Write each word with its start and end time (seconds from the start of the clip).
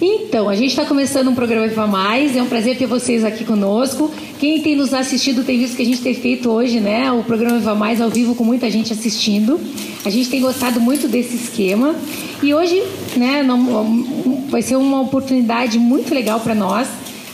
Então, 0.00 0.48
a 0.48 0.54
gente 0.56 0.70
está 0.70 0.84
começando 0.84 1.28
um 1.28 1.34
programa 1.34 1.68
Viva 1.68 1.86
Mais, 1.86 2.36
é 2.36 2.42
um 2.42 2.46
prazer 2.46 2.76
ter 2.76 2.86
vocês 2.86 3.24
aqui 3.24 3.44
conosco. 3.44 4.12
Quem 4.38 4.60
tem 4.60 4.74
nos 4.74 4.92
assistido 4.92 5.44
tem 5.44 5.58
visto 5.58 5.76
que 5.76 5.82
a 5.82 5.86
gente 5.86 6.02
tem 6.02 6.12
feito 6.12 6.50
hoje, 6.50 6.80
né, 6.80 7.10
o 7.12 7.22
programa 7.22 7.58
Viva 7.58 7.74
Mais 7.74 8.00
ao 8.00 8.10
vivo 8.10 8.34
com 8.34 8.44
muita 8.44 8.68
gente 8.70 8.92
assistindo. 8.92 9.58
A 10.04 10.10
gente 10.10 10.28
tem 10.28 10.40
gostado 10.40 10.80
muito 10.80 11.08
desse 11.08 11.36
esquema 11.36 11.94
e 12.42 12.52
hoje, 12.52 12.82
né, 13.16 13.42
não, 13.42 14.48
vai 14.50 14.60
ser 14.60 14.76
uma 14.76 15.00
oportunidade 15.00 15.78
muito 15.78 16.12
legal 16.12 16.40
para 16.40 16.54
nós. 16.54 16.88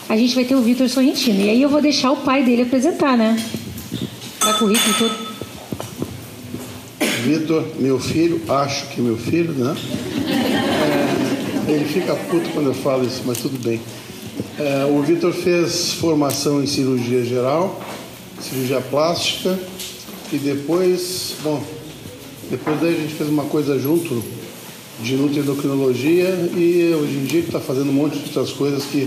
A 0.09 0.17
gente 0.17 0.35
vai 0.35 0.45
ter 0.45 0.55
o 0.55 0.61
Vitor 0.61 0.89
Sorrentino 0.89 1.41
e 1.41 1.49
aí 1.49 1.63
eu 1.63 1.71
vou 1.71 1.81
deixar 1.81 2.13
o 2.13 2.17
pai 2.19 2.45
dele 2.45 2.63
apresentar, 2.63 3.17
né? 3.17 3.43
Para 4.39 4.53
currículo 4.55 4.95
tudo. 4.99 5.33
Vitor, 7.25 7.65
meu 7.79 7.99
filho, 7.99 8.43
acho 8.49 8.89
que 8.89 9.01
meu 9.01 9.17
filho, 9.17 9.53
né? 9.53 9.75
É, 11.73 11.75
ele 11.75 11.85
fica 11.87 12.15
puto 12.15 12.51
quando 12.51 12.67
eu 12.67 12.75
falo 12.75 13.07
isso, 13.07 13.23
mas 13.25 13.39
tudo 13.39 13.59
bem. 13.59 13.81
É, 14.59 14.85
o 14.85 15.01
Vitor 15.03 15.33
fez 15.33 15.93
formação 15.95 16.63
em 16.63 16.67
cirurgia 16.67 17.25
geral, 17.25 17.81
cirurgia 18.41 18.81
plástica 18.81 19.59
e 20.31 20.37
depois, 20.37 21.35
bom, 21.43 21.63
depois 22.51 22.79
daí 22.81 22.95
a 22.95 22.99
gente 22.99 23.15
fez 23.15 23.29
uma 23.29 23.45
coisa 23.45 23.79
junto 23.79 24.23
de 25.01 25.17
nutriendocrinologia 25.17 26.29
e 26.55 26.95
hoje 26.95 27.15
em 27.15 27.25
dia 27.25 27.41
está 27.41 27.59
fazendo 27.59 27.89
um 27.89 27.95
monte 27.95 28.19
de 28.19 28.25
outras 28.27 28.51
coisas 28.53 28.85
que 28.85 29.05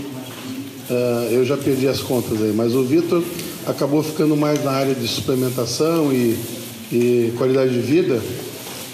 uh, 0.89 1.31
eu 1.31 1.45
já 1.45 1.58
perdi 1.58 1.88
as 1.88 2.02
contas 2.02 2.41
aí. 2.41 2.52
Mas 2.52 2.73
o 2.73 2.84
Vitor 2.84 3.23
acabou 3.67 4.02
ficando 4.02 4.36
mais 4.36 4.63
na 4.63 4.72
área 4.72 4.95
de 4.95 5.08
suplementação 5.08 6.11
e, 6.11 6.36
e 6.91 7.34
qualidade 7.38 7.73
de 7.73 7.80
vida 7.80 8.20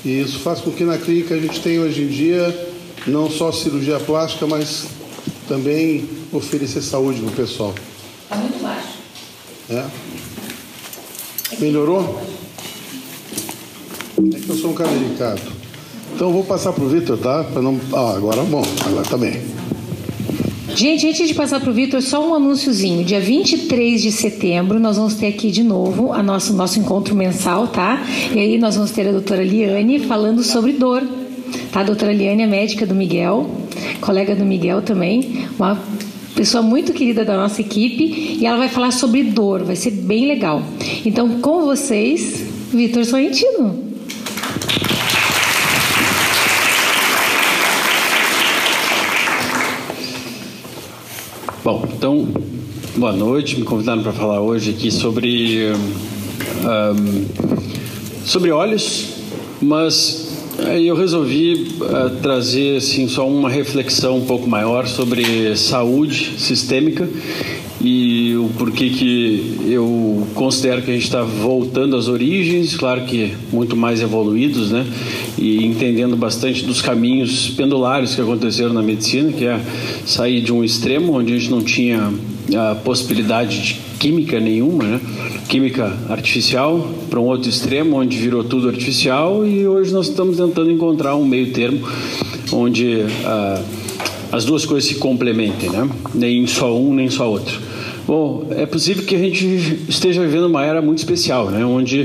e 0.03 0.19
isso 0.19 0.39
faz 0.39 0.59
com 0.59 0.71
que 0.71 0.83
na 0.83 0.97
clínica 0.97 1.35
a 1.35 1.39
gente 1.39 1.61
tenha 1.61 1.79
hoje 1.81 2.01
em 2.01 2.07
dia 2.07 2.70
não 3.07 3.29
só 3.29 3.51
cirurgia 3.51 3.99
plástica, 3.99 4.45
mas 4.47 4.87
também 5.47 6.07
oferecer 6.31 6.81
saúde 6.81 7.21
para 7.21 7.29
o 7.29 7.33
pessoal. 7.33 7.73
Está 8.23 8.35
muito 8.37 8.61
baixo. 8.61 8.87
É? 9.69 9.85
Melhorou? 11.59 12.21
É 14.33 14.39
que 14.39 14.49
eu 14.49 14.55
sou 14.55 14.71
um 14.71 14.73
cara 14.73 14.89
delicado. 14.89 15.41
Então 16.13 16.27
eu 16.27 16.33
vou 16.33 16.43
passar 16.43 16.73
para 16.73 16.83
o 16.83 16.87
Vitor, 16.87 17.17
tá? 17.17 17.43
Pra 17.43 17.61
não... 17.61 17.79
Ah, 17.93 18.13
agora 18.15 18.43
bom, 18.43 18.63
agora 18.85 19.05
tá 19.05 19.17
bem. 19.17 19.41
Gente, 20.75 21.07
antes 21.07 21.27
de 21.27 21.33
passar 21.33 21.59
para 21.59 21.69
o 21.69 21.73
Vitor, 21.73 22.01
só 22.01 22.25
um 22.25 22.33
anúnciozinho. 22.33 23.03
Dia 23.03 23.19
23 23.19 24.01
de 24.01 24.11
setembro, 24.11 24.79
nós 24.79 24.95
vamos 24.97 25.15
ter 25.15 25.27
aqui 25.27 25.51
de 25.51 25.63
novo 25.63 26.11
o 26.11 26.23
nosso, 26.23 26.53
nosso 26.53 26.79
encontro 26.79 27.13
mensal, 27.13 27.67
tá? 27.67 28.05
E 28.33 28.39
aí 28.39 28.57
nós 28.57 28.75
vamos 28.75 28.91
ter 28.91 29.07
a 29.07 29.11
doutora 29.11 29.43
Liane 29.43 29.99
falando 29.99 30.43
sobre 30.43 30.71
dor. 30.73 31.03
Tá? 31.71 31.81
A 31.81 31.83
doutora 31.83 32.13
Liane 32.13 32.43
é 32.43 32.47
médica 32.47 32.85
do 32.85 32.93
Miguel, 32.93 33.49
colega 33.99 34.35
do 34.35 34.45
Miguel 34.45 34.81
também, 34.81 35.47
uma 35.57 35.77
pessoa 36.35 36.61
muito 36.63 36.93
querida 36.93 37.23
da 37.23 37.35
nossa 37.35 37.61
equipe, 37.61 38.37
e 38.39 38.45
ela 38.45 38.57
vai 38.57 38.69
falar 38.69 38.91
sobre 38.91 39.23
dor, 39.23 39.63
vai 39.63 39.75
ser 39.75 39.91
bem 39.91 40.27
legal. 40.27 40.61
Então, 41.05 41.39
com 41.39 41.65
vocês, 41.65 42.45
Vitor 42.71 43.05
Sorrentino. 43.05 43.91
Bom, 51.63 51.87
então, 51.95 52.27
boa 52.95 53.13
noite. 53.13 53.59
Me 53.59 53.63
convidaram 53.63 54.01
para 54.01 54.11
falar 54.11 54.41
hoje 54.41 54.71
aqui 54.71 54.89
sobre 54.89 55.71
um, 56.65 57.25
sobre 58.25 58.51
olhos, 58.51 59.09
mas 59.61 60.30
aí 60.59 60.87
eu 60.87 60.95
resolvi 60.95 61.75
uh, 61.81 62.09
trazer 62.21 62.77
assim 62.77 63.07
só 63.07 63.27
uma 63.27 63.49
reflexão 63.49 64.17
um 64.17 64.25
pouco 64.25 64.47
maior 64.47 64.87
sobre 64.87 65.55
saúde 65.55 66.33
sistêmica 66.37 67.07
e 67.83 68.35
o 68.35 68.49
porquê 68.57 68.89
que 68.89 69.55
eu 69.67 70.27
considero 70.35 70.83
que 70.83 70.91
a 70.91 70.93
gente 70.93 71.05
está 71.05 71.23
voltando 71.23 71.95
às 71.95 72.07
origens, 72.07 72.75
claro 72.75 73.01
que 73.05 73.33
muito 73.51 73.75
mais 73.75 74.01
evoluídos, 74.01 74.71
né? 74.71 74.85
E 75.37 75.65
entendendo 75.65 76.15
bastante 76.15 76.63
dos 76.63 76.79
caminhos 76.79 77.49
pendulares 77.49 78.13
que 78.13 78.21
aconteceram 78.21 78.71
na 78.71 78.83
medicina, 78.83 79.31
que 79.31 79.45
é 79.45 79.59
sair 80.05 80.41
de 80.41 80.53
um 80.53 80.63
extremo 80.63 81.17
onde 81.17 81.33
a 81.33 81.37
gente 81.37 81.49
não 81.49 81.61
tinha 81.61 82.13
a 82.55 82.75
possibilidade 82.75 83.61
de 83.61 83.79
química 83.99 84.39
nenhuma, 84.39 84.83
né? 84.83 85.01
Química 85.51 85.93
artificial 86.07 86.87
para 87.09 87.19
um 87.19 87.25
outro 87.25 87.49
extremo 87.49 87.97
onde 87.97 88.17
virou 88.17 88.41
tudo 88.41 88.69
artificial 88.69 89.45
e 89.45 89.67
hoje 89.67 89.91
nós 89.91 90.07
estamos 90.07 90.37
tentando 90.37 90.71
encontrar 90.71 91.17
um 91.17 91.25
meio 91.25 91.51
termo 91.51 91.85
onde 92.53 93.01
ah, 93.25 93.61
as 94.31 94.45
duas 94.45 94.65
coisas 94.65 94.89
se 94.89 94.95
complementem, 94.95 95.69
né? 95.69 95.89
Nem 96.15 96.47
só 96.47 96.73
um 96.73 96.93
nem 96.93 97.09
só 97.09 97.29
outro. 97.29 97.59
Bom, 98.07 98.47
é 98.51 98.65
possível 98.65 99.03
que 99.03 99.13
a 99.13 99.17
gente 99.17 99.45
esteja 99.89 100.21
vivendo 100.21 100.45
uma 100.45 100.63
era 100.63 100.81
muito 100.81 100.99
especial, 100.99 101.51
né? 101.51 101.65
onde 101.65 102.03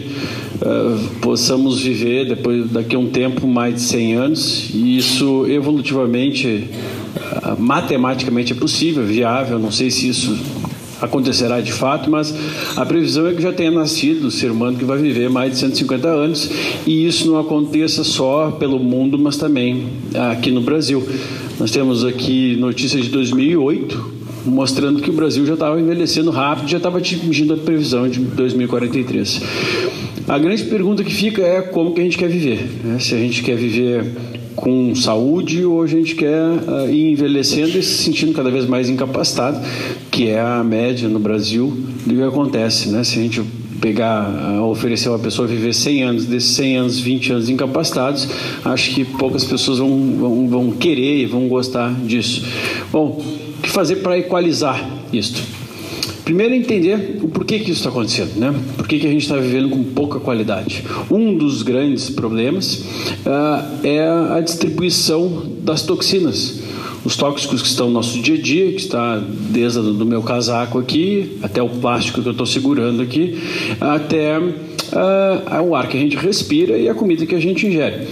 uh, 0.57 1.21
possamos 1.21 1.81
viver 1.81 2.27
depois 2.27 2.69
daqui 2.69 2.97
a 2.97 2.99
um 2.99 3.07
tempo 3.07 3.47
mais 3.47 3.77
de 3.77 3.81
100 3.83 4.15
anos 4.15 4.71
e 4.75 4.97
isso 4.97 5.47
evolutivamente, 5.49 6.65
uh, 7.17 7.61
matematicamente 7.63 8.53
é 8.53 8.57
possível, 8.57 9.05
viável. 9.05 9.57
Não 9.57 9.71
sei 9.71 9.89
se 9.89 10.09
isso 10.09 10.37
acontecerá 11.01 11.61
de 11.61 11.73
fato, 11.73 12.11
mas 12.11 12.35
a 12.77 12.85
previsão 12.85 13.27
é 13.27 13.35
que 13.35 13.43
já 13.43 13.53
tenha 13.53 13.71
nascido 13.71 14.27
o 14.27 14.31
ser 14.31 14.51
humano 14.51 14.79
que 14.79 14.85
vai 14.85 14.99
viver 14.99 15.29
mais 15.29 15.53
de 15.53 15.59
150 15.59 16.09
anos 16.09 16.51
e 16.87 17.07
isso 17.07 17.27
não 17.31 17.39
aconteça 17.39 18.03
só 18.05 18.51
pelo 18.53 18.79
mundo, 18.79 19.19
mas 19.19 19.37
também 19.37 19.87
aqui 20.31 20.51
no 20.51 20.61
Brasil. 20.61 21.07
Nós 21.59 21.71
temos 21.71 22.05
aqui 22.05 22.57
notícias 22.57 23.05
de 23.05 23.11
2008 23.11 24.17
mostrando 24.47 25.03
que 25.03 25.11
o 25.11 25.13
Brasil 25.13 25.45
já 25.45 25.55
estava 25.55 25.81
envelhecendo 25.81 26.31
rápido, 26.31 26.69
já 26.69 26.77
estava 26.77 26.99
atingindo 26.99 27.55
a 27.55 27.57
previsão 27.57 28.09
de 28.09 28.21
2043. 28.21 29.43
A 30.29 30.39
grande 30.39 30.65
pergunta 30.65 31.05
que 31.05 31.15
fica 31.15 31.43
é 31.43 31.63
como 31.63 31.93
que 31.93 32.01
a 32.01 32.05
gente 32.05 32.19
quer 32.19 32.29
viver. 32.29 32.69
Né? 32.85 32.99
Se 32.99 33.15
a 33.15 33.19
gente 33.19 33.43
quer 33.43 33.57
viver 33.57 34.05
com 34.57 34.95
saúde 34.95 35.65
ou 35.65 35.83
a 35.83 35.87
gente 35.87 36.15
quer 36.15 36.43
uh, 36.43 36.91
ir 36.91 37.13
envelhecendo 37.13 37.79
e 37.79 37.83
se 37.83 38.03
sentindo 38.03 38.33
cada 38.33 38.51
vez 38.51 38.67
mais 38.67 38.89
incapacitado, 38.89 39.61
que 40.11 40.29
é 40.29 40.41
a 40.41 40.65
média 40.65 41.09
no 41.09 41.19
Brasil 41.19 41.77
do 42.05 42.15
que 42.15 42.23
acontece. 42.23 42.89
Né? 42.89 43.05
Se 43.05 43.19
a 43.19 43.23
gente 43.23 43.43
pegar, 43.81 44.29
uh, 44.29 44.65
oferecer 44.65 45.11
uma 45.11 45.19
pessoa 45.19 45.47
viver 45.47 45.75
100 45.75 46.03
anos, 46.03 46.25
desses 46.25 46.51
100 46.57 46.77
anos, 46.77 46.99
20 46.99 47.33
anos 47.33 47.49
incapacitados, 47.51 48.27
acho 48.65 48.95
que 48.95 49.05
poucas 49.05 49.45
pessoas 49.45 49.79
vão, 49.79 50.17
vão, 50.19 50.49
vão 50.49 50.71
querer 50.73 51.23
e 51.23 51.27
vão 51.27 51.47
gostar 51.49 51.93
disso. 52.05 52.45
Bom, 52.91 53.23
o 53.59 53.63
que 53.63 53.69
fazer 53.69 53.97
para 53.97 54.19
equalizar 54.19 54.83
isto? 55.13 55.66
Primeiro, 56.27 56.55
entender 56.55 57.21
o 57.23 57.29
porquê 57.29 57.61
que 57.61 57.71
isso 57.71 57.79
está 57.79 57.89
acontecendo, 57.89 58.35
né? 58.35 58.53
Por 58.77 58.89
que, 58.89 58.97
a 58.97 59.09
gente 59.09 59.23
está 59.23 59.37
vivendo 59.37 59.69
com 59.69 59.85
pouca 59.85 60.19
qualidade? 60.19 60.83
Um 61.09 61.39
dos 61.39 61.63
grandes 61.63 62.11
problemas 62.11 62.85
uh, 63.25 63.87
é 63.87 64.09
a 64.37 64.41
distribuição 64.41 65.45
das 65.61 65.83
toxinas. 65.83 66.63
Os 67.05 67.17
tóxicos 67.17 67.63
que 67.63 67.69
estão 67.69 67.87
no 67.87 67.93
nosso 67.93 68.21
dia 68.21 68.35
a 68.35 68.43
dia, 68.43 68.73
que 68.73 68.81
está 68.81 69.23
desde 69.51 69.81
do 69.81 70.05
meu 70.05 70.21
casaco 70.21 70.81
aqui, 70.81 71.39
até 71.45 71.63
o 71.63 71.69
plástico 71.69 72.21
que 72.21 72.27
eu 72.27 72.33
estou 72.33 72.45
segurando 72.45 73.03
aqui, 73.03 73.39
até 73.81 74.37
uh, 74.37 75.63
o 75.65 75.77
ar 75.77 75.87
que 75.87 75.97
a 75.97 76.01
gente 76.01 76.17
respira 76.17 76.77
e 76.77 76.89
a 76.89 76.95
comida 76.95 77.25
que 77.25 77.37
a 77.37 77.41
gente 77.41 77.69
ingere. 77.69 78.09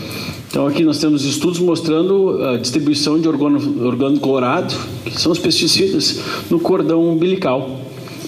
Então 0.48 0.68
aqui 0.68 0.84
nós 0.84 0.98
temos 1.00 1.24
estudos 1.24 1.58
mostrando 1.58 2.40
a 2.44 2.58
distribuição 2.58 3.20
de 3.20 3.26
organo, 3.26 3.84
organo 3.84 4.20
clorado, 4.20 4.72
que 5.04 5.20
são 5.20 5.32
os 5.32 5.38
pesticidas, 5.40 6.20
no 6.48 6.60
cordão 6.60 7.04
umbilical 7.10 7.80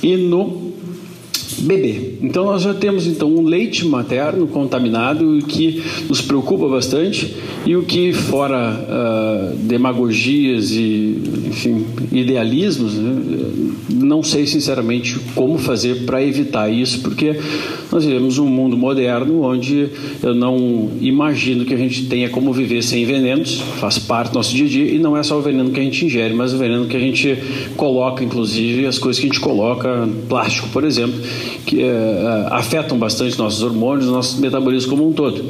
e 0.07 0.17
no 0.17 0.76
bebê. 1.61 2.15
Então 2.23 2.45
nós 2.45 2.63
já 2.63 2.75
temos 2.75 3.07
então 3.07 3.35
um 3.35 3.43
leite 3.43 3.87
materno 3.87 4.47
contaminado 4.47 5.39
que 5.49 5.83
nos 6.09 6.21
preocupa 6.21 6.69
bastante 6.69 7.35
e 7.65 7.77
o 7.77 7.83
que 7.83 8.13
fora 8.13 8.87
uh, 8.89 9.57
demagogias 9.57 10.71
e 10.73 11.21
enfim 11.47 11.85
idealismos, 12.13 12.95
né, 12.95 13.17
não 13.89 14.23
sei 14.23 14.47
sinceramente 14.47 15.19
como 15.35 15.59
fazer 15.59 16.05
para 16.05 16.23
evitar 16.23 16.71
isso, 16.71 17.01
porque 17.01 17.37
nós 17.91 18.05
vivemos 18.05 18.39
um 18.39 18.47
mundo 18.47 18.77
moderno 18.77 19.43
onde 19.43 19.89
eu 20.23 20.35
não 20.35 20.91
imagino 21.01 21.65
que 21.65 21.75
a 21.75 21.77
gente 21.77 22.07
tenha 22.07 22.29
como 22.29 22.53
viver 22.53 22.83
sem 22.83 23.05
venenos, 23.05 23.61
faz 23.79 23.99
parte 23.99 24.33
do 24.33 24.35
nosso 24.35 24.55
dia 24.55 24.67
a 24.67 24.69
dia 24.69 24.85
e 24.85 24.99
não 24.99 25.17
é 25.17 25.23
só 25.23 25.39
o 25.39 25.43
veneno 25.43 25.71
que 25.71 25.81
a 25.81 25.83
gente 25.83 26.05
ingere, 26.05 26.35
mas 26.35 26.53
o 26.53 26.59
veneno 26.59 26.87
que 26.87 26.97
a 26.97 27.01
gente 27.01 27.39
coloca, 27.77 28.23
inclusive 28.23 28.87
as 28.87 28.99
coisas 28.99 29.21
que 29.21 29.27
a 29.27 29.31
gente 29.31 29.41
coloca, 29.41 30.09
plástico, 30.29 30.69
por 30.69 30.85
exemplo, 30.85 31.19
que 31.65 31.83
uh, 31.83 32.53
afetam 32.53 32.99
bastante 32.99 33.39
nossos 33.39 33.63
hormônios, 33.63 34.07
nosso 34.07 34.41
metabolismo 34.41 34.91
como 34.91 35.09
um 35.09 35.13
todo. 35.13 35.45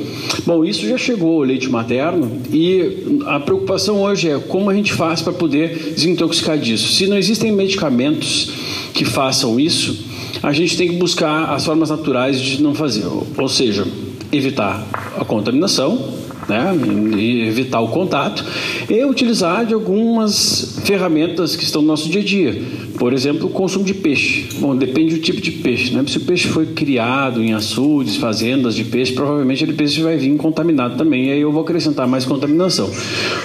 Bom, 0.45 0.65
isso 0.65 0.87
já 0.87 0.97
chegou 0.97 1.39
ao 1.39 1.43
leite 1.43 1.69
materno 1.69 2.31
e 2.53 3.21
a 3.27 3.41
preocupação 3.41 4.03
hoje 4.03 4.29
é 4.29 4.39
como 4.39 4.71
a 4.71 4.75
gente 4.75 4.93
faz 4.93 5.23
para 5.23 5.33
poder 5.33 5.95
desintoxicar 5.95 6.59
disso. 6.59 6.93
Se 6.93 7.07
não 7.07 7.17
existem 7.17 7.53
medicamentos 7.53 8.51
que 8.93 9.05
façam 9.05 9.59
isso, 9.59 10.05
a 10.43 10.53
gente 10.53 10.77
tem 10.77 10.89
que 10.89 10.97
buscar 10.97 11.51
as 11.53 11.65
formas 11.65 11.91
naturais 11.91 12.41
de 12.41 12.63
não 12.63 12.75
fazer, 12.75 13.05
ou 13.07 13.49
seja, 13.49 13.87
evitar 14.33 14.87
a 15.19 15.25
contaminação, 15.25 16.26
né, 16.49 16.75
e 17.17 17.43
evitar 17.43 17.81
o 17.81 17.89
contato, 17.89 18.45
e 18.89 19.05
utilizar 19.05 19.67
de 19.67 19.75
algumas 19.75 20.81
ferramentas 20.85 21.57
que 21.57 21.65
estão 21.65 21.83
no 21.83 21.89
nosso 21.89 22.09
dia 22.09 22.21
a 22.21 22.25
dia. 22.25 22.63
Por 22.99 23.13
exemplo, 23.13 23.47
o 23.47 23.51
consumo 23.51 23.85
de 23.85 23.93
peixe. 23.93 24.49
Bom, 24.59 24.75
depende 24.75 25.17
do 25.17 25.21
tipo 25.21 25.41
de 25.41 25.51
peixe. 25.51 25.93
Né? 25.93 26.03
Se 26.07 26.17
o 26.17 26.21
peixe 26.23 26.49
foi 26.49 26.67
criado 26.67 27.43
em 27.43 27.53
açudes, 27.53 28.17
fazendas 28.17 28.75
de 28.75 28.85
peixe, 28.85 29.13
provavelmente 29.13 29.65
ele 29.65 29.75
peixe 29.75 30.01
vai 30.01 30.17
vir 30.17 30.35
contaminado 30.37 30.97
também. 30.97 31.27
E 31.27 31.33
aí 31.33 31.41
eu 31.41 31.53
vou 31.53 31.63
acrescentar 31.63 32.09
mais 32.09 32.25
contaminação. 32.25 32.91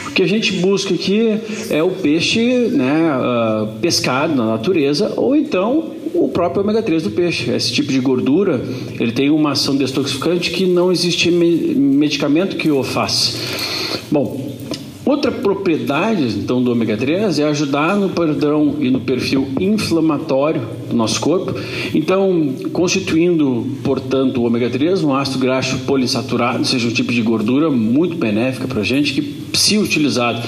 O 0.07 0.12
que 0.12 0.24
a 0.24 0.27
gente 0.27 0.53
busca 0.53 0.94
aqui 0.94 1.38
é 1.69 1.83
o 1.83 1.89
peixe 1.89 2.69
né, 2.69 3.12
uh, 3.18 3.80
pescado 3.80 4.36
na 4.36 4.45
natureza 4.45 5.13
ou 5.18 5.36
então 5.36 6.00
o 6.13 6.30
próprio 6.30 6.63
ômega 6.63 6.81
3 6.81 7.04
do 7.04 7.12
peixe. 7.12 7.52
Esse 7.52 7.72
tipo 7.72 7.92
de 7.92 8.00
gordura, 8.00 8.62
ele 9.00 9.12
tem 9.12 9.30
uma 9.30 9.52
ação 9.52 9.75
detoxificante 9.75 10.52
que 10.52 10.66
não 10.66 10.92
existe 10.92 11.31
medicamento 11.31 12.56
que 12.58 12.72
o 12.72 12.84
faça. 12.84 13.38
Bom, 14.12 14.52
Outra 15.04 15.31
propriedade, 15.31 16.24
então, 16.38 16.62
do 16.62 16.72
ômega 16.72 16.96
3 16.96 17.40
é 17.40 17.44
ajudar 17.46 17.98
no 17.98 18.10
padrão 18.10 18.75
e 18.80 18.92
no 18.92 19.02
perfil 19.02 19.48
inflamatório 19.60 20.62
do 20.90 20.96
nosso 20.96 21.19
corpo. 21.19 21.56
Então, 21.94 22.54
constituindo, 22.72 23.66
portanto, 23.84 24.40
o 24.40 24.46
ômega 24.46 24.69
3 24.69 25.04
um 25.04 25.16
ácido 25.16 25.40
graxo 25.40 25.80
polissaturado, 25.80 26.63
seja 26.66 26.88
um 26.88 26.92
tipo 26.92 27.12
de 27.12 27.22
gordura 27.24 27.72
muito 27.72 28.16
benéfica 28.16 28.68
para 28.68 28.81
a 28.81 28.84
gente, 28.84 29.13
que, 29.13 29.58
se 29.58 29.80
utilizado 29.80 30.40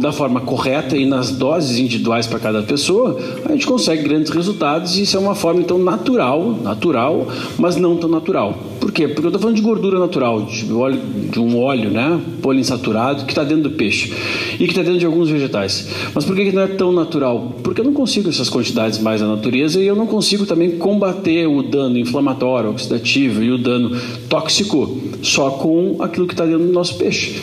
da 0.00 0.12
forma 0.12 0.40
correta 0.40 0.96
e 0.96 1.04
nas 1.04 1.30
doses 1.30 1.78
individuais 1.78 2.26
para 2.26 2.38
cada 2.38 2.62
pessoa, 2.62 3.18
a 3.44 3.52
gente 3.52 3.66
consegue 3.66 4.02
grandes 4.02 4.30
resultados 4.30 4.96
e 4.96 5.02
isso 5.02 5.16
é 5.16 5.20
uma 5.20 5.34
forma 5.34 5.60
então 5.60 5.78
natural, 5.78 6.52
natural, 6.62 7.26
mas 7.58 7.76
não 7.76 7.96
tão 7.96 8.08
natural. 8.08 8.58
Por 8.80 8.90
quê? 8.90 9.06
Porque 9.06 9.26
eu 9.26 9.28
estou 9.28 9.40
falando 9.40 9.56
de 9.56 9.62
gordura 9.62 9.98
natural, 9.98 10.42
de, 10.42 10.72
óleo, 10.72 11.00
de 11.30 11.38
um 11.38 11.58
óleo 11.58 11.90
né, 11.90 12.20
poliinsaturado 12.40 13.24
que 13.24 13.32
está 13.32 13.44
dentro 13.44 13.64
do 13.64 13.70
peixe 13.70 14.12
e 14.54 14.64
que 14.64 14.70
está 14.70 14.82
dentro 14.82 14.98
de 14.98 15.06
alguns 15.06 15.28
vegetais. 15.28 15.88
Mas 16.14 16.24
por 16.24 16.34
que, 16.34 16.46
que 16.46 16.52
não 16.52 16.62
é 16.62 16.66
tão 16.66 16.90
natural? 16.90 17.54
Porque 17.62 17.80
eu 17.80 17.84
não 17.84 17.92
consigo 17.92 18.28
essas 18.28 18.48
quantidades 18.48 18.98
mais 18.98 19.20
na 19.20 19.28
natureza 19.28 19.80
e 19.80 19.86
eu 19.86 19.94
não 19.94 20.06
consigo 20.06 20.46
também 20.46 20.78
combater 20.78 21.46
o 21.46 21.62
dano 21.62 21.98
inflamatório, 21.98 22.70
oxidativo 22.70 23.42
e 23.42 23.50
o 23.50 23.58
dano 23.58 23.96
tóxico 24.28 25.00
só 25.22 25.50
com 25.50 25.96
aquilo 26.00 26.26
que 26.26 26.34
está 26.34 26.44
dentro 26.44 26.66
do 26.66 26.72
nosso 26.72 26.96
peixe. 26.96 27.40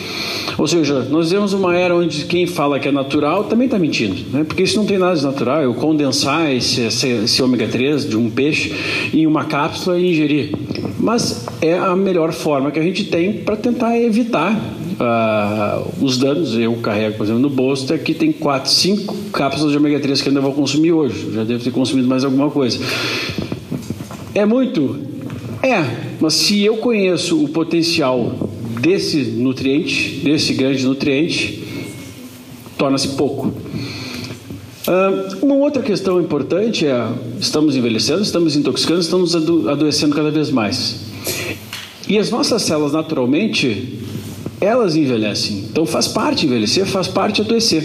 Ou 0.60 0.66
seja, 0.66 1.06
nós 1.08 1.30
vemos 1.30 1.54
uma 1.54 1.74
era 1.74 1.96
onde 1.96 2.26
quem 2.26 2.46
fala 2.46 2.78
que 2.78 2.86
é 2.86 2.92
natural 2.92 3.44
também 3.44 3.64
está 3.64 3.78
mentindo, 3.78 4.14
né? 4.30 4.44
porque 4.44 4.62
isso 4.62 4.76
não 4.76 4.84
tem 4.84 4.98
nada 4.98 5.16
de 5.16 5.24
natural. 5.24 5.62
Eu 5.62 5.72
condensar 5.72 6.54
esse, 6.54 6.82
esse, 6.82 7.08
esse 7.08 7.42
ômega 7.42 7.66
3 7.66 8.06
de 8.06 8.14
um 8.14 8.28
peixe 8.28 8.74
em 9.14 9.26
uma 9.26 9.46
cápsula 9.46 9.98
e 9.98 10.10
ingerir. 10.10 10.52
Mas 10.98 11.46
é 11.62 11.78
a 11.78 11.96
melhor 11.96 12.30
forma 12.34 12.70
que 12.70 12.78
a 12.78 12.82
gente 12.82 13.04
tem 13.04 13.32
para 13.32 13.56
tentar 13.56 13.98
evitar 13.98 14.54
uh, 14.54 16.04
os 16.04 16.18
danos. 16.18 16.54
Eu 16.58 16.74
carrego, 16.74 17.16
por 17.16 17.24
exemplo, 17.24 17.40
no 17.40 17.48
bolso, 17.48 17.94
aqui 17.94 18.12
tem 18.12 18.30
4, 18.30 18.70
5 18.70 19.14
cápsulas 19.32 19.72
de 19.72 19.78
ômega 19.78 19.98
3 19.98 20.20
que 20.20 20.28
ainda 20.28 20.42
vou 20.42 20.52
consumir 20.52 20.92
hoje. 20.92 21.32
Já 21.32 21.42
devo 21.42 21.64
ter 21.64 21.70
consumido 21.70 22.06
mais 22.06 22.22
alguma 22.22 22.50
coisa. 22.50 22.78
É 24.34 24.44
muito? 24.44 24.98
É, 25.62 25.82
mas 26.20 26.34
se 26.34 26.62
eu 26.62 26.76
conheço 26.76 27.42
o 27.42 27.48
potencial 27.48 28.49
desse 28.80 29.18
nutriente, 29.18 30.20
desse 30.24 30.54
grande 30.54 30.84
nutriente, 30.84 31.62
torna-se 32.78 33.08
pouco. 33.08 33.48
Uh, 34.88 35.44
uma 35.44 35.54
outra 35.56 35.82
questão 35.82 36.20
importante 36.20 36.86
é: 36.86 37.06
estamos 37.38 37.76
envelhecendo, 37.76 38.22
estamos 38.22 38.56
intoxicando, 38.56 39.00
estamos 39.00 39.36
adoecendo 39.36 40.14
cada 40.14 40.30
vez 40.30 40.50
mais. 40.50 41.00
E 42.08 42.18
as 42.18 42.30
nossas 42.30 42.62
células, 42.62 42.92
naturalmente, 42.92 43.98
elas 44.60 44.94
envelhecem. 44.94 45.64
Então 45.70 45.86
faz 45.86 46.06
parte 46.06 46.46
envelhecer, 46.46 46.84
faz 46.86 47.08
parte 47.08 47.40
adoecer. 47.40 47.82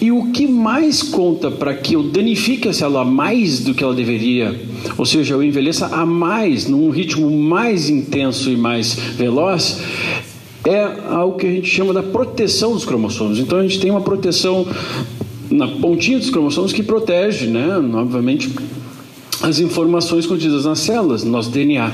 E 0.00 0.12
o 0.12 0.30
que 0.30 0.46
mais 0.46 1.02
conta 1.02 1.50
para 1.50 1.74
que 1.74 1.94
eu 1.94 2.02
danifique 2.02 2.68
a 2.68 2.72
célula 2.72 3.04
mais 3.04 3.60
do 3.60 3.72
que 3.72 3.82
ela 3.82 3.94
deveria, 3.94 4.60
ou 4.98 5.06
seja, 5.06 5.34
eu 5.34 5.42
envelheça 5.42 5.86
a 5.86 6.04
mais, 6.04 6.68
num 6.68 6.90
ritmo 6.90 7.30
mais 7.30 7.88
intenso 7.88 8.50
e 8.50 8.56
mais 8.56 8.94
veloz, 8.94 9.80
é 10.64 10.82
algo 11.10 11.38
que 11.38 11.46
a 11.46 11.50
gente 11.50 11.68
chama 11.68 11.92
da 11.92 12.02
proteção 12.02 12.72
dos 12.72 12.84
cromossomos. 12.84 13.38
Então 13.38 13.58
a 13.58 13.62
gente 13.62 13.80
tem 13.80 13.90
uma 13.90 14.00
proteção 14.00 14.66
na 15.50 15.68
pontinha 15.68 16.18
dos 16.18 16.30
cromossomos 16.30 16.72
que 16.72 16.82
protege, 16.82 17.46
né, 17.46 17.78
obviamente, 17.94 18.50
as 19.42 19.58
informações 19.58 20.26
contidas 20.26 20.64
nas 20.64 20.80
células, 20.80 21.22
no 21.24 21.30
nosso 21.30 21.50
DNA. 21.50 21.92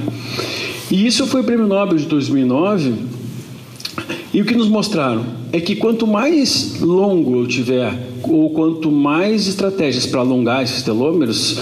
E 0.90 1.06
isso 1.06 1.26
foi 1.26 1.40
o 1.40 1.44
prêmio 1.44 1.66
Nobel 1.66 1.98
de 1.98 2.06
2009. 2.06 3.19
E 4.32 4.40
o 4.40 4.44
que 4.44 4.54
nos 4.54 4.68
mostraram 4.68 5.24
é 5.52 5.60
que 5.60 5.74
quanto 5.74 6.06
mais 6.06 6.80
longo 6.80 7.40
eu 7.40 7.46
tiver, 7.48 7.92
ou 8.22 8.50
quanto 8.50 8.90
mais 8.90 9.48
estratégias 9.48 10.06
para 10.06 10.20
alongar 10.20 10.62
esses 10.62 10.84
telômeros, 10.84 11.58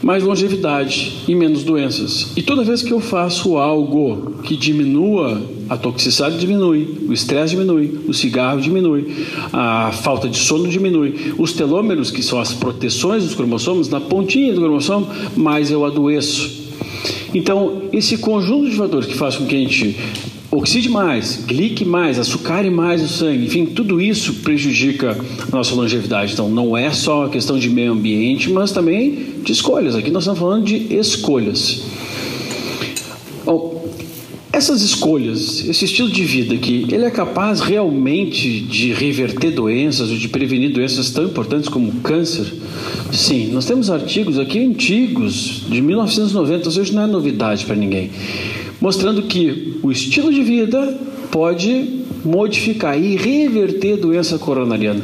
mais 0.00 0.22
longevidade 0.22 1.18
e 1.26 1.34
menos 1.34 1.64
doenças. 1.64 2.32
E 2.36 2.42
toda 2.42 2.62
vez 2.62 2.80
que 2.80 2.92
eu 2.92 3.00
faço 3.00 3.56
algo 3.56 4.34
que 4.44 4.56
diminua, 4.56 5.42
a 5.68 5.76
toxicidade 5.76 6.38
diminui, 6.38 7.06
o 7.08 7.12
estresse 7.12 7.56
diminui, 7.56 8.00
o 8.06 8.14
cigarro 8.14 8.60
diminui, 8.60 9.26
a 9.52 9.90
falta 9.90 10.28
de 10.28 10.38
sono 10.38 10.68
diminui, 10.68 11.34
os 11.36 11.52
telômeros, 11.52 12.12
que 12.12 12.22
são 12.22 12.38
as 12.38 12.54
proteções 12.54 13.24
dos 13.24 13.34
cromossomos, 13.34 13.88
na 13.88 14.00
pontinha 14.00 14.54
do 14.54 14.60
cromossomo, 14.60 15.08
mais 15.36 15.72
eu 15.72 15.84
adoeço. 15.84 16.62
Então, 17.34 17.82
esse 17.92 18.18
conjunto 18.18 18.70
de 18.70 18.76
fatores 18.76 19.06
que 19.06 19.14
faz 19.14 19.36
com 19.36 19.46
que 19.46 19.56
a 19.56 19.58
gente 19.58 19.96
oxide 20.52 20.90
mais, 20.90 21.42
glique 21.46 21.82
mais, 21.82 22.18
açucare 22.18 22.70
mais 22.70 23.02
o 23.02 23.08
sangue, 23.08 23.46
enfim, 23.46 23.64
tudo 23.64 24.00
isso 24.00 24.34
prejudica 24.34 25.16
a 25.50 25.56
nossa 25.56 25.74
longevidade. 25.74 26.34
Então, 26.34 26.48
não 26.48 26.76
é 26.76 26.90
só 26.90 27.24
a 27.24 27.28
questão 27.30 27.58
de 27.58 27.70
meio 27.70 27.92
ambiente, 27.92 28.50
mas 28.50 28.70
também 28.70 29.40
de 29.42 29.50
escolhas. 29.50 29.96
Aqui 29.96 30.10
nós 30.10 30.24
estamos 30.24 30.38
falando 30.38 30.64
de 30.64 30.94
escolhas. 30.94 31.82
Bom, 33.46 33.82
essas 34.52 34.82
escolhas, 34.82 35.66
esse 35.66 35.86
estilo 35.86 36.10
de 36.10 36.22
vida 36.22 36.54
aqui, 36.54 36.86
ele 36.90 37.06
é 37.06 37.10
capaz 37.10 37.60
realmente 37.60 38.60
de 38.60 38.92
reverter 38.92 39.52
doenças 39.52 40.10
ou 40.10 40.16
de 40.18 40.28
prevenir 40.28 40.70
doenças 40.70 41.10
tão 41.10 41.24
importantes 41.24 41.70
como 41.70 41.90
câncer? 42.02 42.52
Sim, 43.10 43.50
nós 43.52 43.64
temos 43.64 43.88
artigos 43.88 44.38
aqui 44.38 44.62
antigos, 44.62 45.64
de 45.70 45.80
1990, 45.80 46.66
ou 46.66 46.70
seja, 46.70 46.92
não 46.92 47.04
é 47.04 47.06
novidade 47.06 47.64
para 47.64 47.74
ninguém 47.74 48.10
mostrando 48.82 49.22
que 49.22 49.78
o 49.80 49.92
estilo 49.92 50.32
de 50.32 50.42
vida 50.42 50.98
pode 51.30 52.00
modificar 52.24 53.00
e 53.00 53.14
reverter 53.14 53.96
doença 53.96 54.36
coronariana. 54.38 55.00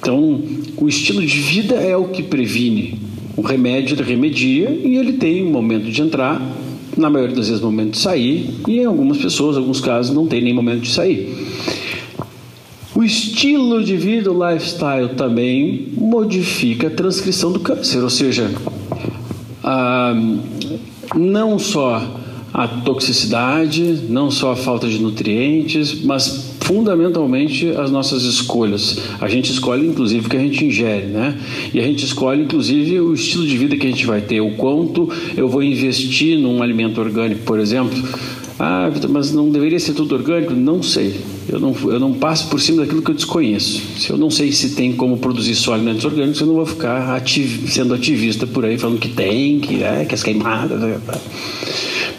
Então, 0.00 0.42
o 0.76 0.88
estilo 0.88 1.24
de 1.24 1.40
vida 1.40 1.76
é 1.76 1.96
o 1.96 2.08
que 2.08 2.20
previne. 2.20 2.98
O 3.36 3.42
remédio 3.42 3.94
ele 3.94 4.02
remedia 4.02 4.70
e 4.70 4.96
ele 4.96 5.12
tem 5.12 5.46
um 5.46 5.52
momento 5.52 5.88
de 5.88 6.02
entrar, 6.02 6.42
na 6.96 7.08
maioria 7.08 7.36
das 7.36 7.46
vezes 7.46 7.62
momento 7.62 7.92
de 7.92 7.98
sair, 7.98 8.50
e 8.66 8.80
em 8.80 8.84
algumas 8.84 9.18
pessoas, 9.18 9.54
em 9.54 9.60
alguns 9.60 9.80
casos, 9.80 10.12
não 10.12 10.26
tem 10.26 10.42
nem 10.42 10.52
momento 10.52 10.80
de 10.80 10.90
sair. 10.90 11.32
O 12.92 13.04
estilo 13.04 13.84
de 13.84 13.96
vida, 13.96 14.32
o 14.32 14.50
lifestyle 14.50 15.10
também 15.10 15.86
modifica 15.96 16.88
a 16.88 16.90
transcrição 16.90 17.52
do 17.52 17.60
câncer, 17.60 18.02
ou 18.02 18.10
seja, 18.10 18.50
ah, 19.62 20.12
não 21.14 21.56
só 21.56 22.19
a 22.52 22.66
toxicidade, 22.66 24.00
não 24.08 24.30
só 24.30 24.52
a 24.52 24.56
falta 24.56 24.88
de 24.88 24.98
nutrientes, 24.98 26.02
mas 26.02 26.50
fundamentalmente 26.60 27.68
as 27.70 27.90
nossas 27.90 28.22
escolhas. 28.22 28.98
A 29.20 29.28
gente 29.28 29.50
escolhe 29.50 29.86
inclusive 29.86 30.26
o 30.26 30.30
que 30.30 30.36
a 30.36 30.40
gente 30.40 30.64
ingere, 30.64 31.06
né? 31.06 31.36
E 31.72 31.80
a 31.80 31.82
gente 31.82 32.04
escolhe 32.04 32.42
inclusive 32.42 33.00
o 33.00 33.14
estilo 33.14 33.46
de 33.46 33.56
vida 33.56 33.76
que 33.76 33.86
a 33.86 33.90
gente 33.90 34.06
vai 34.06 34.20
ter, 34.20 34.40
o 34.40 34.52
quanto 34.52 35.08
eu 35.36 35.48
vou 35.48 35.62
investir 35.62 36.38
num 36.38 36.62
alimento 36.62 37.00
orgânico, 37.00 37.42
por 37.42 37.58
exemplo. 37.58 37.96
Ah, 38.62 38.90
mas 39.08 39.32
não 39.32 39.48
deveria 39.48 39.80
ser 39.80 39.94
tudo 39.94 40.14
orgânico? 40.14 40.52
Não 40.52 40.82
sei. 40.82 41.18
Eu 41.48 41.58
não, 41.58 41.74
eu 41.84 41.98
não 41.98 42.12
passo 42.12 42.48
por 42.48 42.60
cima 42.60 42.82
daquilo 42.82 43.00
que 43.00 43.10
eu 43.10 43.14
desconheço. 43.14 43.80
Se 43.98 44.10
eu 44.10 44.18
não 44.18 44.30
sei 44.30 44.52
se 44.52 44.74
tem 44.74 44.92
como 44.92 45.16
produzir 45.16 45.54
só 45.54 45.72
alimentos 45.72 46.04
orgânicos, 46.04 46.40
eu 46.40 46.46
não 46.46 46.54
vou 46.54 46.66
ficar 46.66 47.16
ativ, 47.16 47.68
sendo 47.68 47.94
ativista 47.94 48.46
por 48.46 48.64
aí 48.66 48.76
falando 48.76 48.98
que 48.98 49.08
tem, 49.08 49.58
que 49.60 49.82
é, 49.82 50.04
que 50.04 50.14
as 50.14 50.22
queimadas. 50.22 50.78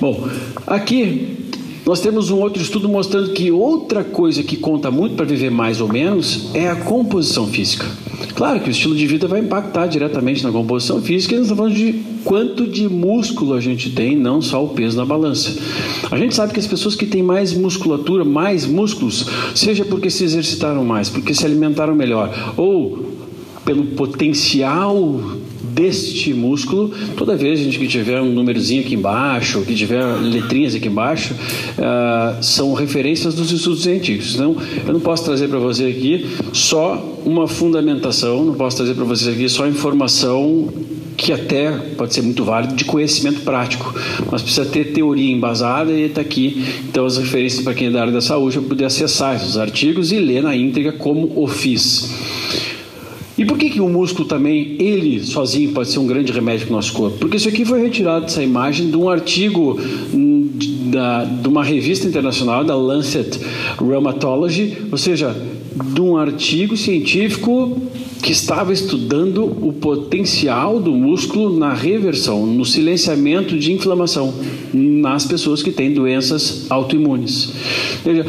Bom, 0.01 0.27
aqui 0.65 1.37
nós 1.85 2.01
temos 2.01 2.31
um 2.31 2.39
outro 2.39 2.59
estudo 2.59 2.89
mostrando 2.89 3.33
que 3.33 3.51
outra 3.51 4.03
coisa 4.03 4.41
que 4.41 4.57
conta 4.57 4.89
muito 4.89 5.15
para 5.15 5.27
viver 5.27 5.51
mais 5.51 5.79
ou 5.79 5.87
menos 5.87 6.49
é 6.55 6.67
a 6.67 6.75
composição 6.75 7.45
física. 7.45 7.85
Claro 8.33 8.59
que 8.61 8.69
o 8.69 8.71
estilo 8.71 8.95
de 8.95 9.05
vida 9.05 9.27
vai 9.27 9.41
impactar 9.41 9.85
diretamente 9.85 10.43
na 10.43 10.51
composição 10.51 10.99
física, 11.03 11.35
e 11.35 11.37
nós 11.37 11.45
estamos 11.45 11.71
falando 11.71 11.75
de 11.75 12.01
quanto 12.23 12.65
de 12.65 12.89
músculo 12.89 13.53
a 13.53 13.61
gente 13.61 13.91
tem, 13.91 14.15
não 14.15 14.41
só 14.41 14.65
o 14.65 14.69
peso 14.69 14.97
na 14.97 15.05
balança. 15.05 15.55
A 16.09 16.17
gente 16.17 16.33
sabe 16.33 16.51
que 16.51 16.59
as 16.59 16.65
pessoas 16.65 16.95
que 16.95 17.05
têm 17.05 17.21
mais 17.21 17.53
musculatura, 17.53 18.25
mais 18.25 18.65
músculos, 18.65 19.27
seja 19.53 19.85
porque 19.85 20.09
se 20.09 20.23
exercitaram 20.23 20.83
mais, 20.83 21.09
porque 21.09 21.31
se 21.31 21.45
alimentaram 21.45 21.93
melhor, 21.93 22.55
ou 22.57 23.05
pelo 23.63 23.83
potencial 23.85 25.21
deste 25.73 26.33
músculo, 26.33 26.91
toda 27.15 27.35
vez 27.35 27.59
gente 27.59 27.79
que 27.79 27.87
tiver 27.87 28.21
um 28.21 28.31
númerozinho 28.31 28.81
aqui 28.81 28.95
embaixo, 28.95 29.61
que 29.61 29.75
tiver 29.75 30.03
letrinhas 30.21 30.75
aqui 30.75 30.87
embaixo, 30.87 31.33
uh, 31.33 32.43
são 32.43 32.73
referências 32.73 33.33
dos 33.33 33.51
estudos 33.51 33.83
científicos. 33.83 34.35
Então, 34.35 34.55
eu 34.85 34.93
não 34.93 34.99
posso 34.99 35.23
trazer 35.23 35.47
para 35.47 35.59
você 35.59 35.85
aqui 35.85 36.27
só 36.53 37.19
uma 37.25 37.47
fundamentação, 37.47 38.45
não 38.45 38.55
posso 38.55 38.77
trazer 38.77 38.93
para 38.93 39.05
vocês 39.05 39.33
aqui 39.33 39.47
só 39.47 39.67
informação 39.67 40.69
que 41.21 41.31
até 41.31 41.71
pode 41.97 42.13
ser 42.15 42.23
muito 42.23 42.43
válido 42.43 42.73
de 42.73 42.83
conhecimento 42.83 43.41
prático, 43.41 43.93
mas 44.31 44.41
precisa 44.41 44.65
ter 44.65 44.85
teoria 44.85 45.31
embasada 45.31 45.91
e 45.91 46.05
está 46.05 46.21
aqui. 46.21 46.65
Então, 46.89 47.05
as 47.05 47.17
referências 47.17 47.63
para 47.63 47.75
quem 47.75 47.87
é 47.87 47.91
da 47.91 48.01
área 48.01 48.13
da 48.13 48.21
saúde 48.21 48.57
para 48.57 48.69
poder 48.69 48.85
acessar 48.85 49.35
esses 49.35 49.55
artigos 49.55 50.11
e 50.11 50.17
ler 50.17 50.41
na 50.41 50.55
íntegra 50.55 50.91
como 50.91 51.31
o 51.35 51.47
fiz. 51.47 52.40
E 53.41 53.45
por 53.45 53.57
que, 53.57 53.71
que 53.71 53.81
o 53.81 53.89
músculo 53.89 54.27
também, 54.27 54.75
ele 54.77 55.19
sozinho, 55.19 55.71
pode 55.71 55.89
ser 55.89 55.97
um 55.97 56.05
grande 56.05 56.31
remédio 56.31 56.67
para 56.67 56.73
o 56.73 56.75
nosso 56.75 56.93
corpo? 56.93 57.17
Porque 57.17 57.37
isso 57.37 57.49
aqui 57.49 57.65
foi 57.65 57.81
retirado 57.81 58.25
dessa 58.25 58.43
imagem 58.43 58.91
de 58.91 58.95
um 58.95 59.09
artigo 59.09 59.79
hum, 60.13 60.47
da, 60.91 61.23
de 61.23 61.47
uma 61.47 61.63
revista 61.63 62.07
internacional, 62.07 62.63
da 62.63 62.75
Lancet 62.75 63.39
Rheumatology, 63.79 64.77
ou 64.91 64.97
seja, 64.99 65.35
de 65.91 65.99
um 65.99 66.17
artigo 66.17 66.77
científico 66.77 67.81
que 68.21 68.31
estava 68.31 68.71
estudando 68.71 69.43
o 69.43 69.73
potencial 69.73 70.79
do 70.79 70.91
músculo 70.91 71.57
na 71.57 71.73
reversão, 71.73 72.45
no 72.45 72.63
silenciamento 72.63 73.57
de 73.57 73.73
inflamação 73.73 74.35
nas 74.71 75.25
pessoas 75.25 75.63
que 75.63 75.71
têm 75.71 75.95
doenças 75.95 76.67
autoimunes. 76.69 77.53
Veja, 78.05 78.23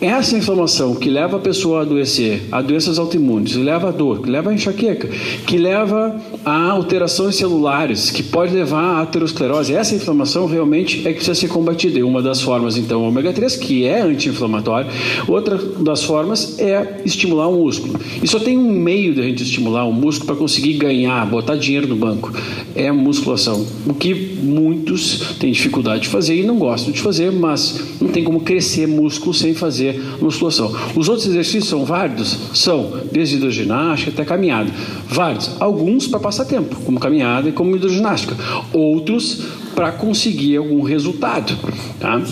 essa 0.00 0.36
inflamação 0.36 0.94
que 0.94 1.08
leva 1.08 1.36
a 1.36 1.40
pessoa 1.40 1.78
a 1.78 1.82
adoecer, 1.82 2.42
a 2.50 2.60
doenças 2.60 2.98
autoimunes, 2.98 3.54
leva 3.54 3.88
a 3.88 3.92
dor, 3.92 4.26
leva 4.28 4.50
a 4.50 4.54
enxaqueca, 4.54 5.08
que 5.46 5.56
leva 5.56 6.20
a 6.44 6.70
alterações 6.70 7.36
celulares, 7.36 8.10
que 8.10 8.22
pode 8.22 8.52
levar 8.52 8.82
à 8.82 9.02
aterosclerose, 9.02 9.74
essa 9.74 9.94
inflamação 9.94 10.46
realmente 10.46 11.00
é 11.06 11.10
que 11.10 11.16
precisa 11.16 11.34
ser 11.34 11.48
combatida. 11.48 11.98
E 11.98 12.02
uma 12.02 12.20
das 12.20 12.40
formas, 12.40 12.76
então, 12.76 13.02
o 13.02 13.08
ômega 13.08 13.32
3, 13.32 13.56
que 13.56 13.84
é 13.84 14.00
anti-inflamatório, 14.00 14.90
outra 15.28 15.56
das 15.56 16.02
formas 16.02 16.58
é 16.58 17.00
estimular 17.04 17.48
o 17.48 17.62
músculo. 17.62 17.98
E 18.22 18.26
só 18.26 18.38
tem 18.38 18.58
um 18.58 18.72
meio 18.72 19.14
de 19.14 19.20
a 19.20 19.24
gente 19.24 19.42
estimular 19.42 19.84
o 19.84 19.92
músculo 19.92 20.26
para 20.26 20.36
conseguir 20.36 20.74
ganhar, 20.74 21.24
botar 21.26 21.56
dinheiro 21.56 21.86
no 21.86 21.96
banco, 21.96 22.32
é 22.74 22.90
musculação. 22.90 23.64
O 23.86 23.94
que 23.94 24.14
muitos 24.42 25.36
têm 25.38 25.52
dificuldade 25.52 26.02
de 26.02 26.08
fazer 26.08 26.36
e 26.36 26.42
não 26.42 26.56
gostam 26.56 26.92
de 26.92 27.00
fazer, 27.00 27.30
mas 27.30 27.80
não 28.00 28.08
tem 28.08 28.24
como 28.24 28.40
crescer 28.40 28.86
músculo 28.86 29.32
sem 29.32 29.54
fazer 29.54 29.83
musculação. 30.20 30.74
Os 30.96 31.08
outros 31.08 31.26
exercícios 31.26 31.68
são 31.68 31.84
válidos? 31.84 32.36
São, 32.54 33.00
desde 33.12 33.36
hidroginástica 33.36 34.10
até 34.10 34.24
caminhada. 34.24 34.70
Válidos. 35.08 35.50
Alguns 35.60 36.06
para 36.06 36.20
passar 36.20 36.44
tempo, 36.44 36.76
como 36.84 36.98
caminhada 36.98 37.48
e 37.48 37.52
como 37.52 37.76
hidroginástica. 37.76 38.36
Outros 38.72 39.42
para 39.74 39.92
conseguir 39.92 40.56
algum 40.56 40.82
resultado. 40.82 41.56
Tá? 41.98 42.22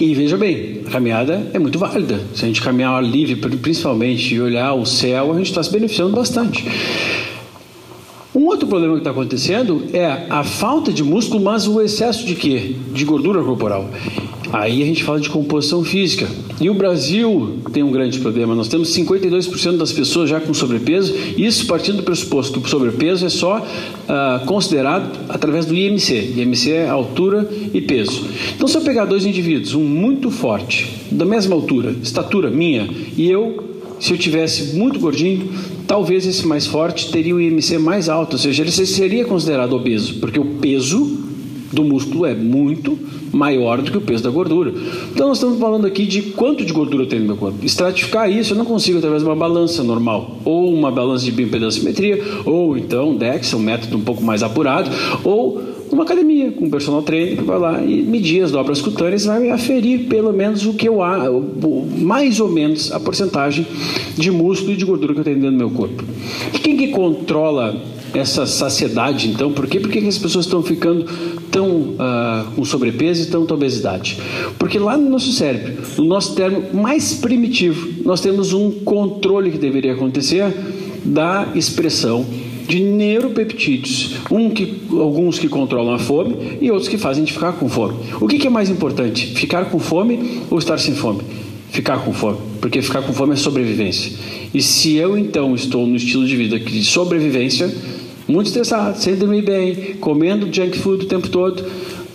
E 0.00 0.14
veja 0.14 0.36
bem, 0.36 0.80
a 0.86 0.90
caminhada 0.90 1.50
é 1.52 1.58
muito 1.58 1.78
válida. 1.78 2.20
Se 2.34 2.44
a 2.44 2.48
gente 2.48 2.60
caminhar 2.60 3.02
livre, 3.02 3.36
principalmente, 3.36 4.34
e 4.34 4.40
olhar 4.40 4.74
o 4.74 4.84
céu, 4.84 5.32
a 5.32 5.36
gente 5.36 5.50
está 5.50 5.62
se 5.62 5.70
beneficiando 5.70 6.14
bastante. 6.14 6.64
Um 8.34 8.46
outro 8.46 8.66
problema 8.66 8.94
que 8.94 9.00
está 9.00 9.10
acontecendo 9.10 9.84
é 9.92 10.26
a 10.28 10.42
falta 10.42 10.90
de 10.90 11.04
músculo, 11.04 11.44
mas 11.44 11.68
o 11.68 11.80
excesso 11.80 12.26
de 12.26 12.34
quê? 12.34 12.74
De 12.92 13.04
gordura 13.04 13.42
corporal. 13.44 13.88
Aí 14.52 14.82
a 14.82 14.86
gente 14.86 15.02
fala 15.02 15.18
de 15.18 15.30
composição 15.30 15.82
física. 15.82 16.28
E 16.60 16.68
o 16.68 16.74
Brasil 16.74 17.58
tem 17.72 17.82
um 17.82 17.90
grande 17.90 18.18
problema. 18.20 18.54
Nós 18.54 18.68
temos 18.68 18.94
52% 18.94 19.78
das 19.78 19.90
pessoas 19.90 20.28
já 20.28 20.38
com 20.38 20.52
sobrepeso, 20.52 21.14
isso 21.38 21.66
partindo 21.66 21.96
do 21.96 22.02
pressuposto 22.02 22.60
que 22.60 22.66
o 22.66 22.70
sobrepeso 22.70 23.24
é 23.24 23.30
só 23.30 23.58
uh, 23.58 24.44
considerado 24.44 25.10
através 25.30 25.64
do 25.64 25.74
IMC. 25.74 26.34
IMC 26.36 26.70
é 26.70 26.88
altura 26.88 27.48
e 27.72 27.80
peso. 27.80 28.26
Então, 28.54 28.68
se 28.68 28.76
eu 28.76 28.82
pegar 28.82 29.06
dois 29.06 29.24
indivíduos, 29.24 29.74
um 29.74 29.84
muito 29.84 30.30
forte, 30.30 30.86
da 31.10 31.24
mesma 31.24 31.54
altura, 31.54 31.94
estatura 32.02 32.50
minha, 32.50 32.90
e 33.16 33.30
eu, 33.30 33.80
se 33.98 34.12
eu 34.12 34.18
tivesse 34.18 34.76
muito 34.76 35.00
gordinho, 35.00 35.50
talvez 35.86 36.26
esse 36.26 36.46
mais 36.46 36.66
forte 36.66 37.10
teria 37.10 37.34
o 37.34 37.40
IMC 37.40 37.78
mais 37.78 38.10
alto, 38.10 38.34
ou 38.34 38.38
seja, 38.38 38.62
ele 38.62 38.70
seria 38.70 39.24
considerado 39.24 39.72
obeso, 39.72 40.20
porque 40.20 40.38
o 40.38 40.44
peso 40.44 41.20
do 41.72 41.82
músculo 41.82 42.26
é 42.26 42.34
muito 42.34 42.98
maior 43.32 43.80
do 43.80 43.90
que 43.90 43.96
o 43.96 44.00
peso 44.00 44.22
da 44.22 44.30
gordura. 44.30 44.72
Então 45.10 45.28
nós 45.28 45.38
estamos 45.38 45.58
falando 45.58 45.86
aqui 45.86 46.06
de 46.06 46.22
quanto 46.22 46.64
de 46.64 46.72
gordura 46.72 47.06
tem 47.06 47.18
no 47.18 47.26
meu 47.26 47.36
corpo. 47.36 47.64
Estratificar 47.64 48.30
isso 48.30 48.52
eu 48.52 48.58
não 48.58 48.64
consigo 48.64 48.98
através 48.98 49.22
de 49.22 49.28
uma 49.28 49.36
balança 49.36 49.82
normal, 49.82 50.38
ou 50.44 50.72
uma 50.72 50.90
balança 50.90 51.24
de 51.24 51.32
bioimpedancimetria, 51.32 52.22
ou 52.44 52.76
então 52.76 53.16
DEX, 53.16 53.54
um 53.54 53.58
método 53.58 53.96
um 53.96 54.02
pouco 54.02 54.22
mais 54.22 54.42
apurado, 54.42 54.90
ou 55.24 55.72
uma 55.90 56.04
academia 56.04 56.50
com 56.50 56.64
um 56.64 56.70
personal 56.70 57.02
trainer 57.02 57.36
que 57.36 57.44
vai 57.44 57.58
lá 57.58 57.82
e 57.82 58.02
medir 58.02 58.42
as 58.42 58.50
dobras 58.50 58.80
cutâneas 58.80 59.26
vai 59.26 59.50
aferir 59.50 60.06
pelo 60.08 60.32
menos 60.32 60.64
o 60.64 60.72
que 60.72 60.88
eu 60.88 61.02
há, 61.02 61.28
mais 61.98 62.40
ou 62.40 62.48
menos 62.48 62.90
a 62.92 62.98
porcentagem 62.98 63.66
de 64.16 64.30
músculo 64.30 64.72
e 64.72 64.76
de 64.76 64.84
gordura 64.86 65.12
que 65.12 65.20
eu 65.20 65.24
tenho 65.24 65.36
dentro 65.36 65.52
do 65.52 65.58
meu 65.58 65.70
corpo. 65.70 66.02
E 66.54 66.58
quem 66.58 66.76
que 66.76 66.88
controla 66.88 67.78
essa 68.14 68.46
saciedade, 68.46 69.28
então? 69.28 69.52
Por 69.52 69.66
quê? 69.66 69.80
Que 69.80 70.06
as 70.06 70.18
pessoas 70.18 70.46
estão 70.46 70.62
ficando 70.62 71.06
tão 71.50 71.68
uh, 71.68 72.50
com 72.54 72.64
sobrepeso 72.64 73.24
e 73.24 73.26
tanta 73.26 73.54
obesidade? 73.54 74.18
Porque 74.58 74.78
lá 74.78 74.96
no 74.96 75.08
nosso 75.08 75.32
cérebro, 75.32 75.82
no 75.98 76.04
nosso 76.04 76.34
termo 76.34 76.62
mais 76.72 77.14
primitivo, 77.14 78.02
nós 78.04 78.20
temos 78.20 78.52
um 78.52 78.70
controle 78.70 79.50
que 79.50 79.58
deveria 79.58 79.92
acontecer 79.92 80.52
da 81.04 81.48
expressão 81.54 82.24
de 82.68 82.80
neuropeptídeos, 82.80 84.14
um 84.30 84.48
que, 84.50 84.82
alguns 84.92 85.38
que 85.38 85.48
controlam 85.48 85.94
a 85.94 85.98
fome 85.98 86.58
e 86.60 86.70
outros 86.70 86.88
que 86.88 86.96
fazem 86.96 87.24
de 87.24 87.32
ficar 87.32 87.52
com 87.52 87.68
fome. 87.68 87.96
O 88.20 88.26
que, 88.26 88.38
que 88.38 88.46
é 88.46 88.50
mais 88.50 88.70
importante, 88.70 89.26
ficar 89.34 89.66
com 89.66 89.78
fome 89.78 90.42
ou 90.50 90.58
estar 90.58 90.78
sem 90.78 90.94
fome? 90.94 91.22
Ficar 91.70 91.98
com 92.04 92.12
fome, 92.12 92.38
porque 92.60 92.82
ficar 92.82 93.02
com 93.02 93.12
fome 93.12 93.32
é 93.32 93.36
sobrevivência. 93.36 94.12
E 94.52 94.60
se 94.60 94.94
eu 94.96 95.16
então 95.16 95.54
estou 95.54 95.86
no 95.86 95.96
estilo 95.96 96.26
de 96.26 96.36
vida 96.36 96.58
de 96.58 96.84
sobrevivência, 96.84 97.72
muito 98.26 98.46
estressado, 98.46 98.98
sem 98.98 99.16
dormir 99.16 99.42
bem, 99.42 99.94
comendo 100.00 100.52
junk 100.52 100.78
food 100.78 101.04
o 101.04 101.08
tempo 101.08 101.28
todo, 101.28 101.64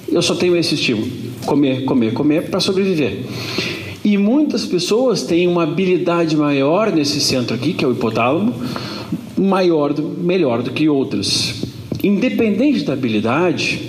eu 0.09 0.21
só 0.21 0.35
tenho 0.35 0.55
esse 0.55 0.75
estímulo: 0.75 1.07
comer, 1.45 1.85
comer, 1.85 2.13
comer 2.13 2.49
para 2.49 2.59
sobreviver. 2.59 3.19
E 4.03 4.17
muitas 4.17 4.65
pessoas 4.65 5.23
têm 5.23 5.47
uma 5.47 5.63
habilidade 5.63 6.35
maior 6.37 6.91
nesse 6.91 7.19
centro 7.19 7.55
aqui, 7.55 7.73
que 7.73 7.83
é 7.83 7.87
o 7.87 7.91
hipotálamo, 7.91 8.53
maior, 9.37 9.93
melhor 9.99 10.63
do 10.63 10.71
que 10.71 10.87
outras. 10.87 11.63
Independente 12.03 12.83
da 12.83 12.93
habilidade, 12.93 13.81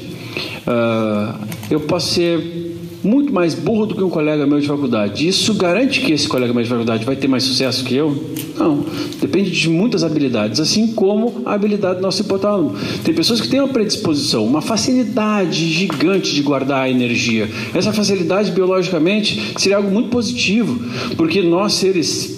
uh, 0.67 1.39
eu 1.71 1.81
posso 1.81 2.15
ser 2.15 2.68
muito 3.03 3.33
mais 3.33 3.55
burro 3.55 3.87
do 3.87 3.95
que 3.95 4.03
um 4.03 4.11
colega 4.11 4.47
meu 4.47 4.61
de 4.61 4.67
faculdade. 4.67 5.27
Isso 5.27 5.55
garante 5.55 6.01
que 6.01 6.13
esse 6.13 6.29
colega 6.29 6.53
meu 6.53 6.63
de 6.63 6.69
faculdade 6.69 7.05
vai 7.05 7.17
ter 7.17 7.29
mais 7.29 7.45
sucesso 7.45 7.85
que 7.85 7.95
eu? 7.95 8.25
Não. 8.57 8.85
Depende 9.21 9.51
de 9.51 9.69
muitas 9.69 10.03
habilidades, 10.03 10.61
assim 10.61 10.89
como 10.89 11.43
a 11.45 11.55
habilidade 11.55 11.97
do 11.97 12.03
nosso 12.03 12.23
hipotálamo. 12.23 12.75
Tem 13.05 13.15
pessoas 13.15 13.41
que 13.41 13.49
têm 13.49 13.61
uma 13.61 13.69
predisposição, 13.69 14.45
uma 14.45 14.61
facilidade 14.61 15.69
gigante 15.71 16.35
de 16.35 16.43
guardar 16.43 16.85
a 16.85 16.91
energia. 16.91 17.49
Essa 17.75 17.93
facilidade, 17.93 18.51
biologicamente, 18.51 19.55
seria 19.57 19.77
algo 19.77 19.91
muito 19.91 20.09
positivo, 20.09 20.81
porque 21.17 21.43
nós, 21.43 21.75
seres 21.75 22.37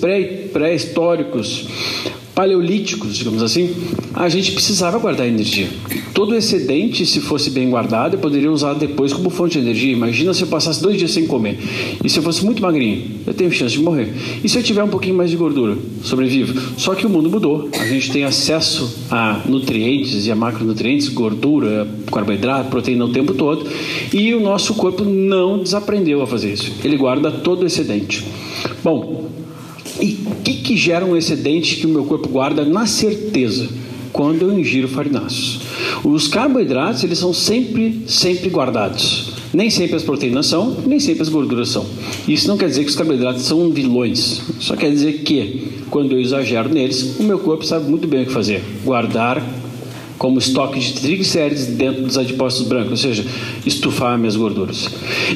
pré-históricos, 0.53 1.67
paleolíticos, 2.41 3.19
digamos 3.19 3.43
assim, 3.43 3.77
a 4.15 4.27
gente 4.31 4.53
precisava 4.53 4.99
guardar 4.99 5.29
energia. 5.29 5.69
Todo 6.15 6.35
excedente, 6.35 7.05
se 7.05 7.21
fosse 7.21 7.51
bem 7.51 7.69
guardado, 7.69 8.15
eu 8.15 8.19
poderia 8.19 8.51
usar 8.51 8.73
depois 8.73 9.13
como 9.13 9.29
fonte 9.29 9.59
de 9.59 9.59
energia. 9.59 9.93
Imagina 9.93 10.33
se 10.33 10.41
eu 10.41 10.49
passasse 10.49 10.81
dois 10.81 10.97
dias 10.97 11.11
sem 11.11 11.27
comer. 11.27 11.59
E 12.03 12.09
se 12.09 12.19
eu 12.19 12.23
fosse 12.23 12.43
muito 12.43 12.63
magrinho, 12.63 13.11
eu 13.27 13.35
tenho 13.35 13.53
chance 13.53 13.75
de 13.75 13.83
morrer. 13.83 14.15
E 14.43 14.49
se 14.49 14.57
eu 14.57 14.63
tiver 14.63 14.83
um 14.83 14.89
pouquinho 14.89 15.15
mais 15.15 15.29
de 15.29 15.37
gordura, 15.37 15.77
sobrevivo. 16.03 16.59
Só 16.79 16.95
que 16.95 17.05
o 17.05 17.11
mundo 17.11 17.29
mudou. 17.29 17.69
A 17.79 17.87
gente 17.87 18.11
tem 18.11 18.25
acesso 18.25 18.91
a 19.11 19.43
nutrientes 19.45 20.25
e 20.25 20.33
a 20.33 20.35
macronutrientes, 20.35 21.09
gordura, 21.09 21.87
carboidrato, 22.11 22.71
proteína 22.71 23.05
o 23.05 23.13
tempo 23.13 23.35
todo. 23.35 23.69
E 24.15 24.33
o 24.33 24.41
nosso 24.41 24.73
corpo 24.73 25.05
não 25.05 25.59
desaprendeu 25.59 26.23
a 26.23 26.27
fazer 26.27 26.55
isso. 26.55 26.73
Ele 26.83 26.97
guarda 26.97 27.31
todo 27.31 27.65
o 27.65 27.67
excedente. 27.67 28.25
Bom, 28.83 29.29
e 30.01 30.19
o 30.27 30.37
que, 30.43 30.55
que 30.55 30.77
gera 30.77 31.05
um 31.05 31.17
excedente 31.17 31.77
que 31.77 31.87
o 31.87 31.91
meu 31.91 32.05
corpo 32.05 32.29
guarda 32.29 32.65
na 32.65 32.87
certeza? 32.87 33.69
Quando 34.13 34.43
eu 34.43 34.59
ingiro 34.59 34.89
farináceos. 34.89 35.61
Os 36.03 36.27
carboidratos, 36.27 37.05
eles 37.05 37.19
são 37.19 37.33
sempre, 37.33 38.03
sempre 38.07 38.49
guardados. 38.51 39.33
Nem 39.53 39.71
sempre 39.71 39.97
as 39.97 40.03
proteínas 40.03 40.47
são, 40.47 40.77
nem 40.87 40.99
sempre 40.99 41.23
as 41.23 41.29
gorduras 41.29 41.69
são. 41.69 41.87
Isso 42.27 42.49
não 42.49 42.57
quer 42.57 42.69
dizer 42.69 42.83
que 42.83 42.91
os 42.91 42.97
carboidratos 42.97 43.43
são 43.43 43.71
vilões. 43.71 44.43
Só 44.59 44.75
quer 44.75 44.91
dizer 44.91 45.23
que, 45.23 45.69
quando 45.91 46.13
eu 46.13 46.21
exagero 46.21 46.69
neles, 46.69 47.17
o 47.19 47.23
meu 47.23 47.39
corpo 47.39 47.65
sabe 47.65 47.89
muito 47.89 48.09
bem 48.09 48.23
o 48.23 48.27
que 48.27 48.33
fazer. 48.33 48.63
Guardar 48.85 49.45
como 50.21 50.39
estoque 50.39 50.79
de 50.79 50.93
triglicérides 50.93 51.65
dentro 51.65 52.03
dos 52.03 52.19
adipócitos 52.19 52.69
brancos, 52.69 52.91
ou 52.91 52.97
seja, 52.99 53.25
estufar 53.65 54.19
minhas 54.19 54.37
gorduras. 54.37 54.87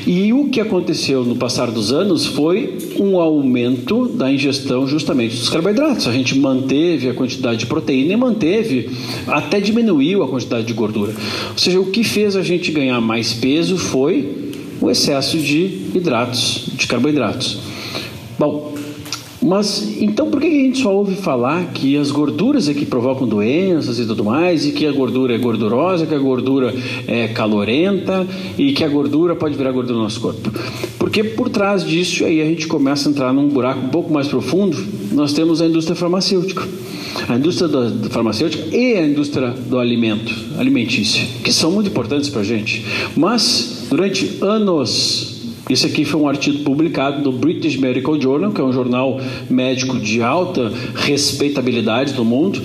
E 0.06 0.30
o 0.30 0.50
que 0.50 0.60
aconteceu 0.60 1.24
no 1.24 1.36
passar 1.36 1.70
dos 1.70 1.90
anos 1.90 2.26
foi 2.26 2.76
um 3.00 3.18
aumento 3.18 4.06
da 4.08 4.30
ingestão 4.30 4.86
justamente 4.86 5.36
dos 5.36 5.48
carboidratos. 5.48 6.06
A 6.06 6.12
gente 6.12 6.38
manteve 6.38 7.08
a 7.08 7.14
quantidade 7.14 7.60
de 7.60 7.66
proteína 7.66 8.12
e 8.12 8.16
manteve, 8.16 8.90
até 9.26 9.58
diminuiu 9.58 10.22
a 10.22 10.28
quantidade 10.28 10.66
de 10.66 10.74
gordura. 10.74 11.14
Ou 11.52 11.58
seja, 11.58 11.80
o 11.80 11.86
que 11.86 12.04
fez 12.04 12.36
a 12.36 12.42
gente 12.42 12.70
ganhar 12.70 13.00
mais 13.00 13.32
peso 13.32 13.78
foi 13.78 14.52
o 14.82 14.90
excesso 14.90 15.38
de 15.38 15.62
hidratos, 15.94 16.66
de 16.76 16.86
carboidratos. 16.86 17.58
Bom, 18.38 18.73
mas 19.44 20.00
então 20.00 20.30
por 20.30 20.40
que 20.40 20.46
a 20.46 20.50
gente 20.50 20.78
só 20.78 20.94
ouve 20.94 21.16
falar 21.16 21.66
que 21.72 21.96
as 21.96 22.10
gorduras 22.10 22.68
é 22.68 22.74
que 22.74 22.86
provocam 22.86 23.28
doenças 23.28 23.98
e 23.98 24.06
tudo 24.06 24.24
mais, 24.24 24.66
e 24.66 24.72
que 24.72 24.86
a 24.86 24.92
gordura 24.92 25.34
é 25.34 25.38
gordurosa, 25.38 26.06
que 26.06 26.14
a 26.14 26.18
gordura 26.18 26.74
é 27.06 27.28
calorenta 27.28 28.26
e 28.58 28.72
que 28.72 28.82
a 28.82 28.88
gordura 28.88 29.36
pode 29.36 29.54
virar 29.56 29.70
gordura 29.72 29.98
no 29.98 30.04
nosso 30.04 30.20
corpo? 30.20 30.50
Porque 30.98 31.22
por 31.22 31.50
trás 31.50 31.84
disso 31.84 32.24
aí 32.24 32.40
a 32.40 32.44
gente 32.46 32.66
começa 32.66 33.08
a 33.08 33.12
entrar 33.12 33.32
num 33.32 33.46
buraco 33.48 33.80
um 33.80 33.90
pouco 33.90 34.10
mais 34.10 34.26
profundo. 34.26 34.76
Nós 35.12 35.34
temos 35.34 35.60
a 35.60 35.66
indústria 35.66 35.94
farmacêutica. 35.94 36.66
A 37.28 37.36
indústria 37.36 37.68
farmacêutica 38.10 38.74
e 38.74 38.94
a 38.94 39.06
indústria 39.06 39.50
do 39.50 39.78
alimento, 39.78 40.34
alimentício, 40.58 41.22
que 41.44 41.52
são 41.52 41.70
muito 41.70 41.88
importantes 41.88 42.28
para 42.28 42.40
a 42.40 42.44
gente. 42.44 42.84
Mas 43.16 43.86
durante 43.90 44.38
anos 44.40 45.33
esse 45.68 45.86
aqui 45.86 46.04
foi 46.04 46.20
um 46.20 46.28
artigo 46.28 46.62
publicado 46.62 47.22
no 47.22 47.32
British 47.32 47.76
Medical 47.76 48.20
Journal, 48.20 48.52
que 48.52 48.60
é 48.60 48.64
um 48.64 48.72
jornal 48.72 49.18
médico 49.48 49.98
de 49.98 50.22
alta 50.22 50.70
respeitabilidade 50.94 52.12
do 52.12 52.24
mundo, 52.24 52.60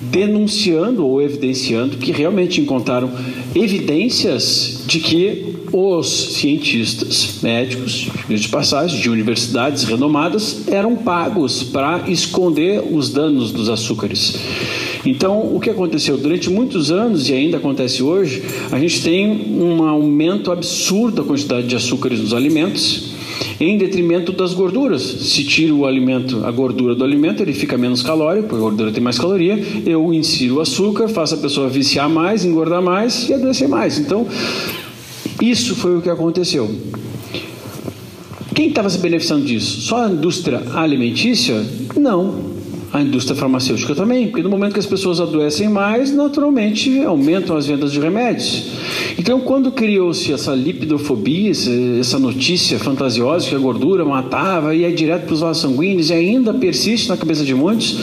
denunciando 0.00 1.04
ou 1.04 1.20
evidenciando 1.20 1.96
que 1.96 2.12
realmente 2.12 2.60
encontraram 2.60 3.10
evidências 3.54 4.84
de 4.86 5.00
que 5.00 5.56
os 5.72 6.36
cientistas 6.36 7.40
médicos, 7.42 8.08
de 8.28 8.48
passagem, 8.48 9.00
de 9.00 9.10
universidades 9.10 9.82
renomadas, 9.82 10.68
eram 10.68 10.94
pagos 10.94 11.64
para 11.64 12.08
esconder 12.08 12.82
os 12.90 13.10
danos 13.10 13.50
dos 13.50 13.68
açúcares. 13.68 14.36
Então, 15.04 15.54
o 15.54 15.60
que 15.60 15.70
aconteceu? 15.70 16.16
Durante 16.16 16.50
muitos 16.50 16.90
anos, 16.90 17.28
e 17.28 17.32
ainda 17.32 17.56
acontece 17.56 18.02
hoje, 18.02 18.42
a 18.70 18.78
gente 18.78 19.02
tem 19.02 19.56
um 19.58 19.84
aumento 19.84 20.50
absurdo 20.50 21.22
da 21.22 21.22
quantidade 21.22 21.66
de 21.66 21.76
açúcares 21.76 22.20
nos 22.20 22.32
alimentos 22.32 23.14
em 23.60 23.76
detrimento 23.76 24.32
das 24.32 24.52
gorduras. 24.52 25.02
Se 25.02 25.44
tira 25.44 25.74
o 25.74 25.86
alimento, 25.86 26.44
a 26.44 26.50
gordura 26.50 26.94
do 26.94 27.04
alimento, 27.04 27.42
ele 27.42 27.52
fica 27.52 27.76
menos 27.76 28.02
calórico, 28.02 28.48
porque 28.48 28.60
a 28.60 28.64
gordura 28.64 28.92
tem 28.92 29.02
mais 29.02 29.18
caloria. 29.18 29.58
Eu 29.84 30.12
insiro 30.12 30.56
o 30.56 30.60
açúcar, 30.60 31.08
faço 31.08 31.34
a 31.34 31.38
pessoa 31.38 31.68
viciar 31.68 32.08
mais, 32.08 32.44
engordar 32.44 32.82
mais 32.82 33.28
e 33.28 33.34
adoecer 33.34 33.68
mais. 33.68 33.98
Então, 33.98 34.26
isso 35.40 35.74
foi 35.74 35.96
o 35.96 36.02
que 36.02 36.10
aconteceu. 36.10 36.70
Quem 38.54 38.68
estava 38.68 38.88
se 38.88 38.98
beneficiando 38.98 39.44
disso? 39.44 39.82
Só 39.82 40.06
a 40.06 40.10
indústria 40.10 40.62
alimentícia? 40.74 41.62
Não 41.94 42.55
a 42.96 43.02
indústria 43.02 43.36
farmacêutica 43.36 43.94
também, 43.94 44.28
porque 44.28 44.42
no 44.42 44.50
momento 44.50 44.72
que 44.72 44.78
as 44.78 44.86
pessoas 44.86 45.20
adoecem 45.20 45.68
mais, 45.68 46.12
naturalmente 46.12 47.00
aumentam 47.02 47.56
as 47.56 47.66
vendas 47.66 47.92
de 47.92 48.00
remédios. 48.00 48.64
Então, 49.18 49.40
quando 49.40 49.70
criou-se 49.70 50.32
essa 50.32 50.54
lipidofobia, 50.54 51.50
essa 52.00 52.18
notícia 52.18 52.78
fantasiosa 52.78 53.48
que 53.48 53.54
a 53.54 53.58
gordura 53.58 54.04
matava 54.04 54.74
e 54.74 54.84
é 54.84 54.90
direto 54.90 55.26
para 55.26 55.34
os 55.34 55.40
vasos 55.40 55.62
sanguíneos 55.62 56.10
e 56.10 56.14
ainda 56.14 56.52
persiste 56.52 57.08
na 57.08 57.16
cabeça 57.16 57.44
de 57.44 57.54
muitos, 57.54 57.98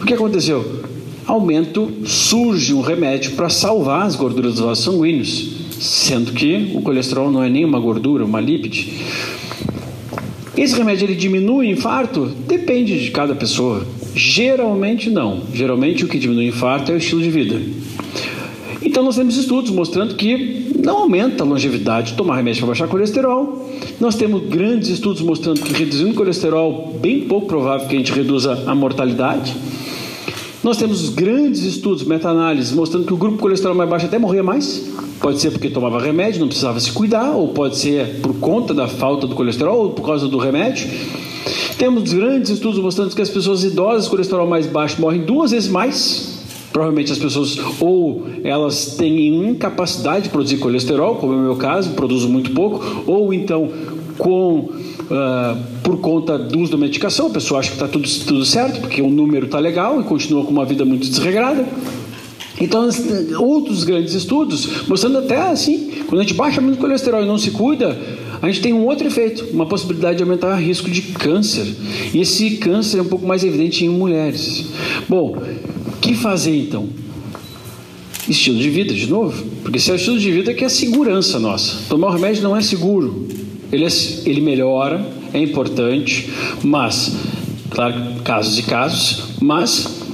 o 0.00 0.04
que 0.04 0.14
aconteceu? 0.14 0.82
Aumento, 1.26 1.90
surge 2.04 2.72
um 2.72 2.80
remédio 2.80 3.32
para 3.32 3.48
salvar 3.48 4.06
as 4.06 4.14
gorduras 4.14 4.54
dos 4.54 4.60
vasos 4.60 4.84
sanguíneos, 4.84 5.48
sendo 5.80 6.32
que 6.32 6.72
o 6.74 6.82
colesterol 6.82 7.30
não 7.32 7.42
é 7.42 7.48
nem 7.48 7.64
uma 7.64 7.80
gordura, 7.80 8.24
uma 8.24 8.40
lípide. 8.40 8.92
Esse 10.56 10.74
remédio 10.74 11.04
ele 11.04 11.14
diminui 11.14 11.66
o 11.66 11.70
infarto? 11.70 12.26
Depende 12.46 12.98
de 12.98 13.10
cada 13.10 13.34
pessoa. 13.34 13.86
Geralmente 14.16 15.10
não. 15.10 15.42
Geralmente 15.52 16.02
o 16.02 16.08
que 16.08 16.18
diminui 16.18 16.46
o 16.46 16.48
infarto 16.48 16.90
é 16.90 16.94
o 16.94 16.96
estilo 16.96 17.20
de 17.20 17.30
vida. 17.30 17.60
Então 18.80 19.04
nós 19.04 19.16
temos 19.16 19.36
estudos 19.36 19.70
mostrando 19.70 20.14
que 20.14 20.72
não 20.82 21.00
aumenta 21.00 21.44
a 21.44 21.46
longevidade 21.46 22.14
tomar 22.14 22.36
remédio 22.36 22.60
para 22.60 22.68
baixar 22.68 22.88
colesterol. 22.88 23.70
Nós 24.00 24.14
temos 24.14 24.48
grandes 24.48 24.88
estudos 24.88 25.20
mostrando 25.20 25.60
que 25.60 25.70
reduzindo 25.74 26.12
o 26.12 26.14
colesterol, 26.14 26.98
bem 26.98 27.22
pouco 27.22 27.46
provável 27.46 27.86
que 27.86 27.94
a 27.94 27.98
gente 27.98 28.10
reduza 28.10 28.64
a 28.66 28.74
mortalidade. 28.74 29.54
Nós 30.64 30.78
temos 30.78 31.10
grandes 31.10 31.62
estudos, 31.62 32.02
meta-análises, 32.04 32.72
mostrando 32.72 33.06
que 33.06 33.12
o 33.12 33.18
grupo 33.18 33.36
colesterol 33.36 33.74
mais 33.74 33.88
baixo 33.90 34.06
até 34.06 34.18
morria 34.18 34.42
mais. 34.42 34.90
Pode 35.20 35.40
ser 35.40 35.50
porque 35.50 35.68
tomava 35.68 36.00
remédio, 36.00 36.40
não 36.40 36.48
precisava 36.48 36.80
se 36.80 36.90
cuidar, 36.90 37.32
ou 37.32 37.48
pode 37.48 37.76
ser 37.76 38.20
por 38.22 38.34
conta 38.36 38.72
da 38.72 38.88
falta 38.88 39.26
do 39.26 39.34
colesterol, 39.34 39.78
ou 39.78 39.90
por 39.90 40.06
causa 40.06 40.26
do 40.26 40.38
remédio. 40.38 40.88
Temos 41.78 42.10
grandes 42.10 42.50
estudos 42.50 42.78
mostrando 42.78 43.14
que 43.14 43.20
as 43.20 43.28
pessoas 43.28 43.62
idosas 43.62 44.06
com 44.06 44.12
colesterol 44.12 44.46
mais 44.46 44.66
baixo 44.66 45.00
morrem 45.00 45.22
duas 45.22 45.50
vezes 45.50 45.68
mais. 45.68 46.36
Provavelmente 46.72 47.12
as 47.12 47.18
pessoas 47.18 47.58
ou 47.80 48.26
elas 48.42 48.96
têm 48.96 49.48
incapacidade 49.48 50.24
de 50.24 50.28
produzir 50.30 50.58
colesterol, 50.58 51.16
como 51.16 51.32
é 51.32 51.36
o 51.36 51.40
meu 51.40 51.56
caso, 51.56 51.90
produzo 51.90 52.28
muito 52.28 52.50
pouco, 52.50 53.02
ou 53.06 53.32
então 53.32 53.70
com 54.18 54.58
uh, 54.58 55.56
por 55.82 55.98
conta 56.00 56.38
do 56.38 56.58
uso 56.58 56.72
da 56.72 56.78
medicação, 56.78 57.26
a 57.26 57.30
pessoa 57.30 57.60
acha 57.60 57.70
que 57.70 57.76
está 57.76 57.88
tudo, 57.88 58.08
tudo 58.26 58.44
certo, 58.44 58.80
porque 58.80 59.00
o 59.02 59.08
número 59.08 59.46
está 59.46 59.58
legal 59.58 60.00
e 60.00 60.04
continua 60.04 60.44
com 60.44 60.50
uma 60.50 60.64
vida 60.64 60.84
muito 60.84 61.06
desregrada. 61.08 61.66
Então, 62.58 62.88
outros 63.38 63.84
grandes 63.84 64.14
estudos 64.14 64.86
mostrando 64.88 65.18
até 65.18 65.36
assim, 65.36 66.02
quando 66.06 66.20
a 66.20 66.22
gente 66.22 66.34
baixa 66.34 66.60
muito 66.60 66.78
colesterol 66.78 67.22
e 67.22 67.26
não 67.26 67.36
se 67.36 67.50
cuida, 67.50 67.98
a 68.40 68.46
gente 68.46 68.60
tem 68.60 68.72
um 68.72 68.84
outro 68.84 69.06
efeito, 69.06 69.46
uma 69.52 69.66
possibilidade 69.66 70.18
de 70.18 70.22
aumentar 70.22 70.54
o 70.54 70.60
risco 70.60 70.90
de 70.90 71.02
câncer. 71.02 71.66
E 72.12 72.20
esse 72.20 72.56
câncer 72.56 72.98
é 72.98 73.02
um 73.02 73.06
pouco 73.06 73.26
mais 73.26 73.42
evidente 73.44 73.84
em 73.84 73.88
mulheres. 73.88 74.66
Bom, 75.08 75.36
que 76.00 76.14
fazer 76.14 76.56
então? 76.56 76.88
Estilo 78.28 78.58
de 78.58 78.70
vida, 78.70 78.94
de 78.94 79.06
novo. 79.06 79.44
Porque 79.62 79.78
se 79.78 79.90
é 79.90 79.94
o 79.94 79.96
estilo 79.96 80.18
de 80.18 80.30
vida 80.30 80.54
que 80.54 80.64
é 80.64 80.66
a 80.66 80.70
segurança 80.70 81.38
nossa. 81.38 81.78
Tomar 81.88 82.08
o 82.08 82.12
remédio 82.12 82.42
não 82.42 82.56
é 82.56 82.60
seguro. 82.60 83.28
Ele, 83.72 83.84
é, 83.84 83.88
ele 84.24 84.40
melhora, 84.40 85.04
é 85.32 85.40
importante, 85.40 86.28
mas, 86.62 87.16
claro, 87.70 87.94
casos 88.22 88.58
e 88.58 88.62
casos, 88.62 89.24
mas 89.40 90.06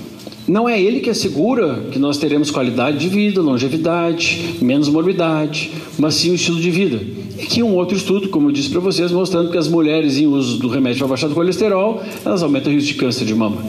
não 0.48 0.68
é 0.68 0.80
ele 0.80 1.00
que 1.00 1.10
assegura 1.10 1.84
que 1.90 1.98
nós 1.98 2.16
teremos 2.16 2.50
qualidade 2.50 2.98
de 2.98 3.08
vida, 3.08 3.40
longevidade, 3.40 4.56
menos 4.60 4.88
morbidade, 4.88 5.70
mas 5.98 6.14
sim 6.14 6.30
o 6.30 6.34
estilo 6.34 6.60
de 6.60 6.70
vida. 6.70 7.00
E 7.42 7.44
aqui 7.44 7.60
um 7.60 7.74
outro 7.74 7.96
estudo, 7.96 8.28
como 8.28 8.48
eu 8.48 8.52
disse 8.52 8.70
para 8.70 8.78
vocês, 8.78 9.10
mostrando 9.10 9.50
que 9.50 9.58
as 9.58 9.66
mulheres 9.66 10.16
em 10.16 10.26
uso 10.26 10.58
do 10.58 10.68
remédio 10.68 11.00
para 11.00 11.08
baixar 11.08 11.28
o 11.28 11.34
colesterol, 11.34 12.00
elas 12.24 12.40
aumentam 12.40 12.70
o 12.72 12.74
risco 12.76 12.92
de 12.92 12.94
câncer 12.94 13.24
de 13.24 13.34
mama. 13.34 13.60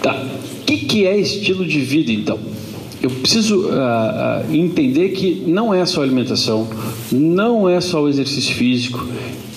Tá. 0.00 0.26
O 0.62 0.64
que, 0.64 0.78
que 0.78 1.06
é 1.06 1.18
estilo 1.18 1.66
de 1.66 1.80
vida, 1.80 2.10
então? 2.10 2.38
Eu 3.02 3.10
preciso 3.10 3.66
uh, 3.66 3.68
uh, 3.68 4.54
entender 4.56 5.10
que 5.10 5.44
não 5.46 5.72
é 5.74 5.84
só 5.84 6.02
alimentação, 6.02 6.66
não 7.12 7.68
é 7.68 7.78
só 7.78 8.02
o 8.02 8.08
exercício 8.08 8.54
físico 8.54 9.06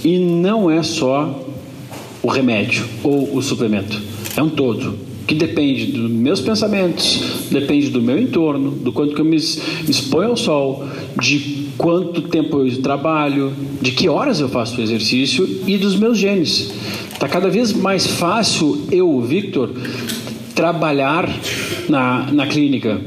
e 0.04 0.20
não 0.20 0.70
é 0.70 0.84
só 0.84 1.48
o 2.22 2.28
remédio 2.28 2.84
ou 3.02 3.34
o 3.34 3.42
suplemento. 3.42 3.98
É 4.36 4.44
um 4.44 4.50
todo 4.50 4.96
que 5.26 5.36
depende 5.36 5.86
dos 5.86 6.12
meus 6.12 6.42
pensamentos, 6.42 7.46
depende 7.50 7.90
do 7.90 8.02
meu 8.02 8.20
entorno, 8.20 8.72
do 8.72 8.92
quanto 8.92 9.16
que 9.16 9.22
eu 9.22 9.26
me 9.26 9.38
exponho 9.38 10.32
ao 10.32 10.36
sol, 10.36 10.86
de 11.18 11.61
quanto 11.82 12.22
tempo 12.22 12.60
eu 12.60 12.82
trabalho, 12.84 13.52
de 13.82 13.92
que 13.92 14.08
horas 14.08 14.40
eu 14.40 14.48
faço 14.48 14.80
o 14.80 14.84
exercício 14.84 15.50
e 15.66 15.80
dos 15.80 15.96
meus 15.96 16.16
genes. 16.16 16.72
Está 17.12 17.28
cada 17.28 17.50
vez 17.50 17.74
mais 17.74 18.06
fácil 18.06 18.84
eu, 18.92 19.20
Victor, 19.20 19.72
trabalhar 20.54 21.28
na, 21.90 22.32
na 22.32 22.46
clínica, 22.46 23.02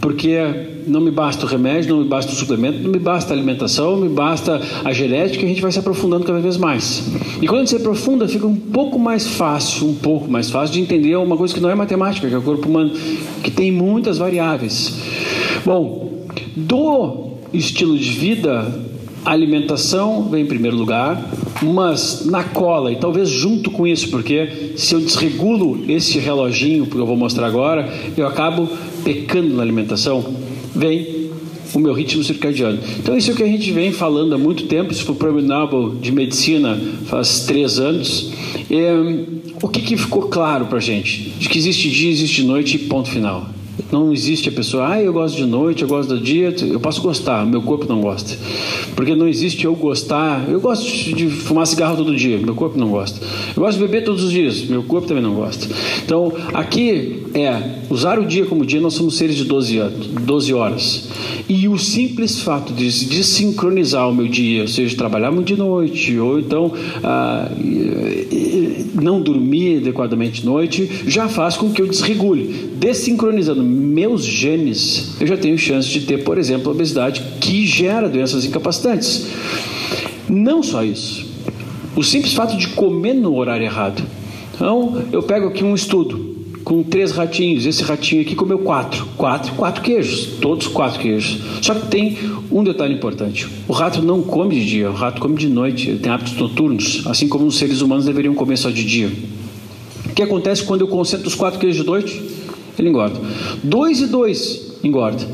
porque 0.00 0.40
não 0.88 1.00
me 1.00 1.12
basta 1.12 1.46
o 1.46 1.48
remédio, 1.48 1.94
não 1.94 2.02
me 2.02 2.08
basta 2.08 2.32
o 2.32 2.34
suplemento, 2.34 2.80
não 2.80 2.90
me 2.90 2.98
basta 2.98 3.32
a 3.32 3.36
alimentação, 3.36 3.92
não 3.92 4.08
me 4.08 4.08
basta 4.08 4.60
a 4.84 4.92
genética, 4.92 5.44
a 5.44 5.48
gente 5.48 5.62
vai 5.62 5.70
se 5.70 5.78
aprofundando 5.78 6.24
cada 6.24 6.40
vez 6.40 6.56
mais. 6.56 7.08
E 7.40 7.46
quando 7.46 7.58
a 7.58 7.60
gente 7.60 7.70
se 7.70 7.76
aprofunda, 7.76 8.26
fica 8.26 8.46
um 8.46 8.56
pouco 8.56 8.98
mais 8.98 9.24
fácil, 9.28 9.86
um 9.86 9.94
pouco 9.94 10.28
mais 10.28 10.50
fácil 10.50 10.74
de 10.74 10.80
entender 10.80 11.14
uma 11.14 11.36
coisa 11.36 11.54
que 11.54 11.60
não 11.60 11.70
é 11.70 11.76
matemática, 11.76 12.26
que 12.26 12.34
é 12.34 12.38
o 12.38 12.42
corpo 12.42 12.68
humano, 12.68 12.90
que 13.44 13.52
tem 13.52 13.70
muitas 13.70 14.18
variáveis. 14.18 14.94
Bom, 15.64 16.24
do 16.56 17.25
estilo 17.56 17.98
de 17.98 18.10
vida, 18.10 18.80
alimentação 19.24 20.28
vem 20.28 20.42
em 20.42 20.46
primeiro 20.46 20.76
lugar, 20.76 21.30
mas 21.62 22.24
na 22.26 22.44
cola, 22.44 22.92
e 22.92 22.96
talvez 22.96 23.28
junto 23.28 23.70
com 23.70 23.86
isso, 23.86 24.10
porque 24.10 24.72
se 24.76 24.94
eu 24.94 25.00
desregulo 25.00 25.84
esse 25.88 26.18
reloginho, 26.18 26.86
que 26.86 26.96
eu 26.96 27.06
vou 27.06 27.16
mostrar 27.16 27.46
agora, 27.46 27.92
eu 28.16 28.26
acabo 28.26 28.68
pecando 29.04 29.54
na 29.54 29.62
alimentação 29.62 30.24
vem 30.76 31.26
o 31.74 31.78
meu 31.78 31.92
ritmo 31.92 32.22
circadiano. 32.22 32.78
Então, 32.98 33.16
isso 33.16 33.30
é 33.30 33.34
o 33.34 33.36
que 33.36 33.42
a 33.42 33.46
gente 33.46 33.70
vem 33.72 33.92
falando 33.92 34.34
há 34.34 34.38
muito 34.38 34.64
tempo. 34.64 34.92
Isso 34.92 35.04
foi 35.04 35.14
o 35.14 35.18
Prêmio 35.18 35.42
Nobel 35.42 35.94
de 35.96 36.12
Medicina 36.12 36.78
faz 37.06 37.40
três 37.40 37.78
anos. 37.78 38.30
É, 38.70 38.92
o 39.62 39.68
que, 39.68 39.80
que 39.80 39.96
ficou 39.96 40.22
claro 40.22 40.66
para 40.66 40.78
a 40.78 40.80
gente? 40.80 41.30
De 41.38 41.48
que 41.48 41.58
existe 41.58 41.90
dia, 41.90 42.10
existe 42.10 42.42
noite 42.42 42.76
e 42.76 42.78
ponto 42.80 43.10
final. 43.10 43.48
Não 43.92 44.12
existe 44.12 44.48
a 44.48 44.52
pessoa, 44.52 44.92
ah, 44.92 45.02
eu 45.02 45.12
gosto 45.12 45.36
de 45.36 45.44
noite, 45.44 45.82
eu 45.82 45.88
gosto 45.88 46.14
do 46.14 46.20
dia, 46.20 46.54
eu 46.62 46.80
posso 46.80 47.02
gostar, 47.02 47.44
meu 47.46 47.62
corpo 47.62 47.86
não 47.86 48.00
gosta. 48.00 48.36
Porque 48.94 49.14
não 49.14 49.28
existe 49.28 49.64
eu 49.64 49.74
gostar, 49.74 50.48
eu 50.48 50.60
gosto 50.60 50.86
de 51.14 51.28
fumar 51.28 51.66
cigarro 51.66 51.96
todo 51.96 52.14
dia, 52.16 52.38
meu 52.38 52.54
corpo 52.54 52.78
não 52.78 52.88
gosta. 52.88 53.20
Eu 53.54 53.62
gosto 53.62 53.78
de 53.78 53.84
beber 53.84 54.04
todos 54.04 54.24
os 54.24 54.30
dias, 54.30 54.62
meu 54.62 54.82
corpo 54.82 55.06
também 55.06 55.22
não 55.22 55.34
gosta. 55.34 55.66
Então, 56.04 56.32
aqui 56.54 57.22
é 57.34 57.76
usar 57.90 58.18
o 58.18 58.24
dia 58.24 58.46
como 58.46 58.64
dia, 58.64 58.80
nós 58.80 58.94
somos 58.94 59.16
seres 59.16 59.36
de 59.36 59.44
12, 59.44 59.78
12 60.22 60.54
horas. 60.54 61.08
E 61.48 61.68
o 61.68 61.78
simples 61.78 62.40
fato 62.40 62.72
de 62.72 62.84
desincronizar 63.06 64.08
o 64.08 64.14
meu 64.14 64.26
dia, 64.26 64.62
ou 64.62 64.68
seja, 64.68 64.96
trabalhar 64.96 65.30
muito 65.30 65.46
de 65.46 65.56
noite, 65.56 66.18
ou 66.18 66.38
então 66.38 66.72
ah, 67.04 67.48
não 68.94 69.20
dormir 69.20 69.78
adequadamente 69.78 70.40
de 70.40 70.46
noite, 70.46 70.88
já 71.06 71.28
faz 71.28 71.56
com 71.56 71.70
que 71.70 71.82
eu 71.82 71.86
desregule. 71.86 72.70
Desincronizando 72.76 73.62
meus 73.66 74.24
genes, 74.24 75.16
eu 75.20 75.26
já 75.26 75.36
tenho 75.36 75.58
chance 75.58 75.88
de 75.88 76.00
ter, 76.02 76.24
por 76.24 76.38
exemplo, 76.38 76.70
obesidade 76.70 77.22
que 77.40 77.66
gera 77.66 78.08
doenças 78.08 78.44
incapacitantes. 78.44 79.26
Não 80.28 80.62
só 80.62 80.82
isso. 80.82 81.26
O 81.94 82.02
simples 82.02 82.34
fato 82.34 82.56
de 82.56 82.68
comer 82.68 83.14
no 83.14 83.34
horário 83.36 83.64
errado. 83.64 84.02
Então, 84.54 85.02
eu 85.12 85.22
pego 85.22 85.48
aqui 85.48 85.64
um 85.64 85.74
estudo 85.74 86.36
com 86.66 86.82
três 86.82 87.12
ratinhos. 87.12 87.64
Esse 87.64 87.84
ratinho 87.84 88.22
aqui 88.22 88.34
comeu 88.34 88.58
quatro. 88.58 89.06
Quatro, 89.16 89.52
quatro 89.54 89.82
queijos. 89.82 90.26
Todos 90.40 90.66
quatro 90.66 90.98
queijos. 90.98 91.38
Só 91.62 91.74
que 91.74 91.86
tem 91.86 92.18
um 92.50 92.64
detalhe 92.64 92.92
importante. 92.94 93.46
O 93.68 93.72
rato 93.72 94.02
não 94.02 94.20
come 94.20 94.56
de 94.56 94.66
dia, 94.66 94.90
o 94.90 94.94
rato 94.94 95.20
come 95.20 95.36
de 95.36 95.48
noite. 95.48 95.90
Ele 95.90 95.98
tem 96.00 96.10
hábitos 96.10 96.34
noturnos, 96.34 97.02
assim 97.06 97.28
como 97.28 97.46
os 97.46 97.56
seres 97.56 97.80
humanos 97.82 98.04
deveriam 98.04 98.34
comer 98.34 98.56
só 98.56 98.68
de 98.68 98.84
dia. 98.84 99.10
O 100.06 100.12
que 100.12 100.22
acontece 100.22 100.64
quando 100.64 100.80
eu 100.80 100.88
concentro 100.88 101.28
os 101.28 101.34
quatro 101.34 101.60
queijos 101.60 101.82
de 101.82 101.86
noite? 101.86 102.20
Ele 102.78 102.88
engorda. 102.88 103.20
Dois 103.62 104.00
e 104.00 104.06
dois 104.06 104.78
engorda. 104.82 105.26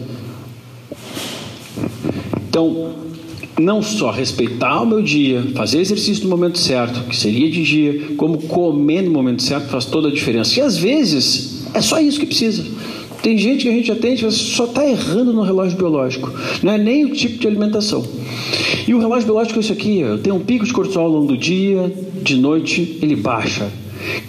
Então, 2.48 2.94
não 3.58 3.82
só 3.82 4.10
respeitar 4.10 4.82
o 4.82 4.86
meu 4.86 5.02
dia, 5.02 5.42
fazer 5.54 5.80
exercício 5.80 6.24
no 6.24 6.30
momento 6.30 6.58
certo, 6.58 7.08
que 7.08 7.16
seria 7.16 7.50
de 7.50 7.62
dia, 7.62 8.14
como 8.16 8.38
comer 8.42 9.02
no 9.02 9.10
momento 9.10 9.42
certo 9.42 9.68
faz 9.68 9.84
toda 9.84 10.08
a 10.08 10.10
diferença. 10.10 10.58
E 10.58 10.62
às 10.62 10.76
vezes 10.76 11.66
é 11.74 11.80
só 11.80 11.98
isso 12.00 12.20
que 12.20 12.26
precisa. 12.26 12.64
Tem 13.22 13.38
gente 13.38 13.62
que 13.62 13.68
a 13.68 13.72
gente 13.72 13.92
atende, 13.92 14.24
mas 14.24 14.34
só 14.34 14.64
está 14.64 14.84
errando 14.86 15.32
no 15.32 15.42
relógio 15.42 15.78
biológico. 15.78 16.32
Não 16.62 16.72
é 16.72 16.78
nem 16.78 17.04
o 17.04 17.10
tipo 17.10 17.38
de 17.38 17.46
alimentação. 17.46 18.04
E 18.86 18.92
o 18.92 18.98
relógio 18.98 19.26
biológico 19.26 19.58
é 19.58 19.60
isso 19.60 19.72
aqui: 19.72 20.00
eu 20.00 20.18
tenho 20.18 20.34
um 20.34 20.40
pico 20.40 20.66
de 20.66 20.72
cortisol 20.72 21.04
ao 21.04 21.12
longo 21.12 21.28
do 21.28 21.38
dia, 21.38 21.92
de 22.20 22.36
noite 22.36 22.98
ele 23.00 23.14
baixa. 23.14 23.70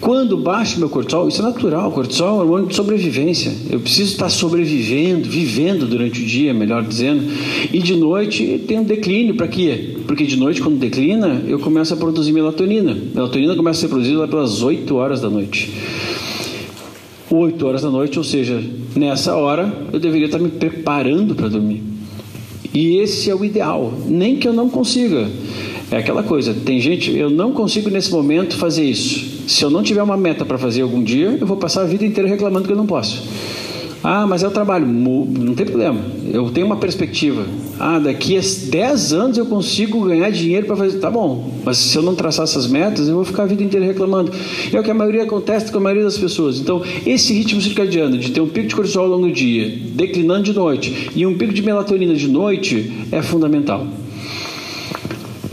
Quando 0.00 0.36
baixa 0.36 0.78
meu 0.78 0.88
cortisol, 0.88 1.28
isso 1.28 1.40
é 1.40 1.44
natural, 1.44 1.90
cortisol 1.90 2.28
é 2.28 2.32
um 2.32 2.38
hormônio 2.40 2.68
de 2.68 2.74
sobrevivência. 2.74 3.52
Eu 3.70 3.80
preciso 3.80 4.12
estar 4.12 4.28
sobrevivendo, 4.28 5.28
vivendo 5.28 5.86
durante 5.86 6.20
o 6.20 6.24
dia, 6.24 6.52
melhor 6.54 6.82
dizendo. 6.82 7.22
E 7.72 7.78
de 7.80 7.96
noite 7.96 8.64
tem 8.66 8.80
um 8.80 8.84
declínio, 8.84 9.34
para 9.34 9.48
quê? 9.48 9.96
Porque 10.06 10.24
de 10.24 10.36
noite, 10.36 10.60
quando 10.60 10.78
declina, 10.78 11.42
eu 11.46 11.58
começo 11.58 11.94
a 11.94 11.96
produzir 11.96 12.32
melatonina. 12.32 12.96
Melatonina 13.14 13.56
começa 13.56 13.78
a 13.78 13.80
ser 13.82 13.88
produzida 13.88 14.18
lá 14.18 14.28
pelas 14.28 14.62
8 14.62 14.94
horas 14.94 15.20
da 15.20 15.30
noite. 15.30 15.72
8 17.30 17.66
horas 17.66 17.82
da 17.82 17.90
noite, 17.90 18.18
ou 18.18 18.24
seja, 18.24 18.62
nessa 18.94 19.34
hora 19.34 19.72
eu 19.92 19.98
deveria 19.98 20.26
estar 20.26 20.38
me 20.38 20.50
preparando 20.50 21.34
para 21.34 21.48
dormir. 21.48 21.82
E 22.72 22.98
esse 22.98 23.30
é 23.30 23.34
o 23.34 23.44
ideal, 23.44 23.92
nem 24.06 24.36
que 24.36 24.46
eu 24.46 24.52
não 24.52 24.68
consiga. 24.68 25.28
É 25.90 25.98
aquela 25.98 26.22
coisa, 26.22 26.54
tem 26.54 26.80
gente, 26.80 27.10
eu 27.16 27.30
não 27.30 27.52
consigo 27.52 27.88
nesse 27.88 28.10
momento 28.10 28.56
fazer 28.56 28.84
isso. 28.84 29.33
Se 29.46 29.64
eu 29.64 29.70
não 29.70 29.82
tiver 29.82 30.02
uma 30.02 30.16
meta 30.16 30.44
para 30.44 30.58
fazer 30.58 30.82
algum 30.82 31.02
dia, 31.02 31.36
eu 31.40 31.46
vou 31.46 31.56
passar 31.56 31.82
a 31.82 31.86
vida 31.86 32.04
inteira 32.04 32.28
reclamando 32.28 32.66
que 32.66 32.72
eu 32.72 32.76
não 32.76 32.86
posso. 32.86 33.22
Ah, 34.06 34.26
mas 34.26 34.42
é 34.42 34.48
o 34.48 34.50
trabalho. 34.50 34.86
Não 34.86 35.54
tem 35.54 35.64
problema. 35.64 35.98
Eu 36.30 36.50
tenho 36.50 36.66
uma 36.66 36.76
perspectiva. 36.76 37.46
Ah, 37.80 37.98
daqui 37.98 38.36
a 38.36 38.40
10 38.42 39.12
anos 39.14 39.38
eu 39.38 39.46
consigo 39.46 40.04
ganhar 40.04 40.28
dinheiro 40.28 40.66
para 40.66 40.76
fazer. 40.76 40.98
Tá 40.98 41.10
bom. 41.10 41.50
Mas 41.64 41.78
se 41.78 41.96
eu 41.96 42.02
não 42.02 42.14
traçar 42.14 42.44
essas 42.44 42.66
metas, 42.66 43.08
eu 43.08 43.14
vou 43.14 43.24
ficar 43.24 43.44
a 43.44 43.46
vida 43.46 43.62
inteira 43.62 43.86
reclamando. 43.86 44.30
É 44.70 44.78
o 44.78 44.82
que 44.82 44.90
a 44.90 44.94
maioria 44.94 45.22
acontece 45.22 45.72
com 45.72 45.78
a 45.78 45.80
maioria 45.80 46.04
das 46.04 46.18
pessoas. 46.18 46.60
Então, 46.60 46.82
esse 47.06 47.32
ritmo 47.32 47.62
circadiano 47.62 48.18
de 48.18 48.30
ter 48.30 48.42
um 48.42 48.48
pico 48.48 48.68
de 48.68 48.74
cortisol 48.74 49.04
ao 49.04 49.10
longo 49.10 49.26
do 49.26 49.32
dia, 49.32 49.72
declinando 49.94 50.42
de 50.42 50.52
noite, 50.52 51.10
e 51.16 51.24
um 51.24 51.38
pico 51.38 51.54
de 51.54 51.62
melatonina 51.62 52.14
de 52.14 52.28
noite 52.28 52.92
é 53.10 53.22
fundamental. 53.22 53.86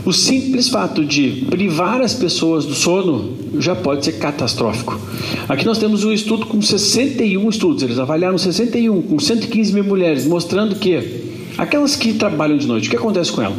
O 0.04 0.12
simples 0.12 0.68
fato 0.68 1.04
de 1.04 1.44
privar 1.48 2.00
as 2.00 2.12
pessoas 2.12 2.66
do 2.66 2.74
sono 2.74 3.34
já 3.60 3.76
pode 3.76 4.04
ser 4.04 4.12
catastrófico. 4.12 4.98
Aqui 5.48 5.64
nós 5.64 5.78
temos 5.78 6.02
um 6.02 6.10
estudo 6.10 6.46
com 6.46 6.60
61 6.60 7.48
estudos, 7.48 7.84
eles 7.84 8.00
avaliaram 8.00 8.36
61 8.36 9.00
com 9.02 9.20
115 9.20 9.72
mil 9.72 9.84
mulheres, 9.84 10.26
mostrando 10.26 10.74
que 10.74 11.22
aquelas 11.56 11.94
que 11.94 12.14
trabalham 12.14 12.58
de 12.58 12.66
noite, 12.66 12.88
o 12.88 12.90
que 12.90 12.96
acontece 12.96 13.30
com 13.30 13.42
ela? 13.42 13.56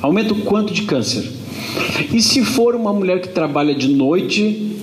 Aumenta 0.00 0.32
o 0.32 0.40
quanto 0.42 0.72
de 0.72 0.82
câncer. 0.82 1.30
E 2.10 2.22
se 2.22 2.42
for 2.42 2.74
uma 2.74 2.92
mulher 2.92 3.20
que 3.20 3.28
trabalha 3.28 3.74
de 3.74 3.88
noite, 3.88 4.74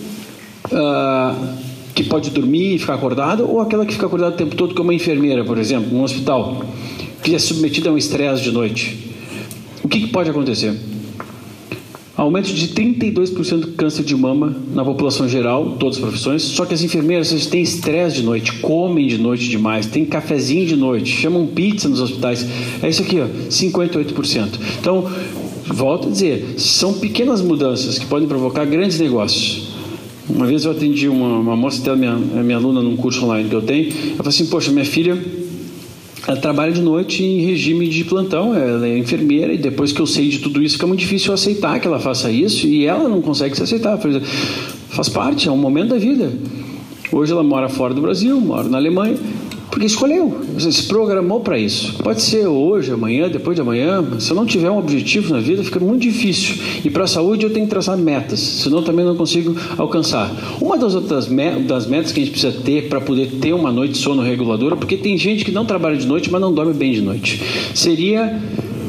uh, 0.72 1.56
que 1.96 2.04
pode 2.04 2.30
dormir 2.30 2.76
e 2.76 2.78
ficar 2.78 2.94
acordada, 2.94 3.44
ou 3.44 3.60
aquela 3.60 3.88
que 3.88 3.94
fica 3.94 4.06
acordada 4.06 4.36
o 4.36 4.38
tempo 4.38 4.56
todo, 4.56 4.76
como 4.76 4.90
uma 4.90 4.94
enfermeira, 4.94 5.44
por 5.44 5.58
exemplo, 5.58 5.92
num 5.92 6.04
hospital, 6.04 6.64
que 7.24 7.34
é 7.34 7.40
submetida 7.40 7.90
a 7.90 7.94
um 7.94 7.98
estresse 7.98 8.44
de 8.44 8.52
noite, 8.52 9.11
o 9.84 9.88
que, 9.88 10.02
que 10.02 10.08
pode 10.08 10.30
acontecer? 10.30 10.74
Aumento 12.16 12.54
de 12.54 12.68
32% 12.68 13.60
do 13.62 13.68
câncer 13.70 14.04
de 14.04 14.16
mama 14.16 14.56
na 14.76 14.86
população 14.86 15.28
geral, 15.28 15.78
todas 15.80 15.96
as 15.96 16.02
profissões. 16.02 16.44
Só 16.44 16.66
que 16.66 16.74
as 16.74 16.84
enfermeiras 16.84 17.48
têm 17.48 17.64
estresse 17.64 18.18
de 18.18 18.24
noite, 18.24 18.60
comem 18.60 19.08
de 19.08 19.18
noite 19.18 19.50
demais, 19.50 19.88
tem 19.88 20.06
cafezinho 20.06 20.68
de 20.68 20.76
noite, 20.76 21.10
chamam 21.10 21.48
pizza 21.48 21.90
nos 21.90 22.00
hospitais. 22.00 22.46
É 22.84 22.90
isso 22.90 23.02
aqui, 23.02 23.20
ó, 23.20 23.26
58%. 23.50 24.50
Então, 24.80 25.10
volto 25.66 26.10
a 26.10 26.12
dizer, 26.12 26.56
são 26.58 26.94
pequenas 26.94 27.42
mudanças 27.42 27.98
que 27.98 28.06
podem 28.06 28.28
provocar 28.28 28.66
grandes 28.66 29.00
negócios. 29.00 29.72
Uma 30.30 30.46
vez 30.46 30.66
eu 30.66 30.72
atendi 30.72 31.10
uma, 31.10 31.40
uma 31.40 31.56
moça, 31.56 31.82
até 31.82 31.96
minha, 31.96 32.16
minha 32.16 32.58
aluna 32.58 32.82
num 32.82 32.96
curso 32.96 33.26
online 33.26 33.50
que 33.50 33.56
eu 33.56 33.62
tenho, 33.62 33.90
ela 33.90 34.18
falou 34.18 34.30
assim, 34.30 34.46
poxa, 34.46 34.72
minha 34.72 34.86
filha 34.86 35.18
ela 36.28 36.38
trabalha 36.38 36.72
de 36.72 36.82
noite 36.82 37.24
em 37.24 37.42
regime 37.42 37.88
de 37.88 38.04
plantão, 38.04 38.56
ela 38.56 38.88
é 38.88 38.98
enfermeira 38.98 39.54
e 39.54 39.58
depois 39.58 39.92
que 39.92 40.00
eu 40.00 40.06
sei 40.06 40.30
de 40.30 40.40
tudo 40.40 40.62
isso 40.62 40.76
fica 40.76 40.86
muito 40.86 41.00
difícil 41.00 41.34
aceitar 41.34 41.80
que 41.80 41.88
ela 41.88 42.00
faça 42.00 42.32
isso 42.32 42.68
e 42.68 42.86
ela 42.86 43.10
não 43.10 43.22
consegue 43.22 43.56
se 43.56 43.64
aceitar. 43.64 44.00
Faz 44.90 45.10
parte, 45.10 45.48
é 45.48 45.52
um 45.52 45.58
momento 45.58 45.90
da 45.90 45.98
vida. 45.98 46.32
Hoje 47.12 47.32
ela 47.32 47.44
mora 47.44 47.68
fora 47.68 47.94
do 47.94 48.02
Brasil, 48.02 48.40
mora 48.40 48.70
na 48.70 48.78
Alemanha 48.78 49.18
porque 49.72 49.86
escolheu, 49.86 50.42
se 50.60 50.84
programou 50.84 51.40
para 51.40 51.58
isso. 51.58 51.96
Pode 52.04 52.22
ser 52.22 52.46
hoje, 52.46 52.92
amanhã, 52.92 53.30
depois 53.30 53.56
de 53.56 53.62
amanhã. 53.62 54.04
Se 54.20 54.30
eu 54.30 54.36
não 54.36 54.46
tiver 54.46 54.70
um 54.70 54.78
objetivo 54.78 55.34
na 55.34 55.40
vida, 55.40 55.64
fica 55.64 55.80
muito 55.80 56.02
difícil. 56.02 56.58
E 56.84 56.90
para 56.90 57.06
a 57.06 57.08
saúde 57.08 57.46
eu 57.46 57.50
tenho 57.54 57.66
que 57.66 57.72
traçar 57.72 57.98
metas, 57.98 58.40
senão 58.40 58.84
também 58.84 59.06
não 59.06 59.16
consigo 59.16 59.56
alcançar. 59.78 60.30
Uma 60.62 60.78
das 60.78 60.94
outras 60.94 61.28
das 61.66 61.88
metas 61.88 62.12
que 62.12 62.20
a 62.20 62.24
gente 62.24 62.32
precisa 62.32 62.52
ter 62.52 62.90
para 62.90 63.00
poder 63.00 63.32
ter 63.40 63.54
uma 63.54 63.72
noite 63.72 63.94
de 63.94 64.00
sono 64.00 64.22
reguladora, 64.22 64.76
porque 64.76 64.98
tem 64.98 65.18
gente 65.18 65.46
que 65.46 65.52
não 65.52 65.66
trabalha 65.66 65.96
de 65.96 66.06
noite, 66.06 66.30
mas 66.30 66.42
não 66.42 66.54
dorme 66.54 66.74
bem 66.74 66.92
de 66.92 67.02
noite, 67.02 67.42
seria 67.74 68.42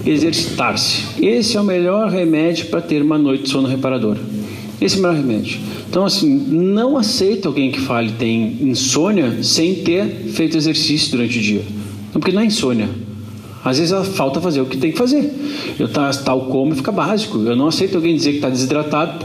exercitar-se. 0.04 1.04
Esse 1.24 1.56
é 1.56 1.60
o 1.60 1.64
melhor 1.64 2.10
remédio 2.10 2.66
para 2.66 2.80
ter 2.80 3.00
uma 3.00 3.16
noite 3.16 3.44
de 3.44 3.50
sono 3.50 3.68
reparadora. 3.68 4.41
Esse 4.80 4.96
é 4.96 4.98
o 4.98 5.02
melhor 5.02 5.16
remédio. 5.16 5.61
Então, 5.88 6.04
assim, 6.04 6.28
não 6.28 6.96
aceito 6.96 7.46
alguém 7.46 7.70
que 7.70 7.80
fale 7.80 8.12
tem 8.12 8.58
insônia 8.62 9.42
sem 9.42 9.76
ter 9.76 10.06
feito 10.32 10.56
exercício 10.56 11.11
durante 11.12 11.38
o 11.38 11.42
dia. 11.42 11.62
Porque 12.12 12.32
não 12.32 12.40
é 12.40 12.46
insônia. 12.46 12.88
Às 13.64 13.78
vezes 13.78 14.08
falta 14.08 14.40
fazer 14.40 14.61
o 14.61 14.66
que 14.66 14.76
tem 14.76 14.90
que 14.90 14.98
fazer. 14.98 15.32
Eu 15.78 15.88
tá, 15.88 16.11
tal 16.11 16.46
como 16.46 16.74
fica 16.74 16.90
básico. 16.90 17.38
Eu 17.38 17.54
não 17.54 17.68
aceito 17.68 17.96
alguém 17.96 18.14
dizer 18.16 18.30
que 18.30 18.37
está 18.37 18.48
desidratado 18.48 19.24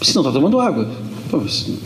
se 0.00 0.14
não 0.14 0.22
está 0.22 0.32
tomando 0.32 0.60
água. 0.60 0.88
Pô, 1.30 1.40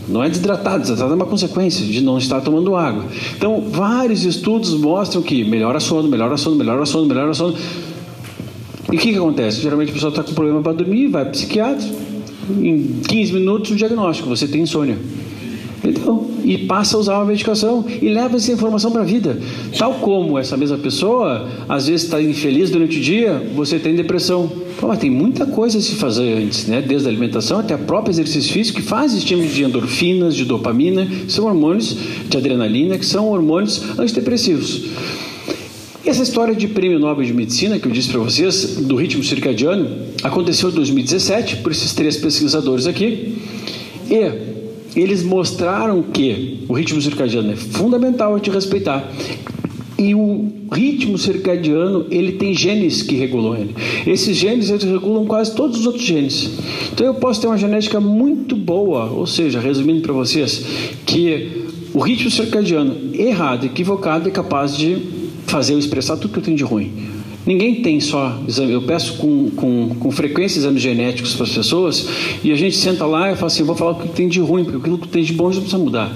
não 0.09 0.23
é 0.23 0.29
desidratado, 0.29 0.79
desidratado 0.79 1.13
é 1.13 1.15
uma 1.15 1.25
consequência 1.25 1.85
de 1.85 2.01
não 2.01 2.17
estar 2.17 2.41
tomando 2.41 2.75
água. 2.75 3.05
Então, 3.35 3.63
vários 3.69 4.25
estudos 4.25 4.73
mostram 4.73 5.21
que 5.21 5.43
melhora 5.43 5.79
sono, 5.79 6.07
melhora 6.09 6.35
sono, 6.35 6.55
melhora 6.55 6.85
sono, 6.85 7.05
melhora 7.07 7.33
sono. 7.33 7.55
E 8.91 8.95
o 8.95 8.99
que, 8.99 9.11
que 9.11 9.17
acontece? 9.17 9.61
Geralmente 9.61 9.89
a 9.89 9.93
pessoa 9.93 10.09
está 10.09 10.23
com 10.23 10.33
problema 10.33 10.61
para 10.61 10.73
dormir, 10.73 11.07
vai 11.07 11.23
para 11.23 11.31
psiquiatra, 11.31 11.87
em 12.49 13.01
15 13.07 13.33
minutos 13.33 13.71
o 13.71 13.75
diagnóstico, 13.75 14.29
você 14.29 14.47
tem 14.47 14.61
insônia. 14.61 14.97
Então, 15.83 16.27
e 16.43 16.57
passa 16.57 16.97
a 16.97 16.99
usar 16.99 17.15
uma 17.17 17.25
medicação 17.25 17.85
e 18.01 18.09
leva 18.09 18.37
essa 18.37 18.51
informação 18.51 18.91
para 18.91 19.01
a 19.01 19.05
vida. 19.05 19.39
Tal 19.77 19.95
como 19.95 20.37
essa 20.37 20.57
mesma 20.57 20.77
pessoa, 20.77 21.47
às 21.67 21.87
vezes 21.87 22.05
está 22.05 22.21
infeliz 22.21 22.69
durante 22.69 22.97
o 22.97 23.01
dia, 23.01 23.45
você 23.55 23.77
tem 23.77 23.95
depressão. 23.95 24.49
Pô, 24.79 24.87
mas 24.87 24.99
tem 24.99 25.09
muita 25.09 25.45
coisa 25.45 25.77
a 25.77 25.81
se 25.81 25.95
fazer 25.95 26.33
antes, 26.33 26.67
né? 26.67 26.81
Desde 26.81 27.07
a 27.07 27.11
alimentação 27.11 27.59
até 27.59 27.75
o 27.75 27.79
próprio 27.79 28.11
exercício 28.11 28.51
físico, 28.53 28.79
que 28.79 28.85
faz 28.85 29.13
estímulo 29.13 29.47
de 29.47 29.63
endorfinas, 29.63 30.35
de 30.35 30.45
dopamina, 30.45 31.07
são 31.27 31.45
hormônios 31.45 31.97
de 32.27 32.37
adrenalina, 32.37 32.97
que 32.97 33.05
são 33.05 33.29
hormônios 33.29 33.81
antidepressivos. 33.97 34.85
Essa 36.07 36.23
história 36.23 36.55
de 36.55 36.69
prêmio 36.69 36.97
Nobel 36.99 37.25
de 37.25 37.33
Medicina 37.33 37.77
que 37.77 37.85
eu 37.85 37.91
disse 37.91 38.07
para 38.07 38.19
vocês, 38.21 38.77
do 38.77 38.95
ritmo 38.95 39.21
circadiano, 39.21 39.89
aconteceu 40.23 40.69
em 40.69 40.71
2017 40.71 41.57
por 41.57 41.73
esses 41.73 41.93
três 41.93 42.15
pesquisadores 42.15 42.87
aqui. 42.87 43.37
E 44.09 44.97
eles 44.97 45.21
mostraram 45.21 46.01
que 46.01 46.63
o 46.69 46.73
ritmo 46.73 47.01
circadiano 47.01 47.51
é 47.51 47.57
fundamental 47.57 48.33
a 48.33 48.39
te 48.39 48.49
respeitar. 48.49 49.11
E 49.99 50.15
o 50.15 50.49
ritmo 50.71 51.17
circadiano, 51.17 52.05
ele 52.09 52.31
tem 52.33 52.53
genes 52.53 53.01
que 53.01 53.15
regulam 53.15 53.57
ele. 53.57 53.75
Esses 54.07 54.37
genes, 54.37 54.69
eles 54.69 54.85
regulam 54.85 55.25
quase 55.25 55.53
todos 55.53 55.77
os 55.81 55.85
outros 55.85 56.05
genes. 56.05 56.51
Então 56.93 57.05
eu 57.05 57.15
posso 57.15 57.41
ter 57.41 57.47
uma 57.47 57.57
genética 57.57 57.99
muito 57.99 58.55
boa, 58.55 59.11
ou 59.11 59.27
seja, 59.27 59.59
resumindo 59.59 59.99
para 60.03 60.13
vocês, 60.13 60.65
que 61.05 61.67
o 61.93 61.99
ritmo 61.99 62.31
circadiano 62.31 62.95
errado, 63.13 63.65
equivocado, 63.65 64.29
é 64.29 64.31
capaz 64.31 64.77
de 64.77 65.16
fazer 65.47 65.73
eu 65.73 65.79
expressar 65.79 66.17
tudo 66.17 66.33
que 66.33 66.39
eu 66.39 66.43
tenho 66.43 66.57
de 66.57 66.63
ruim. 66.63 66.91
Ninguém 67.45 67.81
tem 67.81 67.99
só 68.01 68.37
exame. 68.45 68.73
Eu 68.73 68.81
peço 68.81 69.17
com, 69.17 69.49
com, 69.51 69.95
com 69.95 70.11
frequência 70.11 70.59
exames 70.59 70.81
genéticos 70.81 71.33
para 71.33 71.45
as 71.45 71.53
pessoas 71.53 72.07
e 72.43 72.51
a 72.51 72.55
gente 72.55 72.75
senta 72.75 73.05
lá 73.05 73.31
e 73.31 73.35
fala 73.35 73.47
assim: 73.47 73.61
eu 73.61 73.65
vou 73.65 73.75
falar 73.75 73.91
o 73.91 73.95
que 73.95 74.09
tem 74.09 74.27
de 74.27 74.41
ruim, 74.41 74.65
porque 74.65 74.77
aquilo 74.77 74.97
que 74.97 75.07
tem 75.07 75.23
de 75.23 75.33
bom 75.33 75.49
já 75.51 75.61
precisa 75.61 75.81
mudar. 75.81 76.13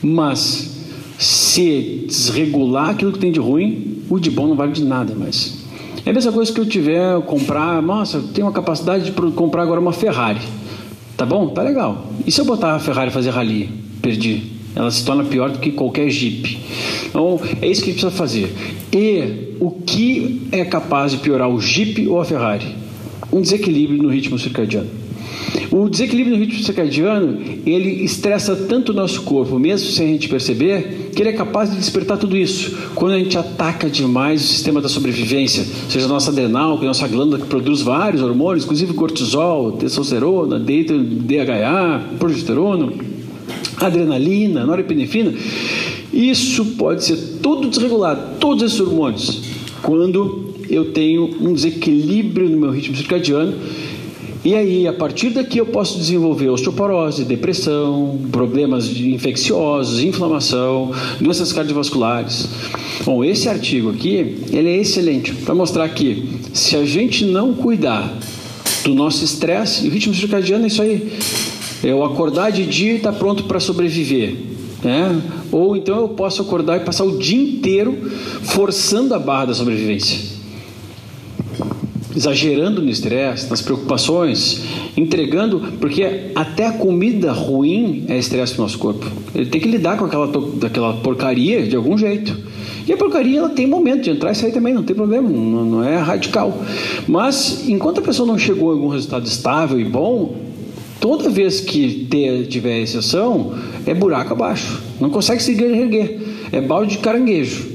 Mas 0.00 0.70
se 1.18 2.04
desregular 2.06 2.90
aquilo 2.90 3.12
que 3.12 3.18
tem 3.18 3.32
de 3.32 3.40
ruim, 3.40 4.02
o 4.08 4.20
de 4.20 4.30
bom 4.30 4.46
não 4.46 4.54
vale 4.54 4.72
de 4.72 4.84
nada 4.84 5.14
mais. 5.14 5.62
É 6.06 6.10
a 6.10 6.12
mesma 6.12 6.32
coisa 6.32 6.52
que 6.52 6.60
eu 6.60 6.66
tiver 6.66 7.20
comprar, 7.22 7.82
nossa, 7.82 8.18
eu 8.18 8.22
tenho 8.28 8.46
uma 8.46 8.52
capacidade 8.52 9.04
de 9.04 9.12
comprar 9.12 9.62
agora 9.62 9.80
uma 9.80 9.92
Ferrari. 9.92 10.40
Tá 11.16 11.26
bom? 11.26 11.48
Tá 11.48 11.62
legal. 11.62 12.06
E 12.26 12.30
se 12.30 12.40
eu 12.40 12.44
botar 12.44 12.74
a 12.74 12.78
Ferrari 12.78 13.10
fazer 13.10 13.30
rally? 13.30 13.68
Perdi. 14.00 14.61
Ela 14.74 14.90
se 14.90 15.04
torna 15.04 15.24
pior 15.24 15.50
do 15.50 15.58
que 15.58 15.70
qualquer 15.70 16.08
Jeep. 16.08 16.58
Então, 17.06 17.40
é 17.60 17.68
isso 17.68 17.82
que 17.82 17.92
precisa 17.92 18.10
fazer. 18.10 18.52
E 18.92 19.54
o 19.60 19.70
que 19.70 20.42
é 20.50 20.64
capaz 20.64 21.12
de 21.12 21.18
piorar 21.18 21.48
o 21.48 21.60
Jeep 21.60 22.06
ou 22.08 22.20
a 22.20 22.24
Ferrari? 22.24 22.66
Um 23.32 23.40
desequilíbrio 23.40 24.02
no 24.02 24.08
ritmo 24.08 24.38
circadiano. 24.38 25.02
O 25.70 25.88
desequilíbrio 25.88 26.36
no 26.36 26.42
ritmo 26.42 26.62
circadiano, 26.62 27.38
ele 27.64 28.04
estressa 28.04 28.54
tanto 28.54 28.92
o 28.92 28.94
nosso 28.94 29.22
corpo, 29.22 29.58
mesmo 29.58 29.88
sem 29.88 30.08
a 30.08 30.12
gente 30.12 30.28
perceber, 30.28 31.10
que 31.14 31.22
ele 31.22 31.30
é 31.30 31.32
capaz 31.32 31.70
de 31.70 31.76
despertar 31.76 32.18
tudo 32.18 32.36
isso. 32.36 32.76
Quando 32.94 33.12
a 33.12 33.18
gente 33.18 33.36
ataca 33.38 33.88
demais 33.88 34.42
o 34.42 34.46
sistema 34.46 34.80
da 34.80 34.88
sobrevivência, 34.88 35.64
seja 35.88 36.06
a 36.06 36.08
nossa 36.08 36.30
adrenal, 36.30 36.76
que 36.76 36.84
é 36.84 36.86
a 36.86 36.88
nossa 36.88 37.08
glândula 37.08 37.38
que 37.38 37.46
produz 37.46 37.80
vários 37.80 38.22
hormônios, 38.22 38.64
inclusive 38.64 38.92
cortisol, 38.94 39.72
testosterona, 39.72 40.58
DHA, 40.58 42.16
progesterona, 42.18 42.92
adrenalina, 43.86 44.64
norepinefrina, 44.64 45.34
isso 46.12 46.64
pode 46.76 47.04
ser 47.04 47.16
tudo 47.42 47.68
desregulado, 47.68 48.38
todos 48.38 48.62
esses 48.62 48.80
hormônios, 48.80 49.42
quando 49.82 50.54
eu 50.68 50.92
tenho 50.92 51.30
um 51.40 51.52
desequilíbrio 51.52 52.48
no 52.48 52.58
meu 52.58 52.70
ritmo 52.70 52.96
circadiano 52.96 53.54
e 54.44 54.56
aí, 54.56 54.88
a 54.88 54.92
partir 54.92 55.30
daqui, 55.30 55.58
eu 55.58 55.66
posso 55.66 55.96
desenvolver 55.96 56.48
osteoporose, 56.48 57.24
depressão, 57.24 58.18
problemas 58.32 58.88
infecciosos, 58.88 60.02
inflamação, 60.02 60.90
doenças 61.20 61.52
cardiovasculares. 61.52 62.48
Bom, 63.04 63.22
esse 63.22 63.48
artigo 63.48 63.90
aqui, 63.90 64.38
ele 64.50 64.68
é 64.68 64.78
excelente 64.78 65.32
para 65.32 65.54
mostrar 65.54 65.88
que 65.90 66.28
se 66.52 66.74
a 66.74 66.84
gente 66.84 67.24
não 67.24 67.54
cuidar 67.54 68.12
do 68.82 68.92
nosso 68.96 69.24
estresse, 69.24 69.86
e 69.86 69.88
o 69.88 69.92
ritmo 69.92 70.12
circadiano 70.12 70.64
é 70.64 70.66
isso 70.66 70.82
aí. 70.82 71.12
Eu 71.82 72.04
acordar 72.04 72.50
de 72.50 72.64
dia 72.64 72.92
e 72.92 72.96
estar 72.96 73.12
tá 73.12 73.18
pronto 73.18 73.44
para 73.44 73.58
sobreviver. 73.60 74.36
Né? 74.82 75.20
Ou 75.50 75.76
então 75.76 75.98
eu 75.98 76.08
posso 76.08 76.42
acordar 76.42 76.76
e 76.76 76.80
passar 76.84 77.04
o 77.04 77.18
dia 77.18 77.40
inteiro 77.40 78.10
forçando 78.42 79.14
a 79.14 79.18
barra 79.18 79.46
da 79.46 79.54
sobrevivência 79.54 80.32
exagerando 82.14 82.82
no 82.82 82.90
estresse, 82.90 83.48
nas 83.48 83.60
preocupações, 83.60 84.62
entregando, 84.96 85.60
porque 85.80 86.30
até 86.34 86.66
a 86.66 86.72
comida 86.72 87.32
ruim 87.32 88.04
é 88.08 88.18
estresse 88.18 88.54
para 88.54 88.62
nosso 88.62 88.78
corpo. 88.78 89.06
Ele 89.34 89.46
tem 89.46 89.60
que 89.60 89.68
lidar 89.68 89.96
com 89.96 90.04
aquela, 90.04 90.30
aquela 90.64 90.94
porcaria 90.94 91.62
de 91.62 91.74
algum 91.74 91.96
jeito. 91.96 92.36
E 92.86 92.92
a 92.92 92.96
porcaria 92.96 93.38
ela 93.38 93.48
tem 93.48 93.66
momento 93.66 94.02
de 94.02 94.10
entrar 94.10 94.32
e 94.32 94.34
sair 94.34 94.52
também, 94.52 94.74
não 94.74 94.82
tem 94.82 94.94
problema, 94.94 95.28
não, 95.28 95.64
não 95.64 95.84
é 95.84 95.96
radical. 95.98 96.62
Mas 97.06 97.68
enquanto 97.68 98.00
a 98.00 98.02
pessoa 98.02 98.26
não 98.26 98.38
chegou 98.38 98.70
a 98.70 98.72
algum 98.74 98.88
resultado 98.88 99.26
estável 99.26 99.80
e 99.80 99.84
bom, 99.84 100.34
toda 101.02 101.28
vez 101.28 101.60
que 101.60 102.06
ter, 102.08 102.46
tiver 102.46 102.78
exceção, 102.78 103.52
é 103.84 103.92
buraco 103.92 104.32
abaixo. 104.32 104.80
Não 105.00 105.10
consegue 105.10 105.42
se 105.42 105.50
erguer. 105.50 106.20
É 106.52 106.60
balde 106.60 106.92
de 106.92 106.98
caranguejo. 106.98 107.72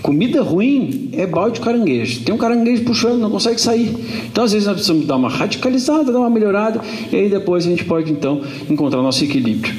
Comida 0.00 0.40
ruim 0.40 1.10
é 1.12 1.26
balde 1.26 1.58
de 1.58 1.64
caranguejo. 1.64 2.20
Tem 2.20 2.32
um 2.32 2.38
caranguejo 2.38 2.84
puxando, 2.84 3.18
não 3.18 3.28
consegue 3.28 3.60
sair. 3.60 3.92
Então, 4.30 4.44
às 4.44 4.52
vezes, 4.52 4.66
nós 4.66 4.76
precisamos 4.76 5.04
dar 5.04 5.16
uma 5.16 5.28
radicalizada, 5.28 6.12
dar 6.12 6.20
uma 6.20 6.30
melhorada, 6.30 6.80
e 7.12 7.16
aí 7.16 7.28
depois 7.28 7.66
a 7.66 7.70
gente 7.70 7.84
pode, 7.84 8.12
então, 8.12 8.40
encontrar 8.70 9.02
nosso 9.02 9.24
equilíbrio. 9.24 9.74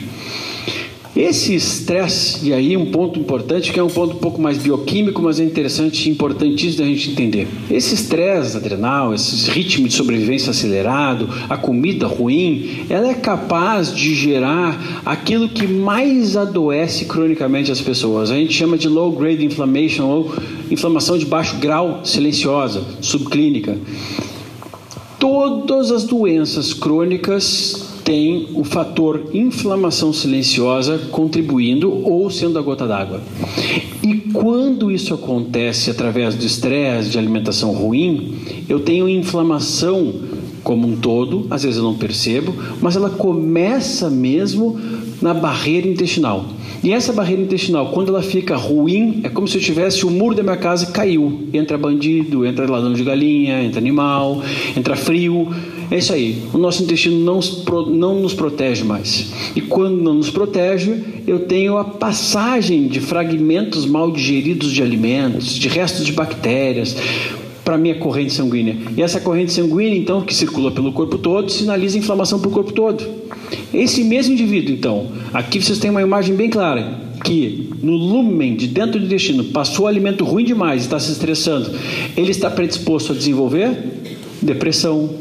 Esse 1.15 1.53
estresse, 1.53 2.47
e 2.47 2.53
aí 2.53 2.77
um 2.77 2.89
ponto 2.89 3.19
importante, 3.19 3.73
que 3.73 3.79
é 3.79 3.83
um 3.83 3.89
ponto 3.89 4.15
um 4.15 4.19
pouco 4.19 4.41
mais 4.41 4.57
bioquímico, 4.57 5.21
mas 5.21 5.41
é 5.41 5.43
interessante 5.43 6.07
e 6.07 6.11
importantíssimo 6.11 6.77
da 6.77 6.85
gente 6.85 7.11
entender. 7.11 7.49
Esse 7.69 7.95
estresse 7.95 8.55
adrenal, 8.55 9.13
esse 9.13 9.51
ritmo 9.51 9.89
de 9.89 9.93
sobrevivência 9.93 10.51
acelerado, 10.51 11.27
a 11.49 11.57
comida 11.57 12.07
ruim, 12.07 12.85
ela 12.89 13.09
é 13.09 13.13
capaz 13.13 13.93
de 13.93 14.15
gerar 14.15 15.01
aquilo 15.05 15.49
que 15.49 15.67
mais 15.67 16.37
adoece 16.37 17.03
cronicamente 17.03 17.69
as 17.69 17.81
pessoas. 17.81 18.31
A 18.31 18.35
gente 18.35 18.53
chama 18.53 18.77
de 18.77 18.87
low 18.87 19.11
grade 19.11 19.43
inflammation 19.43 20.05
ou 20.05 20.33
inflamação 20.71 21.17
de 21.17 21.25
baixo 21.25 21.57
grau 21.57 22.05
silenciosa, 22.05 22.85
subclínica. 23.01 23.77
Todas 25.19 25.91
as 25.91 26.05
doenças 26.05 26.73
crônicas 26.73 27.90
tem 28.03 28.49
o 28.53 28.63
fator 28.63 29.29
inflamação 29.33 30.11
silenciosa 30.11 30.97
contribuindo 31.11 31.91
ou 31.91 32.29
sendo 32.29 32.57
a 32.57 32.61
gota 32.61 32.87
d'água. 32.87 33.21
E 34.03 34.15
quando 34.33 34.91
isso 34.91 35.13
acontece 35.13 35.91
através 35.91 36.35
do 36.35 36.45
estresse, 36.45 37.09
de 37.09 37.17
alimentação 37.17 37.71
ruim, 37.71 38.35
eu 38.67 38.79
tenho 38.79 39.07
inflamação 39.07 40.13
como 40.63 40.87
um 40.87 40.95
todo, 40.95 41.47
às 41.49 41.63
vezes 41.63 41.77
eu 41.77 41.83
não 41.83 41.95
percebo, 41.95 42.53
mas 42.81 42.95
ela 42.95 43.09
começa 43.09 44.09
mesmo 44.09 44.79
na 45.21 45.33
barreira 45.33 45.87
intestinal. 45.87 46.45
E 46.83 46.91
essa 46.91 47.13
barreira 47.13 47.43
intestinal, 47.43 47.91
quando 47.91 48.09
ela 48.09 48.23
fica 48.23 48.55
ruim, 48.55 49.21
é 49.23 49.29
como 49.29 49.47
se 49.47 49.57
eu 49.57 49.61
tivesse 49.61 50.03
o 50.03 50.09
muro 50.09 50.35
da 50.35 50.41
minha 50.41 50.57
casa 50.57 50.87
caiu. 50.87 51.47
Entra 51.53 51.77
bandido, 51.77 52.43
entra 52.43 52.69
ladrão 52.69 52.93
de 52.93 53.03
galinha, 53.03 53.63
entra 53.63 53.79
animal, 53.79 54.41
entra 54.75 54.95
frio. 54.95 55.47
É 55.91 55.97
isso 55.97 56.13
aí. 56.13 56.41
O 56.53 56.57
nosso 56.57 56.81
intestino 56.83 57.19
não, 57.19 57.41
não 57.87 58.21
nos 58.21 58.33
protege 58.33 58.81
mais. 58.85 59.33
E 59.53 59.59
quando 59.59 60.01
não 60.01 60.13
nos 60.13 60.29
protege, 60.29 61.03
eu 61.27 61.39
tenho 61.39 61.77
a 61.77 61.83
passagem 61.83 62.87
de 62.87 63.01
fragmentos 63.01 63.85
mal 63.85 64.09
digeridos 64.09 64.71
de 64.71 64.81
alimentos, 64.81 65.53
de 65.53 65.67
restos 65.67 66.05
de 66.05 66.13
bactérias, 66.13 66.95
para 67.65 67.77
minha 67.77 67.95
corrente 67.95 68.31
sanguínea. 68.31 68.77
E 68.95 69.01
essa 69.01 69.19
corrente 69.19 69.51
sanguínea, 69.51 69.97
então, 69.97 70.21
que 70.21 70.33
circula 70.33 70.71
pelo 70.71 70.93
corpo 70.93 71.17
todo, 71.17 71.51
sinaliza 71.51 71.97
inflamação 71.97 72.39
para 72.39 72.47
o 72.47 72.51
corpo 72.51 72.71
todo. 72.71 73.03
Esse 73.73 74.01
mesmo 74.05 74.33
indivíduo, 74.33 74.73
então, 74.73 75.07
aqui 75.33 75.61
vocês 75.61 75.77
têm 75.77 75.91
uma 75.91 76.01
imagem 76.01 76.35
bem 76.35 76.49
clara, 76.49 77.01
que 77.23 77.69
no 77.83 77.93
lumen 77.93 78.55
de 78.55 78.67
dentro 78.67 78.97
do 78.97 79.05
intestino 79.05 79.43
passou 79.45 79.87
alimento 79.87 80.23
ruim 80.23 80.45
demais, 80.45 80.83
está 80.83 80.97
se 80.99 81.11
estressando, 81.11 81.69
ele 82.15 82.31
está 82.31 82.49
predisposto 82.49 83.11
a 83.11 83.15
desenvolver 83.15 83.77
depressão, 84.41 85.20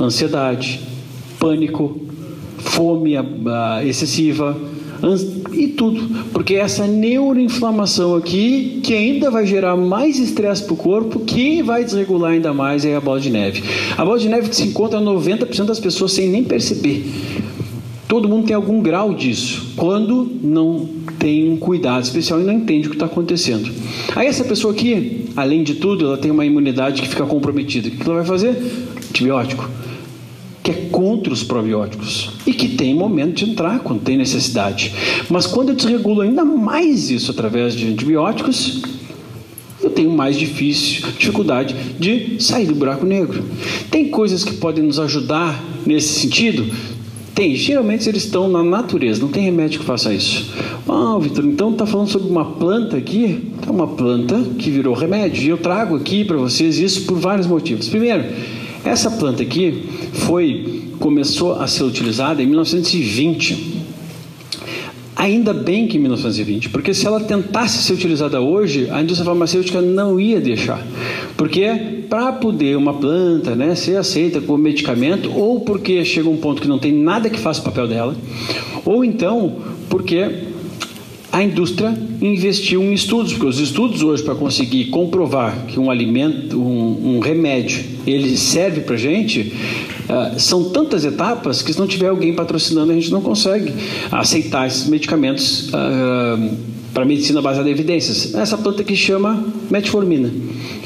ansiedade, 0.00 0.80
pânico, 1.38 2.00
fome 2.58 3.14
excessiva, 3.84 4.56
e 5.52 5.68
tudo, 5.68 6.24
porque 6.32 6.54
essa 6.54 6.86
neuroinflamação 6.86 8.14
aqui, 8.14 8.80
que 8.82 8.94
ainda 8.94 9.30
vai 9.30 9.46
gerar 9.46 9.76
mais 9.76 10.18
estresse 10.18 10.64
para 10.64 10.74
o 10.74 10.76
corpo, 10.76 11.20
que 11.20 11.62
vai 11.62 11.84
desregular 11.84 12.32
ainda 12.32 12.52
mais 12.52 12.84
é 12.84 12.96
a 12.96 13.00
bola 13.00 13.20
de 13.20 13.30
neve. 13.30 13.62
A 13.96 14.04
bola 14.04 14.18
de 14.18 14.28
neve 14.28 14.48
que 14.48 14.56
se 14.56 14.64
encontra 14.64 14.98
90% 14.98 15.64
das 15.64 15.78
pessoas 15.78 16.12
sem 16.12 16.28
nem 16.28 16.44
perceber. 16.44 17.04
Todo 18.08 18.28
mundo 18.28 18.46
tem 18.46 18.56
algum 18.56 18.80
grau 18.80 19.12
disso, 19.12 19.72
quando 19.76 20.30
não 20.42 20.88
tem 21.18 21.52
um 21.52 21.56
cuidado 21.56 22.04
especial 22.04 22.40
e 22.40 22.44
não 22.44 22.52
entende 22.52 22.86
o 22.86 22.90
que 22.90 22.96
está 22.96 23.06
acontecendo. 23.06 23.70
Aí 24.14 24.28
essa 24.28 24.44
pessoa 24.44 24.72
aqui, 24.72 25.26
além 25.36 25.62
de 25.62 25.74
tudo, 25.74 26.06
ela 26.06 26.16
tem 26.16 26.30
uma 26.30 26.44
imunidade 26.44 27.02
que 27.02 27.08
fica 27.08 27.24
comprometida. 27.24 27.88
O 27.88 27.90
que 27.90 28.02
ela 28.02 28.16
vai 28.16 28.24
fazer? 28.24 28.56
Antibiótico 29.08 29.68
que 30.66 30.72
é 30.72 30.74
contra 30.90 31.32
os 31.32 31.44
probióticos 31.44 32.30
e 32.44 32.52
que 32.52 32.70
tem 32.70 32.92
momento 32.92 33.34
de 33.36 33.48
entrar 33.48 33.78
quando 33.78 34.00
tem 34.00 34.16
necessidade. 34.16 34.92
Mas 35.30 35.46
quando 35.46 35.68
eu 35.68 35.76
desregulo 35.76 36.22
ainda 36.22 36.44
mais 36.44 37.08
isso 37.08 37.30
através 37.30 37.72
de 37.72 37.86
antibióticos, 37.86 38.82
eu 39.80 39.90
tenho 39.90 40.10
mais 40.10 40.36
difícil, 40.36 41.06
dificuldade 41.16 41.72
de 42.00 42.42
sair 42.42 42.66
do 42.66 42.74
buraco 42.74 43.06
negro. 43.06 43.44
Tem 43.92 44.08
coisas 44.08 44.42
que 44.42 44.54
podem 44.54 44.82
nos 44.82 44.98
ajudar 44.98 45.62
nesse 45.86 46.18
sentido? 46.18 46.66
Tem, 47.32 47.54
geralmente 47.54 48.08
eles 48.08 48.24
estão 48.24 48.48
na 48.48 48.64
natureza, 48.64 49.20
não 49.20 49.28
tem 49.28 49.44
remédio 49.44 49.78
que 49.78 49.86
faça 49.86 50.12
isso. 50.12 50.52
Ah, 50.88 51.16
Vitor, 51.20 51.44
então 51.44 51.70
está 51.70 51.86
falando 51.86 52.08
sobre 52.08 52.28
uma 52.28 52.44
planta 52.44 52.96
aqui? 52.96 53.52
É 53.64 53.70
uma 53.70 53.86
planta 53.86 54.42
que 54.58 54.68
virou 54.68 54.94
remédio. 54.94 55.44
E 55.44 55.48
eu 55.48 55.58
trago 55.58 55.94
aqui 55.94 56.24
para 56.24 56.36
vocês 56.36 56.76
isso 56.76 57.02
por 57.02 57.16
vários 57.18 57.46
motivos. 57.46 57.88
Primeiro, 57.88 58.24
essa 58.88 59.10
planta 59.10 59.42
aqui 59.42 59.84
foi 60.12 60.90
começou 60.98 61.54
a 61.54 61.66
ser 61.66 61.84
utilizada 61.84 62.42
em 62.42 62.46
1920 62.46 63.76
Ainda 65.16 65.54
bem 65.54 65.88
que 65.88 65.96
em 65.96 66.00
1920, 66.00 66.68
porque 66.68 66.92
se 66.92 67.06
ela 67.06 67.18
tentasse 67.18 67.82
ser 67.82 67.94
utilizada 67.94 68.38
hoje, 68.38 68.90
a 68.90 69.00
indústria 69.00 69.24
farmacêutica 69.24 69.80
não 69.80 70.20
ia 70.20 70.38
deixar. 70.38 70.86
Porque 71.38 72.04
para 72.10 72.32
poder 72.32 72.76
uma 72.76 72.92
planta 72.92 73.56
né, 73.56 73.74
ser 73.74 73.96
aceita 73.96 74.42
como 74.42 74.58
medicamento, 74.58 75.32
ou 75.34 75.60
porque 75.60 76.04
chega 76.04 76.28
um 76.28 76.36
ponto 76.36 76.60
que 76.60 76.68
não 76.68 76.78
tem 76.78 76.92
nada 76.92 77.30
que 77.30 77.38
faça 77.38 77.62
o 77.62 77.64
papel 77.64 77.88
dela, 77.88 78.14
ou 78.84 79.02
então 79.02 79.56
porque 79.88 80.28
a 81.36 81.42
indústria 81.42 81.94
investiu 82.22 82.82
em 82.82 82.94
estudos, 82.94 83.34
porque 83.34 83.46
os 83.46 83.58
estudos 83.58 84.02
hoje 84.02 84.22
para 84.22 84.34
conseguir 84.34 84.86
comprovar 84.86 85.66
que 85.66 85.78
um 85.78 85.90
alimento, 85.90 86.58
um, 86.58 87.16
um 87.16 87.20
remédio, 87.20 87.84
ele 88.06 88.38
serve 88.38 88.80
para 88.80 88.96
gente, 88.96 89.52
uh, 90.08 90.40
são 90.40 90.70
tantas 90.70 91.04
etapas 91.04 91.60
que 91.60 91.74
se 91.74 91.78
não 91.78 91.86
tiver 91.86 92.08
alguém 92.08 92.32
patrocinando 92.32 92.90
a 92.90 92.94
gente 92.94 93.10
não 93.10 93.20
consegue 93.20 93.70
aceitar 94.10 94.66
esses 94.66 94.88
medicamentos 94.88 95.68
uh, 95.68 96.56
para 96.94 97.04
medicina 97.04 97.42
baseada 97.42 97.68
em 97.68 97.72
evidências. 97.72 98.34
Essa 98.34 98.56
planta 98.56 98.82
que 98.82 98.96
chama 98.96 99.44
metformina, 99.70 100.32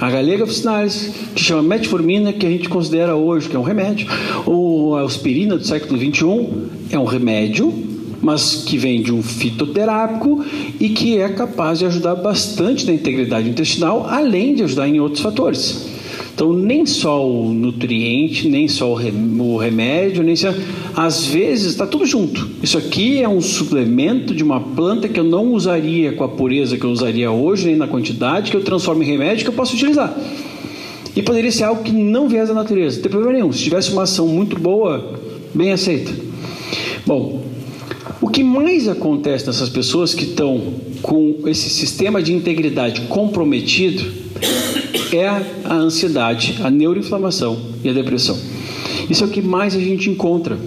a 0.01 0.11
galega 0.11 0.43
officinalis, 0.43 1.13
que 1.33 1.45
chama 1.45 1.63
metformina, 1.63 2.33
que 2.33 2.45
a 2.45 2.51
gente 2.51 2.69
considera 2.69 3.15
hoje 3.15 3.49
que 3.49 3.55
é 3.55 3.59
um 3.59 3.63
remédio, 3.63 4.09
ou 4.45 4.97
a 4.97 5.03
aspirina 5.03 5.57
do 5.57 5.65
século 5.65 5.97
21 5.97 6.67
é 6.91 6.99
um 6.99 7.05
remédio 7.05 7.90
mas 8.21 8.65
que 8.67 8.77
vem 8.77 9.03
de 9.03 9.13
um 9.13 9.23
fitoterápico 9.23 10.45
e 10.79 10.89
que 10.91 11.19
é 11.19 11.29
capaz 11.29 11.79
de 11.79 11.87
ajudar 11.87 12.17
bastante 12.17 12.87
na 12.87 12.93
integridade 12.93 13.49
intestinal, 13.49 14.07
além 14.09 14.55
de 14.55 14.63
ajudar 14.63 14.89
em 14.89 15.01
outros 15.01 15.23
fatores. 15.23 15.89
Então, 16.41 16.55
nem 16.55 16.87
só 16.87 17.29
o 17.29 17.53
nutriente, 17.53 18.49
nem 18.49 18.67
só 18.67 18.91
o 18.91 19.57
remédio, 19.59 20.23
nem 20.23 20.35
só. 20.35 20.55
Às 20.97 21.27
vezes 21.27 21.67
está 21.67 21.87
tudo 21.87 22.07
junto. 22.07 22.49
Isso 22.63 22.79
aqui 22.79 23.23
é 23.23 23.29
um 23.29 23.43
suplemento 23.43 24.35
de 24.35 24.43
uma 24.43 24.59
planta 24.59 25.07
que 25.07 25.21
eu 25.21 25.25
não 25.25 25.53
usaria 25.53 26.13
com 26.13 26.25
a 26.25 26.29
pureza 26.31 26.79
que 26.79 26.85
eu 26.85 26.91
usaria 26.91 27.31
hoje, 27.31 27.67
nem 27.67 27.77
na 27.77 27.87
quantidade, 27.87 28.51
que 28.51 28.57
eu 28.57 28.63
transformo 28.65 29.03
em 29.03 29.07
remédio 29.07 29.45
que 29.45 29.51
eu 29.51 29.55
posso 29.55 29.75
utilizar. 29.75 30.17
E 31.15 31.23
poderia 31.23 31.53
ser 31.53 31.65
algo 31.65 31.83
que 31.83 31.93
não 31.93 32.27
viesse 32.27 32.49
da 32.49 32.55
natureza, 32.55 32.97
não 32.97 33.03
tem 33.03 33.11
problema 33.11 33.35
nenhum. 33.35 33.53
Se 33.53 33.63
tivesse 33.63 33.93
uma 33.93 34.05
ação 34.05 34.27
muito 34.27 34.59
boa, 34.59 35.21
bem 35.55 35.73
aceita. 35.73 36.11
Bom, 37.07 37.43
o 38.21 38.29
que 38.29 38.45
mais 38.45 38.87
acontece 38.87 39.47
nessas 39.47 39.69
pessoas 39.69 40.13
que 40.13 40.25
estão 40.25 40.75
com 41.01 41.37
esse 41.47 41.71
sistema 41.71 42.23
de 42.23 42.33
integridade 42.33 43.03
comprometido 43.03 44.05
é 45.13 45.27
a 45.65 45.75
ansiedade, 45.75 46.59
a 46.63 46.71
neuroinflamação 46.71 47.59
e 47.83 47.89
a 47.89 47.93
depressão. 47.93 48.39
Isso 49.09 49.25
é 49.25 49.27
o 49.27 49.31
que 49.31 49.41
mais 49.41 49.75
a 49.75 49.81
gente 49.81 50.11
encontra. 50.11 50.59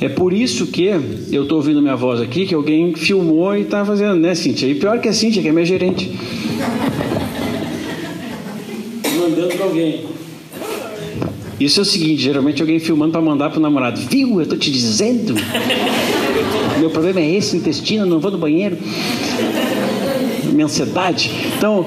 É 0.00 0.08
por 0.08 0.32
isso 0.32 0.66
que 0.66 0.82
eu 1.30 1.42
estou 1.44 1.58
ouvindo 1.58 1.80
minha 1.80 1.94
voz 1.94 2.20
aqui, 2.20 2.44
que 2.44 2.54
alguém 2.54 2.92
filmou 2.94 3.56
e 3.56 3.62
está 3.62 3.84
fazendo, 3.84 4.16
né, 4.16 4.34
Cíntia? 4.34 4.66
E 4.66 4.74
pior 4.74 5.00
que 5.00 5.08
a 5.08 5.12
Cíntia, 5.12 5.40
que 5.40 5.48
é 5.48 5.52
minha 5.52 5.64
gerente. 5.64 6.10
Mandando 9.18 9.54
para 9.54 9.64
alguém. 9.64 10.04
Isso 11.60 11.78
é 11.78 11.82
o 11.82 11.86
seguinte, 11.86 12.20
geralmente 12.20 12.60
alguém 12.60 12.80
filmando 12.80 13.12
para 13.12 13.22
mandar 13.22 13.50
para 13.50 13.60
o 13.60 13.62
namorado. 13.62 14.00
Viu? 14.00 14.38
Eu 14.38 14.42
estou 14.42 14.58
te 14.58 14.72
dizendo. 14.72 15.34
Meu 16.82 16.90
problema 16.90 17.20
é 17.20 17.36
esse, 17.36 17.56
intestino, 17.56 18.04
não 18.04 18.18
vou 18.18 18.32
no 18.32 18.38
banheiro. 18.38 18.76
Minha 20.52 20.64
ansiedade. 20.64 21.30
Então, 21.56 21.86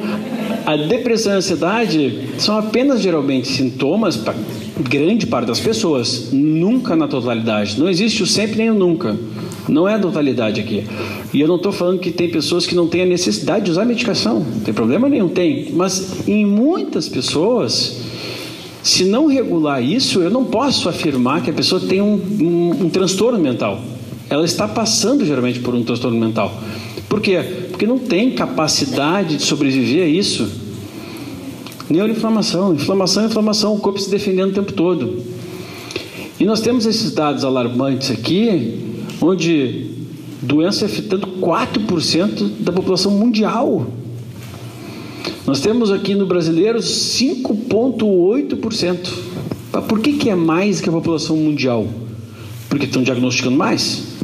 a 0.65 0.77
depressão 0.77 1.33
e 1.33 1.35
a 1.35 1.37
ansiedade 1.39 2.29
são 2.37 2.57
apenas 2.57 3.01
geralmente 3.01 3.49
sintomas 3.49 4.15
para 4.15 4.33
grande 4.79 5.27
parte 5.27 5.47
das 5.47 5.59
pessoas, 5.59 6.29
nunca 6.31 6.95
na 6.95 7.09
totalidade. 7.09 7.77
Não 7.77 7.89
existe 7.89 8.23
o 8.23 8.25
sempre 8.25 8.55
nem 8.59 8.69
o 8.69 8.73
nunca. 8.73 9.17
Não 9.67 9.85
é 9.85 9.95
a 9.95 9.99
totalidade 9.99 10.61
aqui. 10.61 10.85
E 11.33 11.41
eu 11.41 11.47
não 11.49 11.57
estou 11.57 11.73
falando 11.73 11.99
que 11.99 12.11
tem 12.11 12.29
pessoas 12.29 12.65
que 12.65 12.73
não 12.73 12.87
têm 12.87 13.01
a 13.01 13.05
necessidade 13.05 13.65
de 13.65 13.71
usar 13.71 13.83
medicação. 13.83 14.39
Não 14.39 14.61
tem 14.61 14.73
problema 14.73 15.09
nenhum, 15.09 15.27
tem. 15.27 15.73
Mas 15.73 16.25
em 16.25 16.45
muitas 16.45 17.09
pessoas, 17.09 17.97
se 18.81 19.03
não 19.03 19.27
regular 19.27 19.83
isso, 19.83 20.21
eu 20.21 20.29
não 20.29 20.45
posso 20.45 20.87
afirmar 20.87 21.43
que 21.43 21.49
a 21.49 21.53
pessoa 21.53 21.81
tem 21.81 22.01
um, 22.01 22.13
um, 22.13 22.85
um 22.85 22.89
transtorno 22.89 23.37
mental 23.37 23.81
ela 24.29 24.45
está 24.45 24.67
passando 24.67 25.25
geralmente 25.25 25.59
por 25.59 25.73
um 25.75 25.83
transtorno 25.83 26.19
mental. 26.19 26.59
Por 27.07 27.21
quê? 27.21 27.39
Porque 27.69 27.85
não 27.85 27.99
tem 27.99 28.31
capacidade 28.31 29.37
de 29.37 29.43
sobreviver 29.43 30.03
a 30.03 30.07
isso. 30.07 30.49
Neuroinflamação, 31.89 32.73
inflamação, 32.73 33.25
inflamação, 33.25 33.73
o 33.75 33.79
corpo 33.79 33.99
se 33.99 34.09
defendendo 34.09 34.51
o 34.51 34.53
tempo 34.53 34.71
todo. 34.73 35.23
E 36.39 36.45
nós 36.45 36.61
temos 36.61 36.85
esses 36.85 37.11
dados 37.13 37.43
alarmantes 37.43 38.11
aqui, 38.11 38.79
onde 39.21 39.91
doença 40.41 40.85
afetando 40.85 41.27
4% 41.39 42.49
da 42.59 42.71
população 42.71 43.11
mundial. 43.11 43.87
Nós 45.45 45.59
temos 45.59 45.91
aqui 45.91 46.15
no 46.15 46.25
brasileiro 46.25 46.79
5,8%. 46.79 49.09
Por 49.87 49.99
que, 49.99 50.13
que 50.13 50.27
é 50.29 50.35
mais 50.35 50.79
que 50.81 50.89
a 50.89 50.91
população 50.91 51.37
mundial? 51.37 51.87
Porque 52.69 52.85
estão 52.85 53.03
diagnosticando 53.03 53.55
mais? 53.55 54.15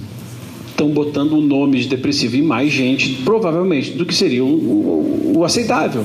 estão 0.82 0.89
botando 0.89 1.34
o 1.34 1.41
nome 1.41 1.80
de 1.80 1.88
depressivo 1.88 2.36
em 2.36 2.41
mais 2.41 2.71
gente, 2.71 3.21
provavelmente, 3.23 3.91
do 3.91 4.06
que 4.06 4.15
seria 4.15 4.43
o, 4.43 4.47
o, 4.47 5.34
o 5.38 5.45
aceitável. 5.45 6.04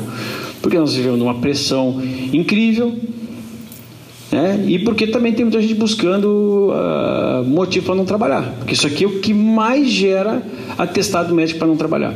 Porque 0.61 0.79
nós 0.79 0.95
vivemos 0.95 1.19
numa 1.19 1.35
pressão 1.35 2.03
incrível, 2.33 2.95
né? 4.31 4.65
e 4.67 4.79
porque 4.81 5.07
também 5.07 5.33
tem 5.33 5.45
muita 5.45 5.63
gente 5.63 5.75
buscando 5.75 6.71
uh, 6.71 7.45
motivo 7.45 7.87
para 7.87 7.95
não 7.95 8.05
trabalhar. 8.05 8.55
Porque 8.59 8.75
isso 8.75 8.87
aqui 8.87 9.05
é 9.05 9.07
o 9.07 9.21
que 9.21 9.33
mais 9.33 9.89
gera 9.89 10.43
atestado 10.77 11.35
médico 11.35 11.59
para 11.59 11.69
não 11.69 11.77
trabalhar. 11.77 12.15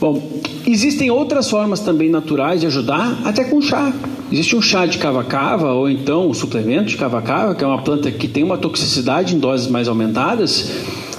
Bom, 0.00 0.40
existem 0.66 1.10
outras 1.10 1.50
formas 1.50 1.80
também 1.80 2.08
naturais 2.08 2.60
de 2.60 2.66
ajudar, 2.66 3.20
até 3.24 3.44
com 3.44 3.60
chá. 3.60 3.92
Existe 4.30 4.54
um 4.54 4.60
chá 4.60 4.84
de 4.84 4.98
cava-cava 4.98 5.72
ou 5.72 5.88
então 5.88 6.28
um 6.28 6.34
suplemento 6.34 6.90
de 6.90 6.96
cava-cava, 6.98 7.54
que 7.54 7.64
é 7.64 7.66
uma 7.66 7.80
planta 7.80 8.10
que 8.10 8.28
tem 8.28 8.44
uma 8.44 8.58
toxicidade 8.58 9.34
em 9.34 9.38
doses 9.38 9.68
mais 9.68 9.88
aumentadas, 9.88 10.70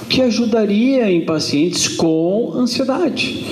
que 0.08 0.22
ajudaria 0.22 1.10
em 1.10 1.24
pacientes 1.24 1.88
com 1.88 2.52
ansiedade. 2.54 3.44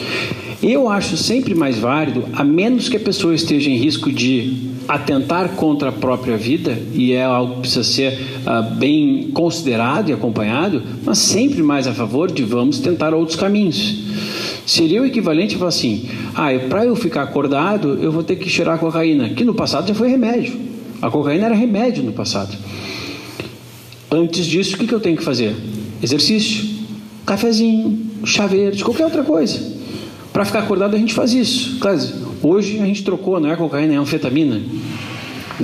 Eu 0.62 0.88
acho 0.88 1.16
sempre 1.16 1.54
mais 1.54 1.78
válido, 1.78 2.24
a 2.32 2.44
menos 2.44 2.88
que 2.88 2.96
a 2.96 3.00
pessoa 3.00 3.34
esteja 3.34 3.68
em 3.68 3.76
risco 3.76 4.12
de 4.12 4.68
atentar 4.86 5.50
contra 5.50 5.90
a 5.90 5.92
própria 5.92 6.36
vida, 6.36 6.78
e 6.94 7.12
é 7.12 7.22
algo 7.22 7.54
que 7.54 7.60
precisa 7.60 7.84
ser 7.84 8.12
uh, 8.46 8.74
bem 8.76 9.30
considerado 9.32 10.08
e 10.08 10.12
acompanhado, 10.12 10.82
mas 11.04 11.18
sempre 11.18 11.62
mais 11.62 11.86
a 11.86 11.92
favor 11.92 12.30
de 12.30 12.42
vamos 12.42 12.78
tentar 12.78 13.12
outros 13.12 13.36
caminhos. 13.36 14.07
Seria 14.68 15.00
o 15.00 15.06
equivalente 15.06 15.54
a 15.54 15.58
falar 15.58 15.70
assim: 15.70 16.06
ah, 16.34 16.48
para 16.68 16.84
eu 16.84 16.94
ficar 16.94 17.22
acordado, 17.22 17.98
eu 18.02 18.12
vou 18.12 18.22
ter 18.22 18.36
que 18.36 18.50
cheirar 18.50 18.78
cocaína, 18.78 19.30
que 19.30 19.42
no 19.42 19.54
passado 19.54 19.88
já 19.88 19.94
foi 19.94 20.08
remédio. 20.10 20.60
A 21.00 21.10
cocaína 21.10 21.46
era 21.46 21.54
remédio 21.54 22.02
no 22.04 22.12
passado. 22.12 22.54
Antes 24.10 24.44
disso, 24.44 24.76
o 24.76 24.78
que, 24.78 24.86
que 24.86 24.94
eu 24.94 25.00
tenho 25.00 25.16
que 25.16 25.24
fazer? 25.24 25.56
Exercício, 26.02 26.68
cafezinho, 27.24 28.10
chá 28.26 28.46
verde, 28.46 28.84
qualquer 28.84 29.06
outra 29.06 29.22
coisa. 29.22 29.58
Para 30.34 30.44
ficar 30.44 30.58
acordado, 30.58 30.94
a 30.94 30.98
gente 30.98 31.14
faz 31.14 31.32
isso. 31.32 31.78
Claro, 31.80 31.98
hoje 32.42 32.78
a 32.78 32.84
gente 32.84 33.02
trocou, 33.02 33.40
não 33.40 33.50
é 33.50 33.56
cocaína, 33.56 33.94
é 33.94 33.96
anfetamina. 33.96 34.60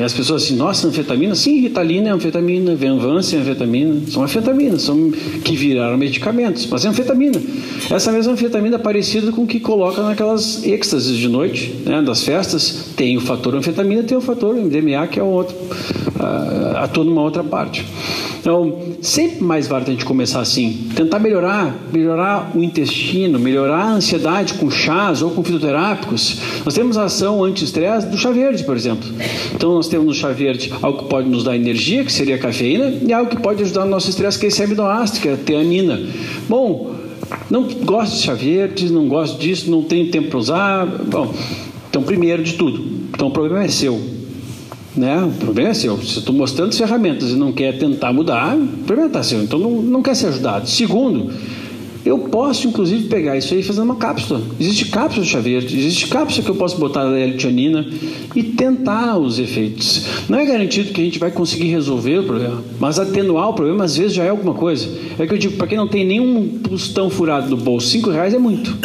As 0.03 0.13
pessoas 0.13 0.43
assim, 0.43 0.57
nossa, 0.57 0.89
anfetamina? 0.89 1.35
Sim, 1.35 1.61
Ritalina 1.61 2.09
é 2.09 2.13
anfetamina, 2.13 2.75
Venvance 2.75 3.35
é 3.37 3.39
anfetamina. 3.39 4.01
São 4.09 4.25
anfetaminas, 4.25 4.83
são 4.83 5.11
que 5.45 5.55
viraram 5.57 5.97
medicamentos, 5.97 6.67
mas 6.67 6.85
é 6.85 6.89
anfetamina. 6.89 7.41
Essa 7.89 8.11
mesma 8.11 8.33
anfetamina 8.33 8.77
é 8.77 8.79
parecida 8.79 9.31
com 9.31 9.43
o 9.43 9.47
que 9.47 9.61
coloca 9.61 10.03
naquelas 10.03 10.65
êxtases 10.65 11.17
de 11.17 11.29
noite, 11.29 11.75
né, 11.85 12.03
das 12.03 12.25
festas, 12.25 12.89
tem 12.97 13.17
o 13.17 13.21
fator 13.21 13.55
anfetamina, 13.55 14.03
tem 14.03 14.17
o 14.17 14.21
fator 14.21 14.57
MDMA, 14.57 15.07
que 15.07 15.21
é 15.21 15.23
o 15.23 15.27
outro, 15.27 15.55
atua 16.77 17.05
numa 17.05 17.23
outra 17.23 17.43
parte. 17.43 17.85
Então, 18.41 18.79
sempre 19.01 19.43
mais 19.43 19.67
vale 19.67 19.85
a 19.87 19.91
gente 19.91 20.05
começar 20.05 20.41
assim, 20.41 20.91
tentar 20.95 21.19
melhorar, 21.19 21.75
melhorar 21.91 22.51
o 22.55 22.63
intestino, 22.63 23.39
melhorar 23.39 23.85
a 23.85 23.93
ansiedade 23.95 24.55
com 24.55 24.71
chás 24.71 25.23
ou 25.23 25.31
com 25.31 25.43
fitoterápicos. 25.43 26.39
Nós 26.65 26.75
temos 26.75 26.99
a 26.99 27.05
ação 27.05 27.43
anti-estresse 27.43 28.07
do 28.09 28.19
chá 28.19 28.31
verde, 28.31 28.63
por 28.65 28.77
exemplo. 28.77 29.09
Então, 29.55 29.75
nós 29.75 29.89
temos 29.89 30.07
no 30.07 30.15
chá 30.15 30.29
verde 30.29 30.71
algo 30.83 31.05
que 31.05 31.09
pode 31.09 31.29
nos 31.29 31.43
dar 31.43 31.57
energia, 31.57 32.05
que 32.05 32.13
seria 32.13 32.35
a 32.35 32.39
cafeína, 32.39 32.93
e 33.03 33.13
algo 33.13 33.31
que 33.31 33.41
pode 33.41 33.63
ajudar 33.63 33.85
no 33.85 33.91
nosso 33.91 34.11
estresse, 34.11 34.39
que 34.39 34.45
é 34.45 34.49
esse 34.49 34.63
aminoácido, 34.63 35.21
que 35.21 35.29
é 35.29 35.33
a 35.33 35.37
teanina. 35.37 35.99
Bom, 36.47 36.95
não 37.51 37.63
gosto 37.63 38.17
de 38.17 38.23
chá 38.25 38.35
verde, 38.35 38.93
não 38.93 39.09
gosto 39.09 39.39
disso, 39.39 39.71
não 39.71 39.83
tenho 39.83 40.11
tempo 40.11 40.29
para 40.29 40.39
usar. 40.39 40.87
Bom, 40.87 41.33
então, 41.89 42.03
primeiro 42.03 42.43
de 42.43 42.55
tudo, 42.55 42.85
então 43.09 43.29
o 43.29 43.31
problema 43.31 43.65
é 43.65 43.69
seu. 43.69 44.24
Né? 44.97 45.25
O 45.25 45.31
problema 45.33 45.71
é 45.71 45.75
seu. 45.75 45.97
Se 45.99 46.17
eu 46.17 46.21
estou 46.21 46.35
mostrando 46.35 46.75
ferramentas 46.75 47.31
e 47.31 47.35
não 47.37 47.53
quer 47.53 47.77
tentar 47.79 48.13
mudar, 48.13 48.57
o 48.57 48.85
problema 48.85 49.09
está 49.09 49.23
seu. 49.23 49.43
Então 49.43 49.59
não, 49.59 49.83
não 49.83 50.03
quer 50.03 50.15
ser 50.15 50.29
ajudado. 50.29 50.69
Segundo, 50.69 51.33
Eu 52.05 52.19
posso, 52.19 52.69
inclusive, 52.69 53.09
pegar 53.09 53.35
isso 53.37 53.55
aí 53.55 53.61
e 53.61 53.63
fazer 53.63 53.81
uma 53.81 53.97
cápsula. 53.97 54.43
Existe 54.61 54.87
cápsula 54.87 55.25
de 55.25 55.31
chá 55.31 55.41
verde, 55.41 55.75
existe 55.79 56.07
cápsula 56.09 56.45
que 56.45 56.51
eu 56.51 56.55
posso 56.55 56.77
botar 56.77 57.05
da 57.05 57.19
L-tianina 57.19 57.87
e 58.37 58.43
tentar 58.43 59.17
os 59.17 59.39
efeitos. 59.39 60.05
Não 60.29 60.39
é 60.39 60.45
garantido 60.45 60.93
que 60.93 61.01
a 61.01 61.05
gente 61.05 61.19
vai 61.19 61.31
conseguir 61.31 61.69
resolver 61.69 62.19
o 62.19 62.25
problema, 62.25 62.63
mas 62.79 62.99
atenuar 62.99 63.49
o 63.49 63.55
problema 63.55 63.85
às 63.85 63.97
vezes 63.97 64.13
já 64.13 64.25
é 64.25 64.29
alguma 64.29 64.53
coisa. 64.53 64.87
É 65.19 65.27
que 65.27 65.33
eu 65.33 65.39
digo, 65.39 65.57
para 65.57 65.67
quem 65.67 65.79
não 65.79 65.89
tem 65.89 66.05
nenhum 66.05 66.59
tostão 66.63 67.09
furado 67.09 67.49
no 67.49 67.57
bolso, 67.57 67.89
cinco 67.89 68.11
reais 68.11 68.35
é 68.35 68.39
muito. 68.39 68.77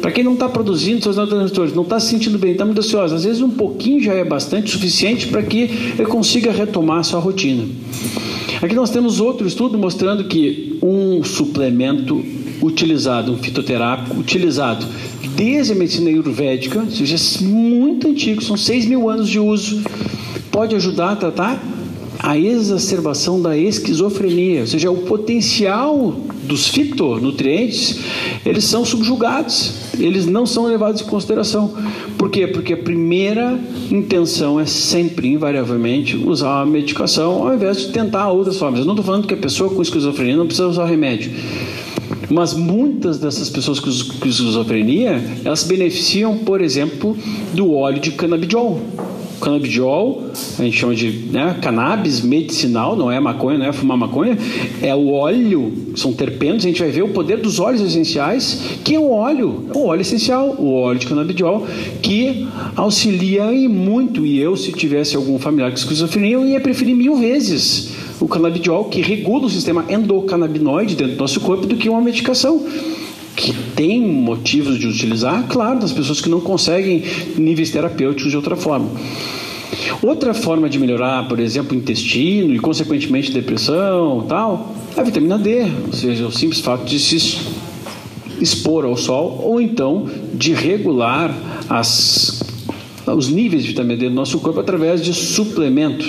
Para 0.00 0.10
quem 0.10 0.24
não 0.24 0.34
está 0.34 0.48
produzindo 0.48 1.02
seus 1.02 1.16
neurotransmissores, 1.16 1.74
não 1.74 1.82
está 1.82 2.00
se 2.00 2.08
sentindo 2.08 2.38
bem, 2.38 2.52
está 2.52 2.64
muito 2.64 2.78
ansioso, 2.78 3.14
às 3.14 3.24
vezes 3.24 3.42
um 3.42 3.50
pouquinho 3.50 4.02
já 4.02 4.14
é 4.14 4.24
bastante 4.24 4.70
suficiente 4.70 5.26
para 5.26 5.42
que 5.42 5.58
ele 5.98 6.06
consiga 6.06 6.50
retomar 6.50 6.98
a 6.98 7.02
sua 7.02 7.20
rotina. 7.20 7.64
Aqui 8.62 8.74
nós 8.74 8.90
temos 8.90 9.20
outro 9.20 9.46
estudo 9.46 9.78
mostrando 9.78 10.24
que 10.24 10.78
um 10.82 11.22
suplemento 11.22 12.22
utilizado, 12.62 13.32
um 13.32 13.38
fitoterápico 13.38 14.18
utilizado 14.18 14.86
desde 15.36 15.72
a 15.72 15.76
medicina 15.76 16.10
ayurvédica, 16.10 16.80
ou 16.80 16.90
seja, 16.90 17.16
muito 17.44 18.08
antigo, 18.08 18.42
são 18.42 18.56
6 18.56 18.86
mil 18.86 19.08
anos 19.08 19.28
de 19.28 19.38
uso, 19.38 19.82
pode 20.50 20.74
ajudar 20.74 21.12
a 21.12 21.16
tratar 21.16 21.62
a 22.22 22.36
exacerbação 22.36 23.40
da 23.40 23.56
esquizofrenia, 23.56 24.60
ou 24.60 24.66
seja, 24.66 24.90
o 24.90 24.98
potencial 24.98 26.14
dos 26.42 26.68
fitonutrientes, 26.68 27.98
eles 28.44 28.64
são 28.64 28.84
subjugados, 28.84 29.72
eles 29.98 30.26
não 30.26 30.44
são 30.44 30.66
levados 30.66 31.00
em 31.00 31.04
consideração. 31.04 31.74
Por 32.18 32.30
quê? 32.30 32.46
Porque 32.46 32.74
a 32.74 32.76
primeira 32.76 33.58
intenção 33.90 34.60
é 34.60 34.66
sempre, 34.66 35.28
invariavelmente, 35.28 36.16
usar 36.16 36.60
a 36.60 36.66
medicação 36.66 37.48
ao 37.48 37.54
invés 37.54 37.78
de 37.78 37.88
tentar 37.88 38.30
outras 38.30 38.58
formas. 38.58 38.80
Eu 38.80 38.86
não 38.86 38.92
estou 38.92 39.04
falando 39.04 39.26
que 39.26 39.34
a 39.34 39.38
pessoa 39.38 39.70
com 39.70 39.80
esquizofrenia 39.80 40.36
não 40.36 40.46
precisa 40.46 40.68
usar 40.68 40.84
remédio. 40.84 41.32
Mas 42.28 42.52
muitas 42.52 43.18
dessas 43.18 43.48
pessoas 43.48 43.80
com 43.80 43.88
esquizofrenia, 43.88 45.22
elas 45.44 45.64
beneficiam, 45.64 46.36
por 46.38 46.60
exemplo, 46.60 47.16
do 47.54 47.72
óleo 47.72 47.98
de 47.98 48.12
canabidiol. 48.12 48.80
Canabidiol, 49.40 50.30
a 50.58 50.62
gente 50.62 50.76
chama 50.76 50.94
de 50.94 51.10
né, 51.30 51.56
cannabis 51.60 52.20
medicinal, 52.20 52.94
não 52.94 53.10
é 53.10 53.18
maconha, 53.18 53.58
não 53.58 53.66
é 53.66 53.72
fumar 53.72 53.96
maconha, 53.96 54.38
é 54.82 54.94
o 54.94 55.10
óleo, 55.10 55.72
são 55.96 56.12
terpenos, 56.12 56.64
a 56.64 56.68
gente 56.68 56.80
vai 56.80 56.90
ver 56.90 57.02
o 57.02 57.08
poder 57.08 57.38
dos 57.38 57.58
óleos 57.58 57.80
essenciais, 57.80 58.78
que 58.84 58.94
é 58.94 58.98
o 58.98 59.10
óleo, 59.10 59.66
o 59.74 59.86
óleo 59.86 60.02
essencial, 60.02 60.54
o 60.58 60.74
óleo 60.74 60.98
de 60.98 61.06
canabidiol, 61.06 61.66
que 62.02 62.46
auxilia 62.76 63.52
e 63.52 63.66
muito, 63.66 64.24
e 64.24 64.38
eu, 64.38 64.56
se 64.56 64.72
tivesse 64.72 65.16
algum 65.16 65.38
familiar 65.38 65.70
com 65.70 65.76
esquizofrenia, 65.76 66.34
eu 66.34 66.46
ia 66.46 66.60
preferir 66.60 66.94
mil 66.94 67.16
vezes 67.16 67.90
o 68.20 68.28
canabidiol, 68.28 68.84
que 68.84 69.00
regula 69.00 69.46
o 69.46 69.50
sistema 69.50 69.84
endocannabinoide 69.88 70.94
dentro 70.94 71.14
do 71.14 71.18
nosso 71.18 71.40
corpo, 71.40 71.66
do 71.66 71.76
que 71.76 71.88
uma 71.88 72.00
medicação 72.00 72.66
que 73.36 73.52
tem 73.74 74.00
motivos 74.00 74.78
de 74.78 74.86
utilizar, 74.86 75.46
claro, 75.48 75.80
das 75.80 75.92
pessoas 75.92 76.20
que 76.20 76.28
não 76.28 76.40
conseguem 76.40 77.02
níveis 77.36 77.70
terapêuticos 77.70 78.30
de 78.30 78.36
outra 78.36 78.56
forma. 78.56 78.88
Outra 80.02 80.34
forma 80.34 80.68
de 80.68 80.78
melhorar, 80.78 81.28
por 81.28 81.38
exemplo, 81.38 81.76
o 81.76 81.78
intestino 81.78 82.54
e, 82.54 82.58
consequentemente, 82.58 83.32
depressão 83.32 84.24
tal, 84.28 84.74
é 84.96 85.00
a 85.00 85.04
vitamina 85.04 85.38
D, 85.38 85.66
ou 85.86 85.92
seja, 85.92 86.26
o 86.26 86.32
simples 86.32 86.60
fato 86.60 86.84
de 86.84 86.98
se 86.98 87.38
expor 88.40 88.84
ao 88.84 88.96
sol 88.96 89.42
ou 89.44 89.60
então 89.60 90.08
de 90.32 90.54
regular 90.54 91.34
as, 91.68 92.42
os 93.06 93.28
níveis 93.28 93.62
de 93.62 93.68
vitamina 93.68 93.96
D 93.96 94.08
no 94.08 94.14
nosso 94.14 94.38
corpo 94.40 94.60
através 94.60 95.04
de 95.04 95.12
suplemento. 95.12 96.04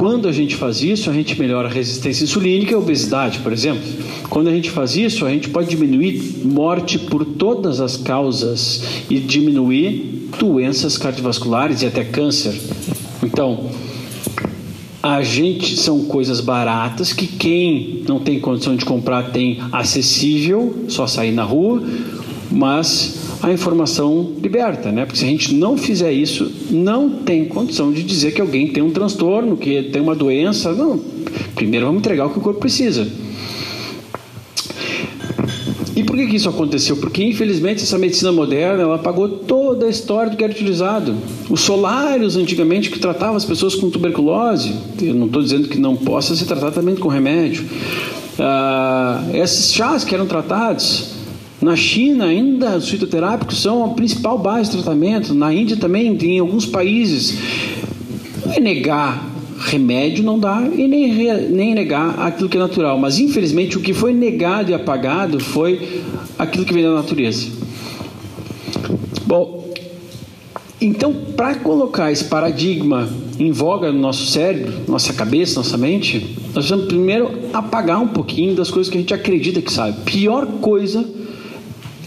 Quando 0.00 0.28
a 0.28 0.32
gente 0.32 0.56
faz 0.56 0.82
isso, 0.82 1.10
a 1.10 1.12
gente 1.12 1.38
melhora 1.38 1.68
a 1.68 1.70
resistência 1.70 2.24
insulínica 2.24 2.72
e 2.72 2.74
a 2.74 2.78
obesidade, 2.78 3.40
por 3.40 3.52
exemplo. 3.52 3.82
Quando 4.30 4.48
a 4.48 4.50
gente 4.50 4.70
faz 4.70 4.96
isso, 4.96 5.26
a 5.26 5.30
gente 5.30 5.50
pode 5.50 5.68
diminuir 5.68 6.40
morte 6.42 6.98
por 6.98 7.22
todas 7.22 7.82
as 7.82 7.98
causas 7.98 8.82
e 9.10 9.18
diminuir 9.18 10.30
doenças 10.38 10.96
cardiovasculares 10.96 11.82
e 11.82 11.86
até 11.86 12.02
câncer. 12.02 12.58
Então, 13.22 13.68
a 15.02 15.22
gente 15.22 15.76
são 15.76 16.06
coisas 16.06 16.40
baratas 16.40 17.12
que 17.12 17.26
quem 17.26 18.02
não 18.08 18.20
tem 18.20 18.40
condição 18.40 18.74
de 18.74 18.86
comprar 18.86 19.24
tem 19.24 19.58
acessível, 19.70 20.86
só 20.88 21.06
sair 21.06 21.32
na 21.32 21.44
rua, 21.44 21.82
mas 22.50 23.19
a 23.42 23.50
informação 23.50 24.34
liberta, 24.42 24.92
né? 24.92 25.04
Porque 25.04 25.18
se 25.18 25.24
a 25.24 25.28
gente 25.28 25.54
não 25.54 25.76
fizer 25.76 26.12
isso, 26.12 26.50
não 26.70 27.08
tem 27.08 27.46
condição 27.46 27.90
de 27.92 28.02
dizer 28.02 28.32
que 28.32 28.40
alguém 28.40 28.68
tem 28.68 28.82
um 28.82 28.90
transtorno, 28.90 29.56
que 29.56 29.82
tem 29.84 30.02
uma 30.02 30.14
doença. 30.14 30.72
Não. 30.72 31.00
Primeiro 31.54 31.86
vamos 31.86 32.00
entregar 32.00 32.26
o 32.26 32.30
que 32.30 32.38
o 32.38 32.42
corpo 32.42 32.60
precisa. 32.60 33.06
E 35.96 36.04
por 36.04 36.16
que, 36.16 36.26
que 36.26 36.36
isso 36.36 36.48
aconteceu? 36.48 36.96
Porque 36.96 37.22
infelizmente 37.22 37.82
essa 37.82 37.98
medicina 37.98 38.32
moderna 38.32 38.82
ela 38.82 38.94
apagou 38.94 39.28
toda 39.28 39.86
a 39.86 39.88
história 39.88 40.30
do 40.30 40.36
que 40.36 40.44
era 40.44 40.52
utilizado. 40.52 41.14
Os 41.48 41.60
solários 41.60 42.36
antigamente 42.36 42.90
que 42.90 42.98
tratavam 42.98 43.36
as 43.36 43.44
pessoas 43.44 43.74
com 43.74 43.90
tuberculose, 43.90 44.72
eu 45.02 45.14
não 45.14 45.26
estou 45.26 45.42
dizendo 45.42 45.68
que 45.68 45.78
não 45.78 45.96
possa 45.96 46.34
ser 46.34 46.46
tratado 46.46 46.74
também 46.74 46.94
com 46.96 47.08
remédio. 47.08 47.66
Ah, 48.38 49.24
esses 49.34 49.74
chás 49.74 50.02
que 50.02 50.14
eram 50.14 50.26
tratados, 50.26 51.19
na 51.60 51.76
China, 51.76 52.24
ainda 52.24 52.76
os 52.76 52.88
fitoterápicos 52.88 53.60
são 53.60 53.84
a 53.84 53.88
principal 53.88 54.38
base 54.38 54.70
de 54.70 54.78
tratamento. 54.78 55.34
Na 55.34 55.52
Índia 55.52 55.76
também, 55.76 56.16
em 56.16 56.38
alguns 56.38 56.64
países. 56.64 57.38
Não 58.46 58.54
é 58.54 58.60
negar 58.60 59.30
remédio, 59.58 60.24
não 60.24 60.38
dá, 60.38 60.62
e 60.74 60.88
nem, 60.88 61.12
nem 61.50 61.74
negar 61.74 62.18
aquilo 62.18 62.48
que 62.48 62.56
é 62.56 62.60
natural. 62.60 62.98
Mas, 62.98 63.18
infelizmente, 63.18 63.76
o 63.76 63.80
que 63.80 63.92
foi 63.92 64.14
negado 64.14 64.70
e 64.70 64.74
apagado 64.74 65.38
foi 65.38 66.02
aquilo 66.38 66.64
que 66.64 66.72
vem 66.72 66.82
da 66.82 66.94
natureza. 66.94 67.48
Bom, 69.26 69.68
então, 70.80 71.12
para 71.36 71.56
colocar 71.56 72.10
esse 72.10 72.24
paradigma 72.24 73.06
em 73.38 73.52
voga 73.52 73.92
no 73.92 74.00
nosso 74.00 74.26
cérebro, 74.26 74.72
nossa 74.88 75.12
cabeça, 75.12 75.56
nossa 75.56 75.76
mente, 75.76 76.36
nós 76.38 76.52
precisamos 76.52 76.86
primeiro 76.86 77.30
apagar 77.52 78.00
um 78.00 78.08
pouquinho 78.08 78.54
das 78.54 78.70
coisas 78.70 78.90
que 78.90 78.96
a 78.96 79.00
gente 79.00 79.12
acredita 79.12 79.60
que 79.60 79.70
sabe. 79.70 80.00
Pior 80.06 80.46
coisa 80.46 81.19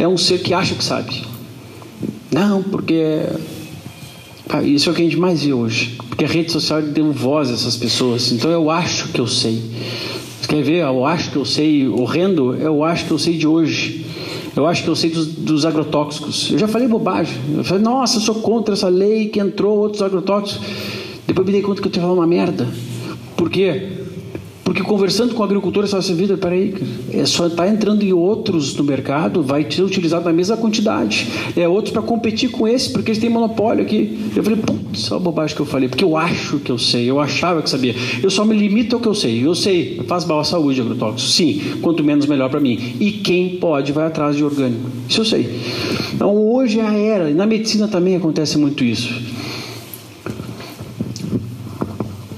é 0.04 0.08
um 0.08 0.18
ser 0.18 0.40
que 0.40 0.54
acha 0.54 0.76
que 0.76 0.84
sabe. 0.84 1.24
Não, 2.32 2.62
porque 2.62 3.22
isso 4.64 4.90
é 4.90 4.92
o 4.92 4.96
que 4.96 5.02
a 5.02 5.06
gente 5.06 5.18
mais 5.18 5.44
vê 5.44 5.54
hoje. 5.54 5.96
Porque 6.10 6.26
a 6.26 6.28
rede 6.28 6.52
social 6.52 6.82
deu 6.82 7.12
voz 7.12 7.50
a 7.50 7.54
essas 7.54 7.78
pessoas. 7.78 8.32
Então 8.32 8.52
eu 8.52 8.70
acho 8.70 9.10
que 9.10 9.20
eu 9.20 9.28
sei. 9.28 9.62
Você 10.42 10.48
quer 10.48 10.62
ver? 10.62 10.84
Eu 10.84 11.06
acho 11.06 11.32
que 11.32 11.38
eu 11.38 11.46
sei 11.46 11.88
horrendo. 11.88 12.54
Eu 12.56 12.84
acho 12.84 13.06
que 13.06 13.12
eu 13.12 13.20
sei 13.20 13.38
de 13.38 13.48
hoje. 13.48 14.06
Eu 14.56 14.68
acho 14.68 14.84
que 14.84 14.90
eu 14.90 14.96
sei 14.96 15.10
dos, 15.10 15.28
dos 15.28 15.66
agrotóxicos. 15.66 16.52
Eu 16.52 16.60
já 16.60 16.68
falei 16.68 16.88
bobagem. 16.88 17.38
Eu 17.56 17.64
falei, 17.64 17.84
nossa, 17.84 18.18
eu 18.18 18.22
sou 18.22 18.36
contra 18.36 18.74
essa 18.74 18.90
lei 18.90 19.30
que 19.30 19.40
entrou 19.40 19.78
outros 19.78 20.02
agrotóxicos. 20.02 20.68
Depois 21.26 21.46
me 21.46 21.54
dei 21.54 21.62
conta 21.62 21.82
que 21.82 21.88
eu 21.88 21.92
tinha 21.92 22.04
falado 22.04 22.18
uma 22.18 22.28
merda. 22.28 22.68
Por 23.38 23.50
quê? 23.50 24.03
Porque 24.64 24.82
conversando 24.82 25.34
com 25.34 25.42
o 25.42 25.46
agricultor, 25.46 25.84
essa 25.84 25.98
assim, 25.98 26.16
vida, 26.16 26.38
peraí, 26.38 26.74
é 27.12 27.26
só 27.26 27.48
está 27.48 27.68
entrando 27.68 28.02
em 28.02 28.14
outros 28.14 28.76
no 28.76 28.84
mercado, 28.84 29.44
vai 29.44 29.70
ser 29.70 29.84
utilizado 29.84 30.24
na 30.24 30.32
mesma 30.32 30.56
quantidade. 30.56 31.28
É 31.56 31.68
outros 31.68 31.92
para 31.92 32.02
competir 32.02 32.50
com 32.50 32.68
esse, 32.68 32.90
porque 32.90 33.12
eles 33.12 33.20
têm 33.20 33.30
monopólio 33.30 33.84
aqui. 33.84 34.18
Eu 34.36 34.44
falei, 34.44 34.60
putz, 34.60 35.02
só 35.02 35.20
bobagem 35.20 35.56
que 35.56 35.62
eu 35.62 35.66
falei, 35.66 35.90
porque 35.90 36.04
eu 36.04 36.16
acho 36.16 36.60
que 36.60 36.72
eu 36.72 36.78
sei, 36.78 37.10
eu 37.10 37.20
achava 37.20 37.62
que 37.62 37.70
sabia. 37.70 37.94
Eu 38.22 38.30
só 38.30 38.46
me 38.46 38.56
limito 38.56 38.96
ao 38.96 39.02
que 39.02 39.08
eu 39.08 39.14
sei. 39.14 39.46
Eu 39.46 39.54
sei, 39.54 40.02
faz 40.08 40.26
mal 40.26 40.40
à 40.40 40.44
saúde 40.46 40.80
agrotóxico. 40.80 41.30
Sim, 41.30 41.62
quanto 41.82 42.04
menos 42.04 42.26
melhor 42.26 42.50
para 42.50 42.60
mim. 42.60 42.96
E 43.00 43.12
quem 43.12 43.58
pode 43.58 43.92
vai 43.92 44.06
atrás 44.06 44.36
de 44.36 44.46
orgânico. 44.46 44.90
Isso 45.10 45.22
eu 45.22 45.26
sei. 45.26 45.60
Então 46.14 46.36
hoje 46.36 46.80
é 46.80 46.86
a 46.86 46.94
era, 46.94 47.30
e 47.30 47.34
na 47.34 47.46
medicina 47.46 47.88
também 47.88 48.16
acontece 48.16 48.58
muito 48.58 48.84
isso. 48.84 49.33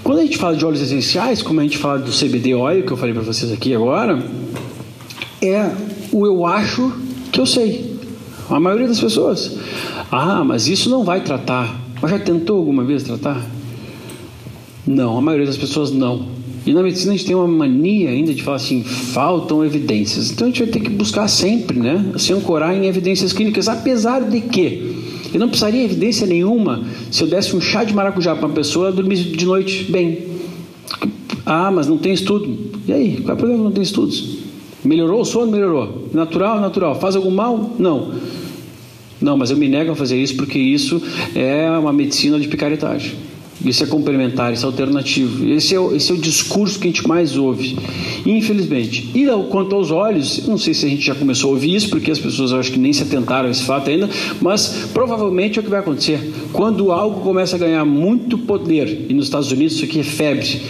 Quando 0.06 0.20
a 0.20 0.22
gente 0.22 0.38
fala 0.38 0.56
de 0.56 0.64
óleos 0.64 0.84
essenciais, 0.84 1.42
como 1.42 1.60
a 1.60 1.64
gente 1.64 1.80
fala 1.80 1.98
do 1.98 2.12
CBD 2.12 2.54
óleo, 2.54 2.84
que 2.84 2.92
eu 2.92 2.96
falei 2.96 3.12
para 3.12 3.24
vocês 3.24 3.52
aqui 3.52 3.74
agora, 3.74 4.24
é 5.42 5.72
o 6.12 6.28
eu 6.28 6.46
acho 6.46 6.94
que 7.32 7.42
eu 7.42 7.46
sei. 7.48 7.98
A 8.48 8.60
maioria 8.60 8.88
das 8.88 9.00
pessoas. 9.00 9.58
Ah, 10.12 10.44
mas 10.44 10.68
isso 10.68 10.92
não 10.92 11.04
vai 11.04 11.22
tratar. 11.22 11.82
Mas 12.00 12.12
já 12.12 12.20
tentou 12.20 12.60
alguma 12.60 12.84
vez 12.84 13.02
tratar? 13.02 13.44
Não, 14.86 15.18
a 15.18 15.22
maioria 15.22 15.48
das 15.48 15.58
pessoas 15.58 15.90
não. 15.90 16.28
E 16.68 16.72
na 16.72 16.84
medicina 16.84 17.12
a 17.12 17.18
gente 17.18 17.26
tem 17.26 17.36
uma 17.36 17.48
mania 17.48 18.12
ainda 18.12 18.32
de 18.32 18.44
falar 18.44 18.58
assim, 18.58 18.84
faltam 18.84 19.66
evidências. 19.66 20.30
Então 20.30 20.46
a 20.46 20.52
gente 20.52 20.62
vai 20.62 20.72
ter 20.72 20.82
que 20.82 20.90
buscar 20.92 21.28
sempre, 21.28 21.80
né? 21.80 22.14
Se 22.20 22.32
ancorar 22.32 22.76
em 22.76 22.86
evidências 22.86 23.34
clínicas, 23.34 23.68
apesar 23.68 24.20
de 24.22 24.40
que 24.40 25.05
eu 25.36 25.40
não 25.40 25.50
precisaria 25.50 25.84
evidência 25.84 26.26
nenhuma 26.26 26.84
se 27.12 27.22
eu 27.22 27.28
desse 27.28 27.56
um 27.56 27.60
chá 27.60 27.84
de 27.84 27.94
maracujá 27.94 28.36
para 28.36 28.46
uma 28.46 28.56
pessoa 28.56 28.92
dormir 28.92 29.18
de 29.18 29.46
noite 29.46 29.84
bem. 29.92 30.28
Ah, 31.46 31.70
mas 31.70 31.88
não 31.88 31.98
tem 31.98 32.14
estudo. 32.14 32.58
E 32.88 32.94
aí? 32.94 33.18
Qual 33.18 33.32
é 33.32 33.34
o 33.34 33.38
problema? 33.38 33.64
Não 33.66 33.72
tem 33.72 33.84
estudos. 33.84 34.38
Melhorou 34.84 35.22
o 35.22 35.26
sono? 35.26 35.52
Melhorou. 35.52 36.08
Natural? 36.14 36.62
Natural. 36.62 37.00
Faz 37.00 37.16
algum 37.16 37.32
mal? 37.32 37.76
Não. 37.78 38.14
Não, 39.22 39.36
mas 39.36 39.52
eu 39.52 39.58
me 39.58 39.68
nego 39.68 39.92
a 39.92 39.96
fazer 39.96 40.22
isso 40.22 40.36
porque 40.36 40.58
isso 40.58 41.02
é 41.36 41.70
uma 41.78 41.92
medicina 41.92 42.40
de 42.40 42.48
picaretagem. 42.48 43.14
Isso 43.66 43.84
é 43.84 43.88
complementar, 43.88 44.54
isso 44.54 44.64
é 44.64 44.68
alternativo. 44.68 45.48
Esse 45.50 45.74
é, 45.74 45.80
o, 45.80 45.96
esse 45.96 46.12
é 46.12 46.14
o 46.14 46.18
discurso 46.18 46.80
que 46.80 46.88
a 46.88 46.92
gente 46.92 47.08
mais 47.08 47.36
ouve, 47.36 47.76
infelizmente. 48.26 49.10
E 49.16 49.26
quanto 49.50 49.76
aos 49.76 49.90
olhos, 49.90 50.48
não 50.48 50.58
sei 50.58 50.74
se 50.74 50.86
a 50.86 50.90
gente 50.90 51.04
já 51.04 51.16
começou 51.16 51.50
a 51.50 51.54
ouvir 51.54 51.74
isso, 51.74 51.90
porque 51.90 52.12
as 52.12 52.20
pessoas 52.20 52.54
acho 52.54 52.72
que 52.72 52.80
nem 52.80 52.94
se 52.94 53.02
atentaram 53.02 53.48
a 53.48 53.52
esse 53.52 53.64
fato 53.64 53.90
ainda, 53.90 54.08
mas 54.40 54.90
provavelmente 54.94 55.58
é 55.58 55.62
o 55.62 55.64
que 55.64 55.70
vai 55.70 55.80
acontecer. 55.80 56.20
Quando 56.54 56.92
algo 56.92 57.22
começa 57.22 57.56
a 57.56 57.60
ganhar 57.60 57.84
muito 57.84 58.38
poder, 58.38 59.08
e 59.10 59.14
nos 59.14 59.26
Estados 59.26 59.52
Unidos 59.52 59.76
isso 59.76 59.86
aqui 59.86 60.00
é 60.00 60.04
febre, 60.04 60.62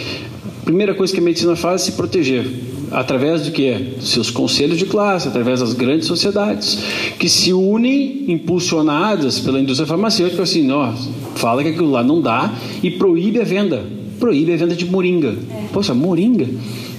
a 0.62 0.64
primeira 0.64 0.94
coisa 0.94 1.12
que 1.12 1.20
a 1.20 1.22
medicina 1.22 1.54
faz 1.54 1.82
é 1.82 1.84
se 1.84 1.92
proteger 1.92 2.46
através 2.90 3.42
do 3.42 3.50
que? 3.50 3.94
Seus 4.00 4.30
conselhos 4.30 4.78
de 4.78 4.86
classe, 4.86 5.28
através 5.28 5.60
das 5.60 5.72
grandes 5.72 6.06
sociedades, 6.06 6.78
que 7.18 7.28
se 7.28 7.52
unem, 7.52 8.24
impulsionadas 8.28 9.38
pela 9.38 9.60
indústria 9.60 9.86
farmacêutica, 9.86 10.42
assim, 10.42 10.62
não, 10.62 10.94
fala 11.34 11.62
que 11.62 11.70
aquilo 11.70 11.90
lá 11.90 12.02
não 12.02 12.20
dá 12.20 12.52
e 12.82 12.90
proíbe 12.90 13.40
a 13.40 13.44
venda. 13.44 13.84
Proíbe 14.18 14.54
a 14.54 14.56
venda 14.56 14.74
de 14.74 14.86
moringa. 14.86 15.28
É. 15.50 15.64
Poxa, 15.72 15.92
moringa? 15.92 16.46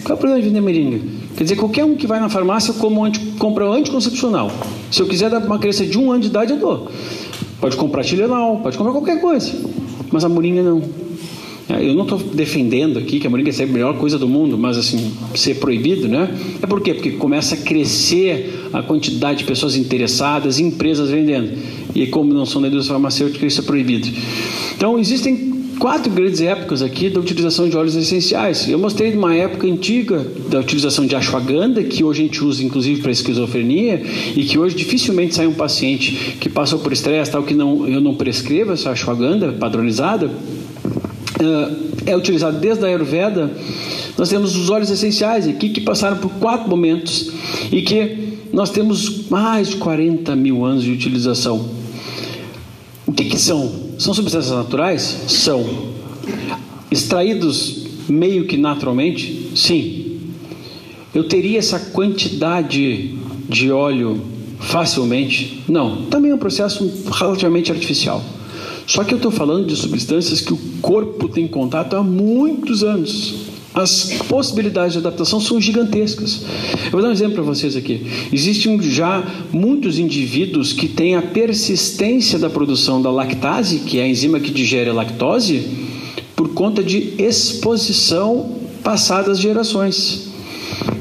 Qual 0.03 0.11
é 0.11 0.13
o 0.13 0.17
problema 0.17 0.41
de 0.41 0.47
vender 0.47 0.61
moringa? 0.61 0.99
Quer 1.35 1.43
dizer, 1.43 1.55
qualquer 1.55 1.83
um 1.83 1.95
que 1.95 2.07
vai 2.07 2.19
na 2.19 2.29
farmácia 2.29 2.73
como 2.73 3.03
anti, 3.03 3.19
compra 3.37 3.65
anticoncepcional. 3.65 4.51
Se 4.91 5.01
eu 5.01 5.07
quiser 5.07 5.29
dar 5.29 5.39
para 5.39 5.49
uma 5.49 5.59
criança 5.59 5.85
de 5.85 5.97
um 5.97 6.11
ano 6.11 6.21
de 6.21 6.27
idade, 6.27 6.53
eu 6.53 6.57
dou. 6.57 6.87
Pode 7.59 7.75
comprar 7.75 8.03
Tilenol, 8.03 8.59
pode 8.59 8.77
comprar 8.77 8.93
qualquer 8.93 9.19
coisa. 9.19 9.51
Mas 10.11 10.23
a 10.23 10.29
moringa 10.29 10.61
não. 10.63 10.81
É, 11.69 11.85
eu 11.85 11.93
não 11.93 12.03
estou 12.03 12.17
defendendo 12.17 12.97
aqui 12.97 13.19
que 13.19 13.27
a 13.27 13.29
moringa 13.29 13.51
seja 13.51 13.69
a 13.69 13.73
melhor 13.73 13.97
coisa 13.97 14.17
do 14.17 14.27
mundo, 14.27 14.57
mas 14.57 14.77
assim, 14.77 15.11
ser 15.35 15.55
proibido, 15.55 16.07
né? 16.07 16.29
É 16.61 16.65
por 16.65 16.81
quê? 16.81 16.93
Porque 16.93 17.11
começa 17.11 17.55
a 17.55 17.57
crescer 17.57 18.69
a 18.71 18.81
quantidade 18.81 19.39
de 19.39 19.43
pessoas 19.43 19.75
interessadas, 19.75 20.59
empresas 20.59 21.09
vendendo. 21.09 21.51
E 21.93 22.07
como 22.07 22.33
não 22.33 22.45
são 22.45 22.61
da 22.61 22.69
indústria 22.69 22.93
farmacêutica, 22.93 23.45
isso 23.45 23.61
é 23.61 23.63
proibido. 23.63 24.07
Então, 24.75 24.97
existem 24.97 25.57
quatro 25.77 26.11
grandes 26.11 26.41
épocas 26.41 26.81
aqui 26.81 27.09
da 27.09 27.19
utilização 27.19 27.69
de 27.69 27.75
óleos 27.75 27.95
essenciais. 27.95 28.67
Eu 28.67 28.79
mostrei 28.79 29.13
uma 29.13 29.35
época 29.35 29.67
antiga 29.67 30.25
da 30.49 30.59
utilização 30.59 31.05
de 31.05 31.15
ashwagandha, 31.15 31.83
que 31.83 32.03
hoje 32.03 32.21
a 32.21 32.25
gente 32.25 32.43
usa 32.43 32.63
inclusive 32.63 33.01
para 33.01 33.11
esquizofrenia, 33.11 34.01
e 34.35 34.43
que 34.43 34.57
hoje 34.57 34.75
dificilmente 34.75 35.35
sai 35.35 35.47
um 35.47 35.53
paciente 35.53 36.37
que 36.39 36.49
passou 36.49 36.79
por 36.79 36.93
estresse, 36.93 37.31
tal, 37.31 37.43
que 37.43 37.53
não, 37.53 37.87
eu 37.87 38.01
não 38.01 38.15
prescrevo 38.15 38.71
essa 38.71 38.91
ashwagandha 38.91 39.51
padronizada, 39.51 40.31
é 42.05 42.15
utilizado 42.15 42.57
desde 42.59 42.83
a 42.83 42.87
Ayurveda, 42.87 43.51
nós 44.17 44.29
temos 44.29 44.55
os 44.55 44.69
óleos 44.69 44.89
essenciais 44.89 45.47
aqui 45.47 45.69
que 45.69 45.81
passaram 45.81 46.17
por 46.17 46.31
quatro 46.31 46.69
momentos 46.69 47.31
e 47.71 47.81
que 47.81 48.37
nós 48.51 48.69
temos 48.69 49.27
mais 49.29 49.69
de 49.69 49.75
40 49.75 50.35
mil 50.35 50.65
anos 50.65 50.83
de 50.83 50.91
utilização. 50.91 51.69
O 53.05 53.13
que, 53.13 53.25
que 53.25 53.37
são? 53.37 53.71
São 53.97 54.13
substâncias 54.13 54.55
naturais? 54.55 55.01
São. 55.27 55.65
Extraídos 56.89 57.85
meio 58.09 58.45
que 58.45 58.57
naturalmente? 58.57 59.51
Sim. 59.55 60.19
Eu 61.13 61.25
teria 61.25 61.59
essa 61.59 61.79
quantidade 61.79 63.15
de 63.47 63.71
óleo 63.71 64.21
facilmente? 64.59 65.63
Não. 65.67 66.03
Também 66.05 66.31
é 66.31 66.35
um 66.35 66.37
processo 66.37 66.89
relativamente 67.11 67.71
artificial. 67.71 68.23
Só 68.87 69.03
que 69.03 69.13
eu 69.13 69.17
estou 69.17 69.31
falando 69.31 69.67
de 69.67 69.75
substâncias 69.75 70.39
que 70.39 70.53
o 70.53 70.59
corpo 70.81 71.27
tem 71.27 71.45
contato 71.45 71.97
há 71.97 72.01
muitos 72.01 72.85
anos. 72.85 73.35
As 73.73 74.13
possibilidades 74.29 74.93
de 74.93 74.99
adaptação 74.99 75.41
são 75.41 75.59
gigantescas. 75.59 76.41
Eu 76.85 76.91
vou 76.91 77.01
dar 77.01 77.09
um 77.09 77.11
exemplo 77.11 77.35
para 77.35 77.43
vocês 77.43 77.75
aqui. 77.75 78.07
Existem 78.31 78.81
já 78.81 79.21
muitos 79.51 79.99
indivíduos 79.99 80.71
que 80.71 80.87
têm 80.87 81.15
a 81.15 81.21
persistência 81.21 82.39
da 82.39 82.49
produção 82.49 83.01
da 83.01 83.11
lactase, 83.11 83.79
que 83.79 83.99
é 83.99 84.03
a 84.03 84.07
enzima 84.07 84.39
que 84.39 84.51
digere 84.51 84.89
a 84.89 84.93
lactose, 84.93 85.67
por 86.33 86.53
conta 86.53 86.81
de 86.81 87.13
exposição 87.19 88.55
passadas 88.81 89.37
gerações. 89.37 90.29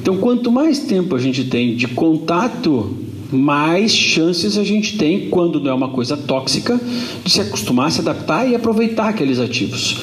Então, 0.03 0.17
quanto 0.19 0.51
mais 0.51 0.81
tempo 0.81 1.15
a 1.15 1.19
gente 1.19 1.45
tem 1.45 1.77
de 1.77 1.87
contato 1.87 3.06
mais 3.31 3.93
chances 3.93 4.57
a 4.57 4.65
gente 4.65 4.97
tem, 4.97 5.29
quando 5.29 5.61
não 5.61 5.71
é 5.71 5.75
uma 5.75 5.89
coisa 5.89 6.17
tóxica, 6.17 6.81
de 7.25 7.31
se 7.31 7.41
acostumar, 7.41 7.91
se 7.91 8.01
adaptar 8.01 8.49
e 8.49 8.55
aproveitar 8.55 9.09
aqueles 9.09 9.39
ativos. 9.39 9.99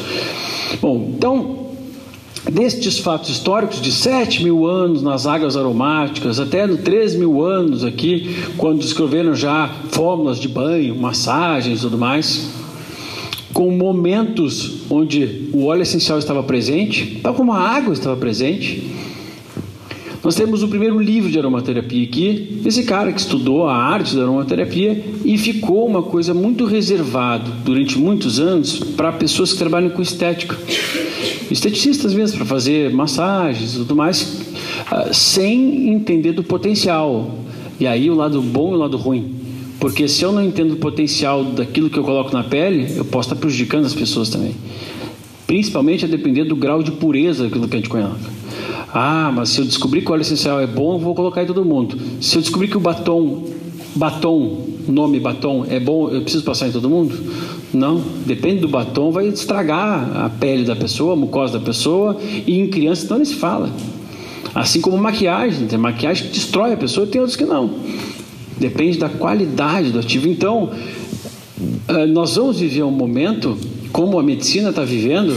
Bom, 0.82 1.14
então, 1.16 1.64
destes 2.52 3.00
fatos 3.00 3.30
históricos, 3.30 3.82
de 3.82 3.92
7 3.92 4.44
mil 4.44 4.66
anos 4.66 5.02
nas 5.02 5.26
águas 5.26 5.56
aromáticas, 5.56 6.40
até 6.40 6.68
no 6.68 6.78
3 6.78 7.16
mil 7.16 7.44
anos 7.44 7.84
aqui, 7.84 8.36
quando 8.58 8.80
descreveram 8.80 9.36
já 9.36 9.70
fórmulas 9.90 10.40
de 10.40 10.48
banho, 10.48 10.96
massagens 10.96 11.80
e 11.80 11.82
tudo 11.82 11.98
mais, 11.98 12.50
com 13.54 13.70
momentos 13.72 14.82
onde 14.90 15.50
o 15.54 15.66
óleo 15.66 15.84
essencial 15.84 16.18
estava 16.18 16.44
presente, 16.44 17.20
tal 17.22 17.34
como 17.34 17.54
a 17.54 17.60
água 17.60 17.94
estava 17.94 18.18
presente, 18.18 18.92
nós 20.24 20.36
temos 20.36 20.64
o 20.64 20.70
primeiro 20.70 20.98
livro 21.00 21.30
de 21.30 21.38
aromaterapia 21.38 22.06
aqui, 22.06 22.62
esse 22.66 22.84
cara 22.84 23.12
que 23.12 23.20
estudou 23.20 23.68
a 23.68 23.76
arte 23.76 24.16
da 24.16 24.22
aromaterapia 24.22 25.04
e 25.26 25.38
ficou 25.38 25.86
uma 25.86 26.02
coisa 26.02 26.34
muito 26.34 26.64
reservado 26.64 27.52
durante 27.66 28.00
muitos 28.00 28.40
anos 28.40 28.80
para 28.96 29.12
pessoas 29.12 29.52
que 29.52 29.60
trabalham 29.60 29.90
com 29.90 30.02
estética. 30.02 30.58
Esteticistas 31.52 32.14
mesmo, 32.14 32.38
para 32.38 32.46
fazer 32.46 32.90
massagens 32.94 33.74
e 33.74 33.78
tudo 33.80 33.98
mais, 33.98 34.42
ah, 34.90 35.12
sem 35.12 35.90
entender 35.90 36.32
do 36.32 36.44
potencial. 36.44 37.40
E 37.78 37.86
aí 37.86 38.10
o 38.10 38.16
lado 38.16 38.42
bom 38.42 38.72
e 38.72 38.76
o 38.76 38.78
lado 38.78 38.96
ruim. 38.96 39.36
Porque 39.78 40.08
se 40.08 40.24
eu 40.24 40.32
não 40.32 40.42
entendo 40.42 40.76
o 40.76 40.78
potencial 40.78 41.44
daquilo 41.44 41.90
que 41.90 42.00
eu 42.00 42.04
coloco 42.04 42.32
na 42.32 42.46
pele, 42.46 42.94
eu 42.96 43.04
posso 43.04 43.28
estar 43.28 43.36
prejudicando 43.36 43.86
as 43.86 43.94
pessoas 43.94 44.30
também. 44.30 44.56
Principalmente 45.46 46.06
a 46.06 46.08
depender 46.08 46.46
do 46.46 46.56
grau 46.56 46.82
de 46.82 46.94
pureza 46.94 47.44
daquilo 47.44 47.68
que 47.68 47.76
a 47.76 47.80
gente 47.80 47.90
coloca. 47.90 48.43
Ah, 48.94 49.32
mas 49.34 49.50
se 49.50 49.60
eu 49.60 49.66
descobrir 49.66 50.02
que 50.02 50.10
o 50.10 50.14
óleo 50.14 50.22
essencial 50.22 50.62
é 50.62 50.68
bom, 50.68 50.94
eu 50.94 51.00
vou 51.00 51.16
colocar 51.16 51.42
em 51.42 51.48
todo 51.48 51.66
mundo. 51.66 51.98
Se 52.22 52.38
eu 52.38 52.42
descobrir 52.42 52.68
que 52.68 52.78
o 52.78 52.80
batom, 52.80 53.44
batom, 53.96 54.68
nome 54.88 55.20
batom 55.20 55.66
é 55.68 55.80
bom, 55.80 56.10
eu 56.10 56.22
preciso 56.22 56.44
passar 56.44 56.68
em 56.68 56.72
todo 56.72 56.88
mundo? 56.88 57.18
Não, 57.74 58.04
depende 58.26 58.62
do 58.62 58.68
batom, 58.68 59.12
vai 59.12 59.28
estragar 59.28 60.26
a 60.26 60.30
pele 60.30 60.64
da 60.64 60.76
pessoa, 60.76 61.14
a 61.14 61.16
mucosa 61.16 61.58
da 61.58 61.66
pessoa, 61.66 62.18
e 62.46 62.60
em 62.60 62.68
criança 62.68 63.06
então 63.06 63.18
nem 63.18 63.26
se 63.26 63.34
fala. 63.36 63.72
Assim 64.54 64.80
como 64.80 64.96
maquiagem, 64.96 65.66
tem 65.66 65.80
maquiagem 65.80 66.28
que 66.28 66.34
destrói 66.34 66.74
a 66.74 66.78
pessoa, 66.78 67.08
tem 67.08 67.20
outros 67.20 67.36
que 67.36 67.46
não. 67.46 67.72
Depende 68.60 69.00
da 69.00 69.10
qualidade 69.10 69.90
do 69.90 69.98
ativo. 69.98 70.28
Então, 70.28 70.70
eh, 71.88 72.06
nós 72.06 72.36
vamos 72.36 72.60
viver 72.60 72.84
um 72.84 72.92
momento, 72.92 73.58
como 73.92 74.20
a 74.20 74.24
medicina 74.24 74.70
está 74.70 74.84
vivendo, 74.84 75.36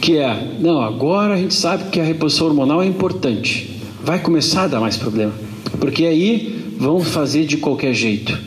que 0.00 0.16
é, 0.16 0.56
não, 0.60 0.80
agora 0.80 1.34
a 1.34 1.36
gente 1.36 1.54
sabe 1.54 1.90
que 1.90 2.00
a 2.00 2.04
reposição 2.04 2.46
hormonal 2.46 2.82
é 2.82 2.86
importante. 2.86 3.70
Vai 4.04 4.20
começar 4.20 4.64
a 4.64 4.68
dar 4.68 4.80
mais 4.80 4.96
problema. 4.96 5.32
Porque 5.80 6.04
aí 6.04 6.74
vão 6.78 7.00
fazer 7.00 7.44
de 7.44 7.56
qualquer 7.56 7.92
jeito. 7.92 8.38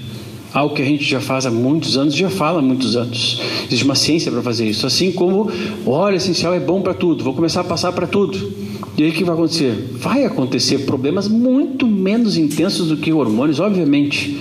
Algo 0.54 0.76
que 0.76 0.82
a 0.82 0.86
gente 0.86 1.04
já 1.04 1.22
faz 1.22 1.46
há 1.46 1.52
muitos 1.52 1.98
anos, 1.98 2.14
já 2.14 2.30
fala 2.30 2.60
há 2.60 2.62
muitos 2.62 2.96
anos. 2.96 3.40
Existe 3.66 3.86
uma 3.86 3.96
ciência 3.96 4.32
para 4.32 4.42
fazer 4.42 4.68
isso. 4.68 4.86
Assim 4.86 5.12
como 5.12 5.50
óleo 5.86 6.18
essencial 6.18 6.54
é 6.54 6.60
bom 6.60 6.82
para 6.82 6.94
tudo, 6.94 7.24
vou 7.24 7.34
começar 7.34 7.62
a 7.62 7.64
passar 7.64 7.92
para 7.94 8.06
tudo. 8.06 8.52
E 8.98 9.04
aí 9.04 9.10
o 9.10 9.14
que 9.14 9.24
vai 9.24 9.34
acontecer? 9.34 9.90
Vai 9.94 10.26
acontecer 10.26 10.80
problemas 10.80 11.28
muito 11.28 11.88
menos 11.88 12.38
intensos 12.38 12.90
do 12.90 12.98
que 12.98 13.14
hormônios, 13.14 13.60
obviamente, 13.60 14.38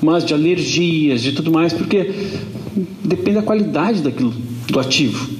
mas 0.00 0.24
de 0.24 0.32
alergias, 0.32 1.20
de 1.22 1.32
tudo 1.32 1.50
mais, 1.50 1.72
porque 1.72 2.14
depende 3.04 3.34
da 3.34 3.42
qualidade 3.42 4.00
daquilo, 4.00 4.32
do 4.68 4.78
ativo. 4.78 5.37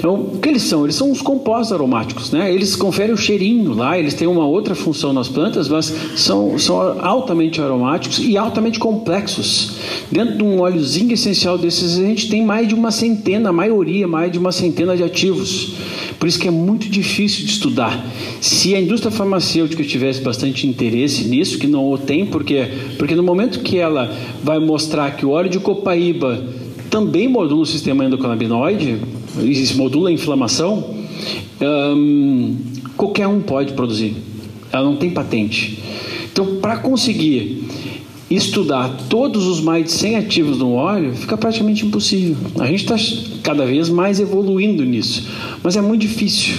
Então, 0.00 0.14
o 0.14 0.38
que 0.38 0.48
eles 0.48 0.62
são? 0.62 0.84
Eles 0.84 0.94
são 0.94 1.10
os 1.10 1.20
compostos 1.20 1.74
aromáticos, 1.74 2.30
né? 2.30 2.50
Eles 2.50 2.74
conferem 2.74 3.12
o 3.12 3.18
cheirinho 3.18 3.74
lá, 3.74 3.98
eles 3.98 4.14
têm 4.14 4.26
uma 4.26 4.46
outra 4.46 4.74
função 4.74 5.12
nas 5.12 5.28
plantas, 5.28 5.68
mas 5.68 5.94
são, 6.16 6.58
são 6.58 6.98
altamente 7.02 7.60
aromáticos 7.60 8.18
e 8.18 8.34
altamente 8.38 8.78
complexos. 8.78 9.74
Dentro 10.10 10.38
de 10.38 10.42
um 10.42 10.60
óleozinho 10.60 11.12
essencial 11.12 11.58
desses, 11.58 11.98
a 11.98 12.02
gente 12.02 12.30
tem 12.30 12.42
mais 12.42 12.66
de 12.66 12.74
uma 12.74 12.90
centena, 12.90 13.50
a 13.50 13.52
maioria, 13.52 14.08
mais 14.08 14.32
de 14.32 14.38
uma 14.38 14.52
centena 14.52 14.96
de 14.96 15.04
ativos. 15.04 15.74
Por 16.18 16.26
isso 16.26 16.38
que 16.38 16.48
é 16.48 16.50
muito 16.50 16.88
difícil 16.88 17.44
de 17.44 17.52
estudar. 17.52 18.02
Se 18.40 18.74
a 18.74 18.80
indústria 18.80 19.10
farmacêutica 19.10 19.84
tivesse 19.84 20.22
bastante 20.22 20.66
interesse 20.66 21.24
nisso, 21.24 21.58
que 21.58 21.66
não 21.66 21.92
o 21.92 21.98
tem, 21.98 22.24
porque, 22.24 22.68
porque 22.96 23.14
no 23.14 23.22
momento 23.22 23.60
que 23.60 23.76
ela 23.76 24.10
vai 24.42 24.58
mostrar 24.58 25.10
que 25.10 25.26
o 25.26 25.30
óleo 25.30 25.50
de 25.50 25.58
copaíba 25.58 26.42
também 26.88 27.28
modula 27.28 27.62
o 27.62 27.66
sistema 27.66 28.04
endocannabinoide, 28.04 28.98
modula 29.74 30.10
a 30.10 30.12
inflamação, 30.12 30.94
qualquer 32.96 33.26
um 33.26 33.40
pode 33.40 33.72
produzir. 33.72 34.14
Ela 34.72 34.84
não 34.84 34.96
tem 34.96 35.10
patente. 35.10 35.78
Então, 36.32 36.56
para 36.56 36.76
conseguir 36.76 37.64
estudar 38.30 38.88
todos 39.08 39.46
os 39.46 39.60
mais 39.60 39.86
de 39.86 39.90
100 39.90 40.16
ativos 40.16 40.58
no 40.58 40.74
óleo, 40.74 41.12
fica 41.14 41.36
praticamente 41.36 41.84
impossível. 41.84 42.36
A 42.60 42.66
gente 42.66 42.84
está 42.84 42.96
cada 43.42 43.66
vez 43.66 43.88
mais 43.88 44.20
evoluindo 44.20 44.84
nisso, 44.84 45.26
mas 45.62 45.76
é 45.76 45.80
muito 45.80 46.02
difícil. 46.02 46.54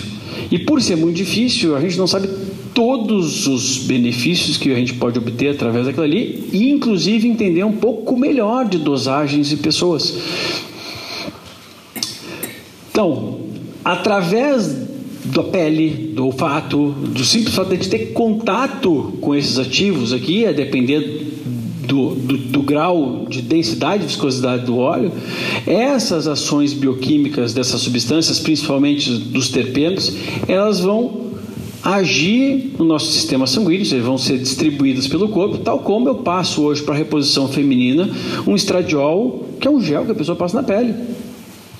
E 0.51 0.59
por 0.59 0.82
ser 0.82 0.97
muito 0.97 1.15
difícil, 1.15 1.75
a 1.75 1.79
gente 1.79 1.97
não 1.97 2.07
sabe 2.07 2.27
todos 2.73 3.47
os 3.47 3.77
benefícios 3.77 4.57
que 4.57 4.71
a 4.71 4.75
gente 4.75 4.93
pode 4.95 5.17
obter 5.17 5.49
através 5.49 5.86
daquilo 5.86 6.03
ali 6.03 6.43
e 6.51 6.69
inclusive 6.69 7.27
entender 7.27 7.63
um 7.63 7.73
pouco 7.73 8.17
melhor 8.17 8.67
de 8.67 8.77
dosagens 8.77 9.51
e 9.51 9.57
pessoas. 9.57 10.17
Então, 13.02 13.39
através 13.84 14.78
da 15.26 15.41
pele, 15.41 16.14
do 16.14 16.28
olfato, 16.28 16.91
do 16.91 17.26
simples 17.26 17.56
fato 17.56 17.76
de 17.76 17.89
ter 17.89 18.14
contato 18.14 19.14
com 19.20 19.34
esses 19.34 19.58
ativos 19.58 20.14
aqui, 20.14 20.45
a 20.45 20.52
depender 20.52 21.39
do, 21.84 22.14
do, 22.14 22.38
do, 22.38 22.62
grau 22.62 23.26
de 23.28 23.41
densidade 23.41 24.04
e 24.04 24.06
viscosidade 24.06 24.68
do 24.68 24.78
óleo, 24.78 25.12
essas 25.66 26.28
ações 26.28 26.74
bioquímicas 26.74 27.56
dessas 27.56 27.82
substâncias, 27.82 28.38
principalmente 28.39 29.12
dos 29.12 29.49
terpenos, 29.49 30.16
elas 30.47 30.80
vão 30.80 31.32
agir 31.84 32.76
no 32.78 32.86
nosso 32.86 33.12
sistema 33.12 33.47
sanguíneo, 33.47 33.82
eles 33.82 34.06
vão 34.06 34.20
ser 34.20 34.38
distribuídas 34.38 35.08
pelo 35.08 35.28
corpo, 35.28 35.58
tal 35.58 35.80
como 35.80 36.08
eu 36.08 36.16
passo 36.16 36.62
hoje 36.62 36.84
para 36.84 36.93
a 36.93 36.97
reposição 36.97 37.47
feminina 37.47 38.08
um 38.45 38.56
estradiol, 38.56 39.47
que 39.60 39.68
é 39.68 39.72
um 39.72 39.82
gel 39.82 40.06
que 40.06 40.12
a 40.12 40.16
pessoa 40.16 40.36
passa 40.36 40.62
na 40.62 40.64
pele. 40.64 40.93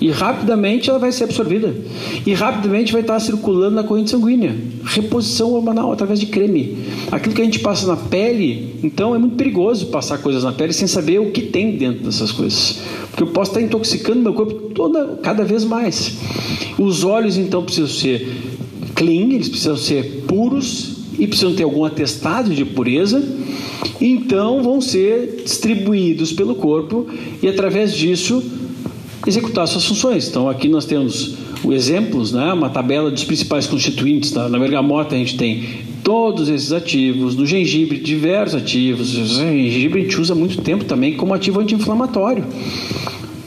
E 0.02 0.10
rapidamente 0.10 0.90
ela 0.90 0.98
vai 0.98 1.12
ser 1.12 1.22
absorvida. 1.22 1.72
E 2.26 2.34
rapidamente 2.34 2.90
vai 2.92 3.02
estar 3.02 3.20
circulando 3.20 3.76
na 3.76 3.84
corrente 3.84 4.10
sanguínea. 4.10 4.52
Reposição 4.82 5.52
hormonal 5.52 5.92
através 5.92 6.18
de 6.18 6.26
creme. 6.26 6.76
Aquilo 7.12 7.32
que 7.32 7.40
a 7.40 7.44
gente 7.44 7.60
passa 7.60 7.86
na 7.86 7.94
pele, 7.94 8.80
então 8.82 9.14
é 9.14 9.18
muito 9.18 9.36
perigoso 9.36 9.86
passar 9.86 10.18
coisas 10.18 10.42
na 10.42 10.50
pele 10.50 10.72
sem 10.72 10.88
saber 10.88 11.20
o 11.20 11.30
que 11.30 11.42
tem 11.42 11.76
dentro 11.76 12.02
dessas 12.02 12.32
coisas. 12.32 12.80
Porque 13.10 13.22
eu 13.22 13.28
posso 13.28 13.52
estar 13.52 13.62
intoxicando 13.62 14.18
meu 14.18 14.34
corpo 14.34 14.54
toda, 14.74 15.20
cada 15.22 15.44
vez 15.44 15.62
mais. 15.62 16.16
Os 16.76 17.04
olhos 17.04 17.36
então 17.36 17.62
precisam 17.62 17.86
ser 17.86 18.26
clean, 18.96 19.32
eles 19.32 19.48
precisam 19.48 19.76
ser 19.76 20.24
puros 20.26 20.96
e 21.16 21.28
precisam 21.28 21.54
ter 21.54 21.62
algum 21.62 21.84
atestado 21.84 22.52
de 22.52 22.64
pureza. 22.64 23.22
Então 24.00 24.64
vão 24.64 24.80
ser 24.80 25.42
distribuídos 25.44 26.32
pelo 26.32 26.56
corpo 26.56 27.06
e 27.40 27.46
através 27.46 27.94
disso 27.94 28.42
executar 29.26 29.66
suas 29.66 29.84
funções. 29.84 30.28
Então, 30.28 30.48
aqui 30.48 30.68
nós 30.68 30.84
temos 30.84 31.36
exemplos, 31.70 32.32
né, 32.32 32.52
uma 32.52 32.68
tabela 32.68 33.10
dos 33.10 33.24
principais 33.24 33.66
constituintes. 33.66 34.30
Tá? 34.30 34.48
Na 34.48 34.58
bergamota 34.58 35.14
a 35.14 35.18
gente 35.18 35.36
tem 35.36 35.84
todos 36.02 36.48
esses 36.48 36.72
ativos, 36.72 37.36
no 37.36 37.46
gengibre 37.46 37.98
diversos 37.98 38.60
ativos. 38.60 39.16
O 39.16 39.24
gengibre 39.24 40.00
a 40.00 40.02
gente 40.02 40.20
usa 40.20 40.34
muito 40.34 40.60
tempo 40.60 40.84
também 40.84 41.14
como 41.14 41.32
ativo 41.32 41.60
anti-inflamatório 41.60 42.44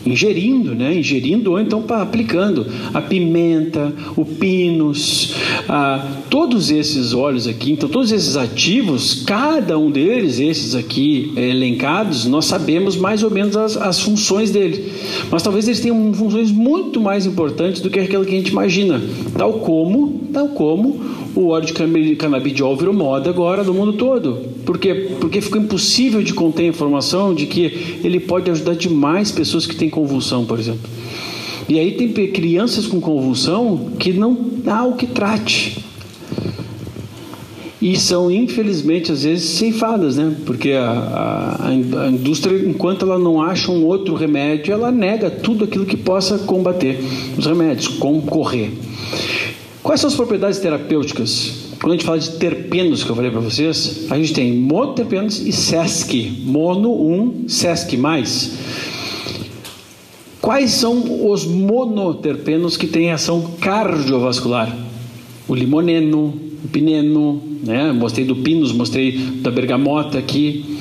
ingerindo, 0.05 0.75
né? 0.75 0.97
ingerindo 0.97 1.51
ou 1.51 1.59
então 1.59 1.83
aplicando 1.89 2.65
a 2.93 3.01
pimenta, 3.01 3.93
o 4.15 4.23
pinus, 4.23 5.35
a, 5.67 6.05
todos 6.29 6.69
esses 6.69 7.13
óleos 7.13 7.47
aqui, 7.47 7.71
então 7.71 7.89
todos 7.89 8.11
esses 8.11 8.37
ativos, 8.37 9.23
cada 9.25 9.77
um 9.77 9.89
deles, 9.89 10.39
esses 10.39 10.75
aqui 10.75 11.33
elencados, 11.35 12.25
nós 12.25 12.45
sabemos 12.45 12.95
mais 12.95 13.23
ou 13.23 13.31
menos 13.31 13.55
as, 13.57 13.77
as 13.77 13.99
funções 13.99 14.51
dele, 14.51 14.91
mas 15.31 15.41
talvez 15.41 15.67
eles 15.67 15.79
tenham 15.79 16.13
funções 16.13 16.51
muito 16.51 16.99
mais 17.01 17.25
importantes 17.25 17.81
do 17.81 17.89
que 17.89 17.99
aquela 17.99 18.25
que 18.25 18.33
a 18.33 18.37
gente 18.37 18.49
imagina, 18.49 19.01
tal 19.37 19.53
como, 19.53 20.21
tal 20.31 20.49
como 20.49 21.24
o 21.35 21.49
óleo 21.49 21.65
de 21.65 22.15
canabidiol 22.15 22.75
virou 22.77 22.93
moda 22.93 23.29
agora 23.29 23.63
no 23.63 23.73
mundo 23.73 23.93
todo. 23.93 24.37
Por 24.65 24.77
quê? 24.77 25.11
Porque 25.19 25.41
ficou 25.41 25.61
impossível 25.61 26.23
de 26.23 26.33
conter 26.33 26.63
a 26.63 26.67
informação 26.67 27.33
de 27.33 27.45
que 27.45 27.99
ele 28.03 28.19
pode 28.19 28.49
ajudar 28.49 28.75
demais 28.75 29.31
pessoas 29.31 29.65
que 29.67 29.75
têm 29.75 29.89
convulsão, 29.89 30.45
por 30.45 30.59
exemplo. 30.59 30.89
E 31.67 31.79
aí 31.79 31.91
tem 31.93 32.11
crianças 32.31 32.87
com 32.87 33.01
convulsão 33.01 33.91
que 33.99 34.13
não 34.13 34.37
há 34.67 34.85
o 34.85 34.95
que 34.95 35.07
trate. 35.07 35.83
E 37.81 37.97
são, 37.99 38.31
infelizmente, 38.31 39.11
às 39.11 39.23
vezes 39.23 39.57
ceifadas, 39.57 40.15
né? 40.15 40.35
Porque 40.45 40.71
a, 40.71 40.89
a, 40.89 41.67
a, 41.67 42.09
indústria, 42.09 42.57
enquanto 42.67 43.05
ela 43.05 43.19
não 43.19 43.41
acha 43.41 43.71
um 43.71 43.85
outro 43.85 44.15
remédio, 44.15 44.73
ela 44.73 44.91
nega 44.91 45.29
tudo 45.29 45.65
aquilo 45.65 45.85
que 45.85 45.97
possa 45.97 46.39
combater 46.39 46.99
os 47.37 47.45
remédios, 47.45 47.87
concorrer. 47.87 48.71
Quais 49.85 50.01
são 50.01 50.07
as 50.07 50.15
propriedades 50.15 50.57
terapêuticas? 50.57 51.75
Quando 51.79 51.91
a 51.91 51.95
gente 51.95 52.05
fala 52.05 52.17
de 52.17 52.31
terpenos, 52.31 53.03
que 53.03 53.09
eu 53.11 53.15
falei 53.15 53.29
para 53.29 53.39
vocês, 53.39 54.07
a 54.09 54.17
gente 54.17 54.33
tem 54.33 54.51
monoterpenos 54.51 55.39
e 55.45 55.51
SESC. 55.51 56.41
Mono 56.43 56.91
1, 56.91 57.47
SESC. 57.47 57.95
Quais 60.41 60.71
são 60.71 61.29
os 61.29 61.45
monoterpenos 61.45 62.77
que 62.77 62.87
têm 62.87 63.11
ação 63.11 63.51
cardiovascular? 63.61 64.75
O 65.47 65.53
limoneno, 65.53 66.33
o 66.63 66.67
pineno, 66.67 67.39
né? 67.63 67.91
mostrei 67.91 68.25
do 68.25 68.37
pinus, 68.37 68.71
mostrei 68.71 69.11
da 69.43 69.51
bergamota 69.51 70.17
aqui, 70.17 70.79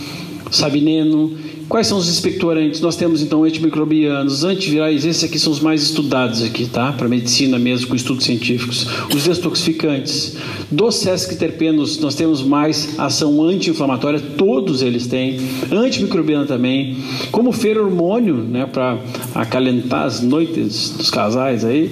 sabineno 0.50 1.36
Quais 1.68 1.86
são 1.86 1.96
os 1.98 2.08
expectorantes? 2.08 2.80
Nós 2.80 2.94
temos 2.94 3.22
então 3.22 3.42
antimicrobianos, 3.42 4.44
antivirais, 4.44 5.04
esses 5.04 5.24
aqui 5.24 5.38
são 5.38 5.52
os 5.52 5.60
mais 5.60 5.82
estudados 5.82 6.42
aqui, 6.42 6.66
tá? 6.66 6.92
Para 6.92 7.08
medicina 7.08 7.58
mesmo, 7.58 7.88
com 7.88 7.96
estudos 7.96 8.24
científicos. 8.24 8.86
Os 9.14 9.24
detoxificantes. 9.24 10.36
Dos 10.70 10.96
sesquiterpenos, 10.96 11.98
nós 11.98 12.14
temos 12.14 12.42
mais 12.42 12.98
ação 12.98 13.42
anti-inflamatória, 13.42 14.20
todos 14.20 14.82
eles 14.82 15.06
têm. 15.06 15.38
Antimicrobiana 15.72 16.44
também. 16.44 16.98
Como 17.32 17.50
feromônio, 17.50 18.36
né? 18.36 18.66
Para 18.66 18.98
acalentar 19.34 20.04
as 20.04 20.20
noites 20.20 20.90
dos 20.90 21.10
casais 21.10 21.64
aí. 21.64 21.90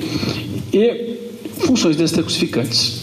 E 0.73 1.17
funções 1.59 1.97
detoxificantes. 1.97 3.03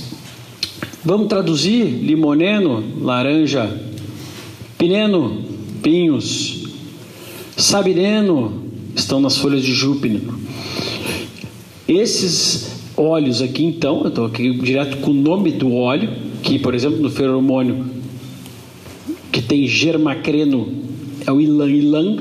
Vamos 1.04 1.28
traduzir 1.28 1.84
limoneno, 1.84 2.84
laranja, 3.02 3.70
pineno, 4.78 5.42
pinhos, 5.82 6.59
Sabireno 7.60 8.64
estão 8.96 9.20
nas 9.20 9.38
folhas 9.38 9.62
de 9.62 9.74
Júpiter. 9.74 10.22
Esses 11.86 12.72
óleos 12.96 13.42
aqui, 13.42 13.66
então, 13.66 14.02
eu 14.04 14.08
estou 14.08 14.26
aqui 14.26 14.54
direto 14.54 14.98
com 14.98 15.12
o 15.12 15.14
nome 15.14 15.52
do 15.52 15.74
óleo, 15.74 16.10
que, 16.42 16.58
por 16.58 16.74
exemplo, 16.74 17.00
no 17.00 17.10
feromônio, 17.10 17.86
que 19.30 19.42
tem 19.42 19.68
germacreno, 19.68 20.70
é 21.28 21.32
o 21.34 21.42
ilan 21.42 21.70
ilan. 21.70 22.18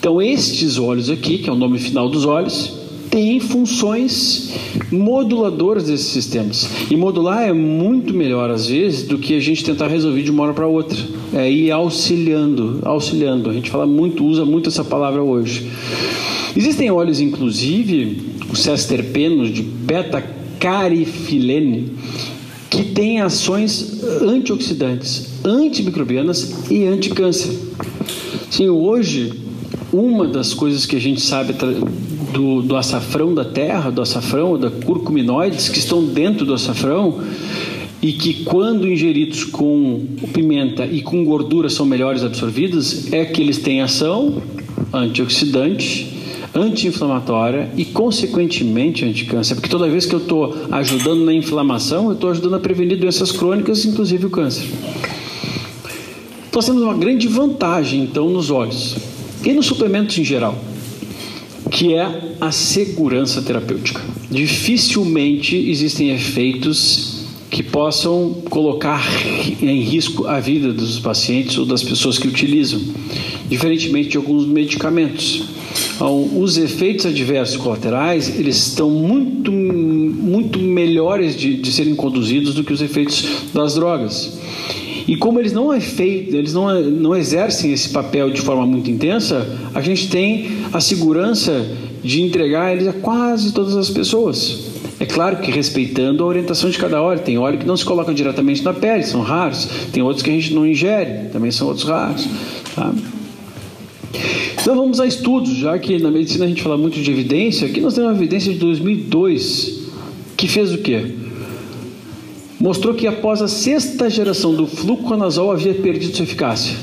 Então, 0.00 0.20
estes 0.20 0.78
óleos 0.78 1.08
aqui, 1.10 1.38
que 1.38 1.48
é 1.48 1.52
o 1.52 1.56
nome 1.56 1.78
final 1.78 2.08
dos 2.08 2.24
óleos, 2.24 2.72
tem 3.10 3.40
funções 3.40 4.54
moduladoras 4.90 5.84
desses 5.84 6.06
sistemas. 6.06 6.66
E 6.90 6.96
modular 6.96 7.42
é 7.42 7.52
muito 7.52 8.14
melhor, 8.14 8.48
às 8.50 8.68
vezes, 8.68 9.02
do 9.02 9.18
que 9.18 9.34
a 9.34 9.40
gente 9.40 9.62
tentar 9.64 9.88
resolver 9.88 10.22
de 10.22 10.30
uma 10.30 10.44
hora 10.44 10.54
para 10.54 10.66
outra. 10.66 10.96
É 11.34 11.50
ir 11.50 11.70
auxiliando, 11.72 12.78
auxiliando. 12.82 13.50
A 13.50 13.52
gente 13.52 13.70
fala 13.70 13.86
muito, 13.86 14.24
usa 14.24 14.44
muito 14.44 14.68
essa 14.68 14.84
palavra 14.84 15.22
hoje. 15.22 15.68
Existem 16.56 16.90
óleos, 16.90 17.20
inclusive, 17.20 18.22
os 18.50 18.60
cesterpenos 18.60 19.50
de 19.50 19.62
beta-carifilene, 19.62 21.92
que 22.68 22.82
têm 22.84 23.20
ações 23.20 24.02
antioxidantes, 24.22 25.28
antimicrobianas 25.44 26.70
e 26.70 26.86
anticâncer. 26.86 27.52
Sim, 28.48 28.68
hoje, 28.68 29.32
uma 29.92 30.28
das 30.28 30.54
coisas 30.54 30.86
que 30.86 30.94
a 30.94 31.00
gente 31.00 31.20
sabe 31.20 31.54
do, 32.32 32.62
do 32.62 32.76
açafrão 32.76 33.34
da 33.34 33.44
terra, 33.44 33.90
do 33.90 34.00
açafrão, 34.00 34.58
da 34.58 34.70
curcuminoides 34.70 35.68
que 35.68 35.78
estão 35.78 36.04
dentro 36.04 36.44
do 36.44 36.54
açafrão 36.54 37.20
e 38.02 38.12
que 38.12 38.44
quando 38.44 38.88
ingeridos 38.88 39.44
com 39.44 40.06
pimenta 40.32 40.86
e 40.86 41.02
com 41.02 41.24
gordura 41.24 41.68
são 41.68 41.84
melhores 41.84 42.24
absorvidos, 42.24 43.12
é 43.12 43.24
que 43.24 43.42
eles 43.42 43.58
têm 43.58 43.82
ação 43.82 44.42
antioxidante, 44.92 46.16
anti-inflamatória 46.54 47.70
e 47.76 47.84
consequentemente 47.84 49.04
anticâncer, 49.04 49.56
porque 49.56 49.68
toda 49.68 49.88
vez 49.88 50.06
que 50.06 50.14
eu 50.14 50.18
estou 50.18 50.56
ajudando 50.70 51.24
na 51.24 51.34
inflamação, 51.34 52.06
eu 52.06 52.14
estou 52.14 52.30
ajudando 52.30 52.54
a 52.54 52.58
prevenir 52.58 52.98
doenças 52.98 53.30
crônicas, 53.30 53.84
inclusive 53.84 54.26
o 54.26 54.30
câncer. 54.30 54.66
Nós 56.52 56.66
temos 56.66 56.82
uma 56.82 56.94
grande 56.94 57.28
vantagem 57.28 58.02
então 58.02 58.28
nos 58.28 58.50
olhos. 58.50 58.96
E 59.44 59.52
nos 59.52 59.64
suplementos 59.64 60.18
em 60.18 60.24
geral 60.24 60.58
que 61.70 61.94
é 61.94 62.34
a 62.40 62.50
segurança 62.50 63.40
terapêutica. 63.40 64.00
Dificilmente 64.30 65.56
existem 65.56 66.10
efeitos 66.10 67.20
que 67.50 67.62
possam 67.62 68.42
colocar 68.48 69.04
em 69.60 69.80
risco 69.80 70.26
a 70.26 70.38
vida 70.38 70.72
dos 70.72 71.00
pacientes 71.00 71.58
ou 71.58 71.66
das 71.66 71.82
pessoas 71.82 72.18
que 72.18 72.28
utilizam, 72.28 72.80
diferentemente 73.48 74.10
de 74.10 74.16
alguns 74.16 74.46
medicamentos. 74.46 75.42
Então, 75.94 76.40
os 76.40 76.56
efeitos 76.56 77.06
adversos 77.06 77.56
colaterais 77.56 78.38
eles 78.38 78.56
estão 78.56 78.88
muito, 78.88 79.52
muito 79.52 80.58
melhores 80.58 81.36
de, 81.36 81.56
de 81.56 81.72
serem 81.72 81.94
conduzidos 81.94 82.54
do 82.54 82.64
que 82.64 82.72
os 82.72 82.80
efeitos 82.80 83.26
das 83.52 83.74
drogas. 83.74 84.38
E 85.06 85.16
como 85.16 85.38
eles 85.38 85.52
não, 85.52 85.72
é 85.72 85.80
feito, 85.80 86.34
eles 86.34 86.52
não, 86.52 86.80
não 86.82 87.16
exercem 87.16 87.72
esse 87.72 87.88
papel 87.88 88.30
de 88.30 88.40
forma 88.40 88.66
muito 88.66 88.90
intensa, 88.90 89.46
a 89.74 89.80
gente 89.80 90.08
tem 90.08 90.58
a 90.72 90.80
segurança 90.80 91.66
de 92.02 92.22
entregar 92.22 92.72
eles 92.72 92.88
a 92.88 92.92
quase 92.92 93.52
todas 93.52 93.76
as 93.76 93.90
pessoas. 93.90 94.70
É 94.98 95.06
claro 95.06 95.38
que 95.38 95.50
respeitando 95.50 96.22
a 96.22 96.26
orientação 96.26 96.68
de 96.68 96.76
cada 96.76 97.00
óleo. 97.00 97.20
Tem 97.20 97.38
óleo 97.38 97.58
que 97.58 97.66
não 97.66 97.76
se 97.76 97.84
coloca 97.84 98.12
diretamente 98.12 98.62
na 98.62 98.74
pele, 98.74 99.02
são 99.02 99.22
raros. 99.22 99.66
Tem 99.92 100.02
outros 100.02 100.22
que 100.22 100.28
a 100.28 100.32
gente 100.32 100.52
não 100.52 100.66
ingere, 100.66 101.30
também 101.32 101.50
são 101.50 101.68
outros 101.68 101.88
raros. 101.88 102.28
Tá? 102.74 102.92
Então 104.60 104.76
vamos 104.76 105.00
a 105.00 105.06
estudos, 105.06 105.56
já 105.56 105.78
que 105.78 105.98
na 105.98 106.10
medicina 106.10 106.44
a 106.44 106.48
gente 106.48 106.62
fala 106.62 106.76
muito 106.76 107.00
de 107.00 107.10
evidência, 107.10 107.66
aqui 107.66 107.80
nós 107.80 107.94
temos 107.94 108.10
uma 108.10 108.16
evidência 108.16 108.52
de 108.52 108.58
2002 108.58 109.80
que 110.36 110.46
fez 110.46 110.72
o 110.72 110.78
quê? 110.78 111.14
Mostrou 112.60 112.92
que 112.92 113.06
após 113.06 113.40
a 113.40 113.48
sexta 113.48 114.10
geração 114.10 114.54
do 114.54 114.66
fluconazol 114.66 115.50
havia 115.50 115.72
perdido 115.72 116.14
sua 116.14 116.24
eficácia, 116.24 116.76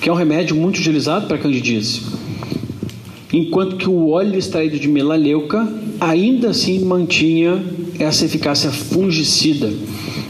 que 0.00 0.08
é 0.08 0.12
um 0.12 0.16
remédio 0.16 0.56
muito 0.56 0.78
utilizado 0.78 1.26
para 1.26 1.36
candidíase, 1.36 2.00
enquanto 3.30 3.76
que 3.76 3.90
o 3.90 4.08
óleo 4.08 4.38
extraído 4.38 4.78
de 4.78 4.88
melaleuca 4.88 5.70
ainda 6.00 6.48
assim 6.48 6.78
mantinha 6.80 7.62
essa 7.98 8.24
eficácia 8.24 8.70
fungicida. 8.70 9.70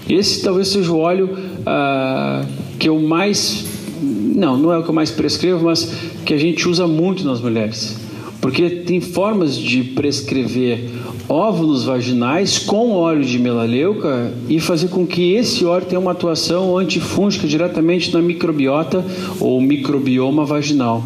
Esse 0.08 0.42
talvez 0.42 0.66
seja 0.66 0.90
o 0.90 0.98
óleo 0.98 1.38
ah, 1.64 2.44
que 2.76 2.88
eu 2.88 2.98
mais 2.98 3.66
não, 4.02 4.56
não 4.56 4.72
é 4.72 4.78
o 4.78 4.82
que 4.82 4.88
eu 4.88 4.94
mais 4.94 5.12
prescrevo, 5.12 5.64
mas 5.64 5.92
que 6.24 6.34
a 6.34 6.38
gente 6.38 6.68
usa 6.68 6.88
muito 6.88 7.24
nas 7.24 7.40
mulheres. 7.40 7.96
Porque 8.40 8.68
tem 8.68 9.00
formas 9.00 9.56
de 9.56 9.82
prescrever 9.82 10.90
óvulos 11.28 11.84
vaginais 11.84 12.58
com 12.58 12.92
óleo 12.92 13.24
de 13.24 13.38
melaleuca 13.38 14.32
e 14.48 14.58
fazer 14.58 14.88
com 14.88 15.06
que 15.06 15.34
esse 15.34 15.64
óleo 15.64 15.84
tenha 15.84 16.00
uma 16.00 16.12
atuação 16.12 16.78
antifúngica 16.78 17.46
diretamente 17.46 18.12
na 18.12 18.22
microbiota 18.22 19.04
ou 19.38 19.60
microbioma 19.60 20.44
vaginal. 20.44 21.04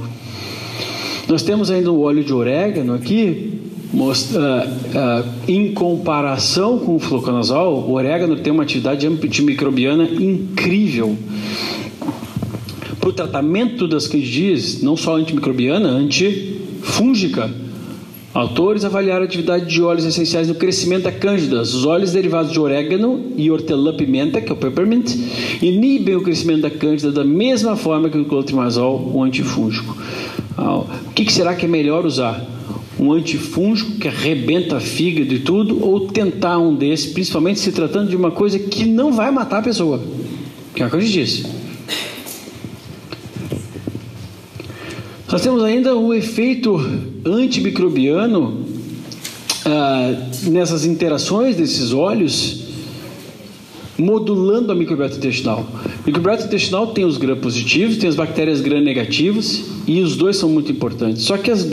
Nós 1.29 1.43
temos 1.43 1.71
ainda 1.71 1.91
o 1.91 2.03
óleo 2.03 2.23
de 2.23 2.33
orégano 2.33 2.95
aqui, 2.95 3.61
uh, 3.95 3.99
uh, 3.99 5.29
em 5.49 5.73
comparação 5.73 6.79
com 6.79 6.97
o 6.97 6.99
fluconazol, 6.99 7.85
o 7.89 7.93
orégano 7.95 8.37
tem 8.37 8.53
uma 8.53 8.63
atividade 8.63 9.07
antimicrobiana 9.07 10.05
incrível 10.05 11.17
para 13.01 13.09
o 13.09 13.13
tratamento 13.13 13.89
das 13.89 14.07
candidíases, 14.07 14.81
não 14.81 14.97
só 14.97 15.17
antimicrobiana, 15.17 15.89
antifúngica. 15.89 17.51
Autores 18.35 18.83
avaliaram 18.83 19.23
a 19.23 19.27
atividade 19.27 19.67
de 19.67 19.83
óleos 19.83 20.07
essenciais 20.07 20.49
no 20.49 20.55
crescimento 20.55 21.03
da 21.03 21.13
cândida. 21.13 21.61
Os 21.61 21.85
óleos 21.85 22.13
derivados 22.13 22.51
de 22.51 22.59
orégano 22.59 23.33
e 23.37 23.51
hortelã-pimenta, 23.51 24.41
que 24.41 24.51
é 24.51 24.55
o 24.55 24.57
peppermint, 24.57 25.15
inibem 25.61 26.17
o 26.17 26.23
crescimento 26.23 26.63
da 26.63 26.71
cândida 26.71 27.13
da 27.13 27.25
mesma 27.25 27.77
forma 27.77 28.09
que 28.09 28.17
o 28.17 28.25
clotrimazol, 28.25 29.13
o 29.15 29.23
antifúngico. 29.23 29.95
Ah, 30.57 30.79
o 30.79 31.13
que, 31.15 31.31
será 31.31 31.55
que 31.55 31.67
é 31.67 31.69
melhor 31.69 32.07
usar? 32.07 32.43
Um 32.99 33.13
antifúngico 33.13 33.99
que 33.99 34.09
arrebenta 34.09 34.81
fígado 34.81 35.35
e 35.35 35.41
tudo, 35.41 35.85
ou 35.85 36.09
tentar 36.09 36.59
um 36.59 36.75
desses, 36.75 37.13
principalmente 37.13 37.61
se 37.61 37.71
tratando 37.71 38.09
de 38.09 38.17
uma 38.17 38.31
coisa 38.31 38.59
que 38.59 38.87
não 38.87 39.13
vai 39.13 39.31
matar 39.31 39.59
a 39.59 39.63
pessoa, 39.63 40.01
que 40.75 40.83
é 40.83 40.87
o 40.87 40.91
que 40.91 40.97
eu 40.97 41.01
disse. 41.01 41.62
Nós 45.33 45.41
temos 45.41 45.65
ainda 45.65 45.97
o 45.97 46.13
efeito 46.13 46.79
antimicrobiano 47.25 48.67
ah, 49.65 50.15
nessas 50.43 50.85
interações 50.85 51.57
desses 51.57 51.91
óleos, 51.91 52.65
modulando 53.97 54.71
a 54.71 54.75
microbiota 54.75 55.17
intestinal. 55.17 55.67
A 55.87 56.07
microbiota 56.07 56.45
intestinal 56.45 56.89
tem 56.89 57.07
os 57.07 57.17
gram 57.17 57.35
positivos, 57.39 57.97
tem 57.97 58.11
as 58.11 58.15
bactérias 58.15 58.61
gram 58.61 58.83
negativas 58.83 59.65
e 59.87 60.01
os 60.01 60.17
dois 60.17 60.37
são 60.37 60.49
muito 60.49 60.71
importantes. 60.71 61.23
Só 61.23 61.37
que 61.37 61.51
as 61.51 61.65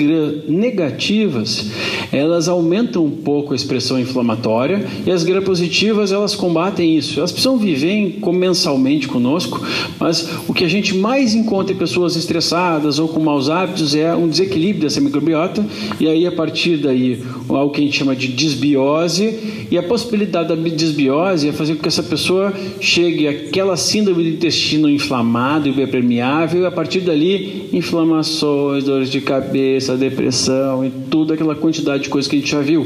negativas, 0.48 1.68
elas 2.12 2.48
aumentam 2.48 3.06
um 3.06 3.12
pouco 3.12 3.54
a 3.54 3.56
expressão 3.56 4.00
inflamatória 4.00 4.86
e 5.06 5.12
as 5.12 5.24
gram 5.24 5.42
positivas, 5.42 6.12
elas 6.12 6.36
combatem 6.36 6.98
isso. 6.98 7.20
Elas 7.20 7.32
precisam 7.32 7.58
viver 7.58 8.18
comensalmente 8.22 9.08
conosco, 9.08 9.62
mas 10.00 10.30
o 10.48 10.54
que 10.54 10.64
a 10.64 10.68
gente 10.68 10.96
mais 10.96 11.36
encontra 11.36 11.74
em 11.74 11.78
pessoas 11.78 12.16
estressadas 12.16 13.00
ou 13.00 13.08
com 13.08 13.20
maus 13.20 13.50
hábitos 13.50 13.96
é 13.96 14.16
um 14.16 14.28
desequilíbrio 14.28 14.84
dessa 14.84 15.00
microbiota 15.02 15.66
e 16.00 16.08
aí 16.08 16.26
a 16.26 16.32
partir 16.32 16.78
daí 16.78 17.22
algo 17.50 17.74
que 17.74 17.82
a 17.82 17.84
gente 17.84 17.98
chama 17.98 18.16
de 18.16 18.28
desbiose 18.28 19.68
e 19.72 19.78
a 19.78 19.84
possibilidade 19.84 20.50
da 20.50 20.56
desbiose 20.56 21.50
é 21.50 21.52
fazer 21.52 21.76
com 21.76 21.82
que 21.82 21.88
essa 21.88 22.04
pessoa 22.04 22.54
chegue 22.80 23.28
àquela 23.28 23.78
síndrome 23.78 24.24
do 24.24 24.30
intestino 24.30 24.90
inflamado 24.90 25.68
e 25.68 25.88
permeável 25.88 26.64
e 26.64 26.66
a 26.66 26.72
partir 26.72 27.02
dali 27.02 27.70
inflamação 27.72 27.99
inflamações, 28.00 28.86
dores 28.86 29.10
de 29.10 29.20
cabeça, 29.20 29.98
depressão 29.98 30.86
e 30.86 30.90
toda 30.90 31.34
aquela 31.34 31.56
quantidade 31.56 32.04
de 32.04 32.10
coisas 32.10 32.30
que 32.30 32.38
a 32.38 32.40
gente 32.40 32.52
já 32.52 32.62
viu. 32.62 32.86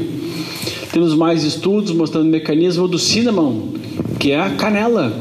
Temos 0.92 1.14
mais 1.14 1.44
estudos 1.44 1.92
mostrando 1.92 2.26
o 2.26 2.30
mecanismo 2.30 2.88
do 2.88 2.98
cinnamon, 2.98 3.68
que 4.18 4.32
é 4.32 4.40
a 4.40 4.50
canela. 4.50 5.12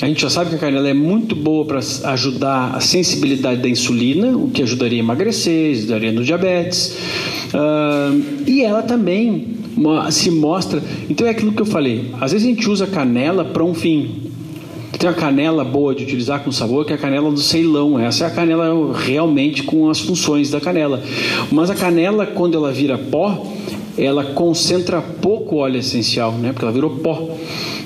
A 0.00 0.06
gente 0.06 0.22
já 0.22 0.30
sabe 0.30 0.50
que 0.50 0.56
a 0.56 0.58
canela 0.58 0.88
é 0.88 0.94
muito 0.94 1.34
boa 1.34 1.64
para 1.64 1.80
ajudar 2.12 2.74
a 2.74 2.80
sensibilidade 2.80 3.60
da 3.60 3.68
insulina, 3.68 4.36
o 4.36 4.50
que 4.50 4.62
ajudaria 4.62 4.98
a 4.98 5.02
emagrecer, 5.04 5.72
ajudaria 5.72 6.12
no 6.12 6.24
diabetes. 6.24 6.96
Uh, 7.54 8.44
e 8.46 8.62
ela 8.62 8.82
também 8.82 9.56
se 10.10 10.30
mostra. 10.30 10.82
Então 11.08 11.26
é 11.26 11.30
aquilo 11.30 11.52
que 11.52 11.62
eu 11.62 11.66
falei. 11.66 12.10
Às 12.20 12.32
vezes 12.32 12.46
a 12.46 12.50
gente 12.50 12.68
usa 12.68 12.86
canela 12.86 13.44
para 13.44 13.64
um 13.64 13.74
fim, 13.74 14.23
tem 15.04 15.10
a 15.10 15.12
canela 15.12 15.62
boa 15.62 15.94
de 15.94 16.02
utilizar 16.02 16.42
com 16.42 16.50
sabor, 16.50 16.86
que 16.86 16.92
é 16.92 16.96
a 16.96 16.98
canela 16.98 17.30
do 17.30 17.38
Ceilão. 17.38 17.98
Essa 17.98 18.24
é 18.24 18.26
a 18.26 18.30
canela 18.30 18.96
realmente 18.96 19.62
com 19.62 19.90
as 19.90 20.00
funções 20.00 20.50
da 20.50 20.62
canela. 20.62 21.02
Mas 21.52 21.68
a 21.68 21.74
canela, 21.74 22.24
quando 22.24 22.56
ela 22.56 22.72
vira 22.72 22.96
pó, 22.96 23.46
ela 23.98 24.24
concentra 24.24 25.02
pouco 25.02 25.56
óleo 25.56 25.78
essencial, 25.78 26.32
né? 26.32 26.52
Porque 26.52 26.64
ela 26.64 26.72
virou 26.72 26.88
pó. 26.88 27.36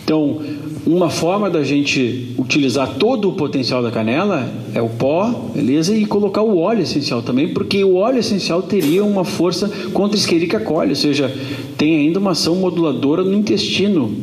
Então, 0.04 0.40
uma 0.86 1.10
forma 1.10 1.50
da 1.50 1.64
gente 1.64 2.34
utilizar 2.38 2.94
todo 2.94 3.30
o 3.30 3.32
potencial 3.32 3.82
da 3.82 3.90
canela 3.90 4.48
é 4.72 4.80
o 4.80 4.88
pó, 4.88 5.50
beleza? 5.52 5.96
E 5.96 6.06
colocar 6.06 6.42
o 6.42 6.58
óleo 6.58 6.82
essencial 6.82 7.20
também, 7.20 7.48
porque 7.48 7.82
o 7.82 7.96
óleo 7.96 8.20
essencial 8.20 8.62
teria 8.62 9.04
uma 9.04 9.24
força 9.24 9.68
contra 9.92 10.16
a 10.16 10.20
Escherichia 10.20 10.60
coli, 10.60 10.90
ou 10.90 10.96
seja, 10.96 11.34
tem 11.76 11.96
ainda 11.96 12.20
uma 12.20 12.30
ação 12.30 12.54
moduladora 12.54 13.24
no 13.24 13.34
intestino 13.34 14.14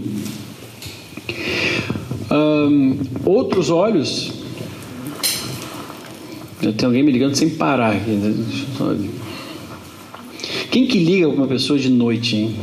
um, 2.38 2.98
outros 3.26 3.70
olhos. 3.70 4.32
Tem 6.60 6.86
alguém 6.86 7.04
me 7.04 7.12
ligando 7.12 7.36
sem 7.36 7.50
parar 7.50 7.94
aqui. 7.96 8.10
Né? 8.10 9.10
Quem 10.72 10.88
que 10.88 10.98
liga 10.98 11.28
para 11.28 11.38
uma 11.38 11.48
pessoa 11.48 11.78
de 11.78 11.90
noite, 11.90 12.36
hein? 12.36 12.56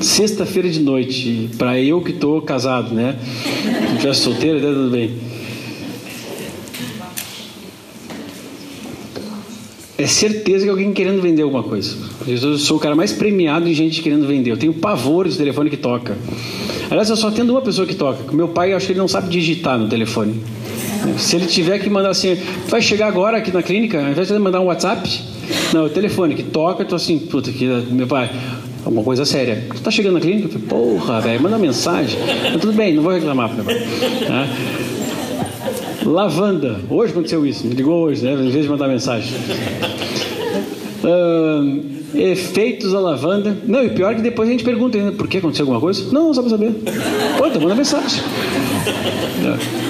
Sexta-feira 0.00 0.68
de 0.68 0.80
noite, 0.80 1.50
para 1.56 1.78
eu 1.78 2.00
que 2.00 2.10
estou 2.10 2.42
casado, 2.42 2.92
né? 2.94 3.16
Se 3.90 3.98
tivesse 3.98 4.20
solteiro, 4.20 4.58
até 4.58 4.66
tudo 4.66 4.90
bem. 4.90 5.12
É 9.98 10.06
certeza 10.06 10.64
que 10.64 10.70
alguém 10.70 10.92
querendo 10.92 11.20
vender 11.20 11.42
alguma 11.42 11.62
coisa. 11.62 11.96
Eu 12.26 12.58
sou 12.58 12.78
o 12.78 12.80
cara 12.80 12.94
mais 12.94 13.12
premiado 13.12 13.68
em 13.68 13.74
gente 13.74 14.00
querendo 14.00 14.26
vender. 14.26 14.50
Eu 14.50 14.56
tenho 14.56 14.72
pavor 14.72 15.28
de 15.28 15.36
telefone 15.36 15.68
que 15.68 15.76
toca. 15.76 16.16
Aliás, 16.90 17.10
eu 17.10 17.16
só 17.16 17.28
atendo 17.28 17.52
uma 17.52 17.60
pessoa 17.60 17.86
que 17.86 17.94
toca. 17.94 18.32
Meu 18.32 18.48
pai, 18.48 18.72
eu 18.72 18.76
acho 18.76 18.86
que 18.86 18.92
ele 18.92 18.98
não 18.98 19.08
sabe 19.08 19.28
digitar 19.28 19.78
no 19.78 19.88
telefone. 19.88 20.42
Se 21.18 21.36
ele 21.36 21.46
tiver 21.46 21.78
que 21.78 21.90
mandar 21.90 22.10
assim, 22.10 22.36
vai 22.68 22.80
chegar 22.80 23.08
agora 23.08 23.38
aqui 23.38 23.52
na 23.52 23.62
clínica, 23.62 24.00
ao 24.02 24.10
invés 24.10 24.28
de 24.28 24.38
mandar 24.38 24.60
um 24.60 24.66
WhatsApp, 24.66 25.08
não, 25.72 25.82
é 25.82 25.86
o 25.86 25.90
telefone 25.90 26.34
que 26.34 26.42
toca, 26.42 26.82
eu 26.82 26.86
tô 26.86 26.94
assim, 26.94 27.18
puta, 27.18 27.50
que 27.50 27.66
meu 27.90 28.06
pai, 28.06 28.30
alguma 28.84 29.02
coisa 29.02 29.24
séria. 29.24 29.64
Tu 29.74 29.80
tá 29.80 29.90
chegando 29.90 30.14
na 30.14 30.20
clínica? 30.20 30.46
Eu 30.46 30.52
falei, 30.52 30.68
porra, 30.68 31.20
velho, 31.20 31.42
manda 31.42 31.58
mensagem. 31.58 32.18
Mas 32.42 32.60
tudo 32.60 32.72
bem, 32.72 32.94
não 32.94 33.02
vou 33.02 33.12
reclamar, 33.12 33.52
meu 33.52 33.64
pai. 33.64 33.74
Tá? 34.26 34.46
Lavanda, 36.04 36.80
hoje 36.90 37.12
aconteceu 37.12 37.46
isso, 37.46 37.66
me 37.66 37.74
ligou 37.74 38.02
hoje, 38.04 38.24
né? 38.24 38.32
Em 38.32 38.50
vez 38.50 38.64
de 38.64 38.70
mandar 38.70 38.88
mensagem. 38.88 39.32
Uh, 41.04 42.18
efeitos 42.18 42.92
da 42.92 43.00
lavanda. 43.00 43.56
Não, 43.66 43.84
e 43.84 43.90
pior 43.90 44.14
que 44.14 44.22
depois 44.22 44.48
a 44.48 44.52
gente 44.52 44.64
pergunta 44.64 44.98
ainda, 44.98 45.12
por 45.12 45.28
que 45.28 45.38
aconteceu 45.38 45.64
alguma 45.64 45.80
coisa? 45.80 46.12
Não, 46.12 46.32
só 46.34 46.42
para 46.42 46.50
saber. 46.50 46.72
Pô, 47.38 47.60
manda 47.60 47.74
mensagem. 47.74 48.22
É. 49.44 49.82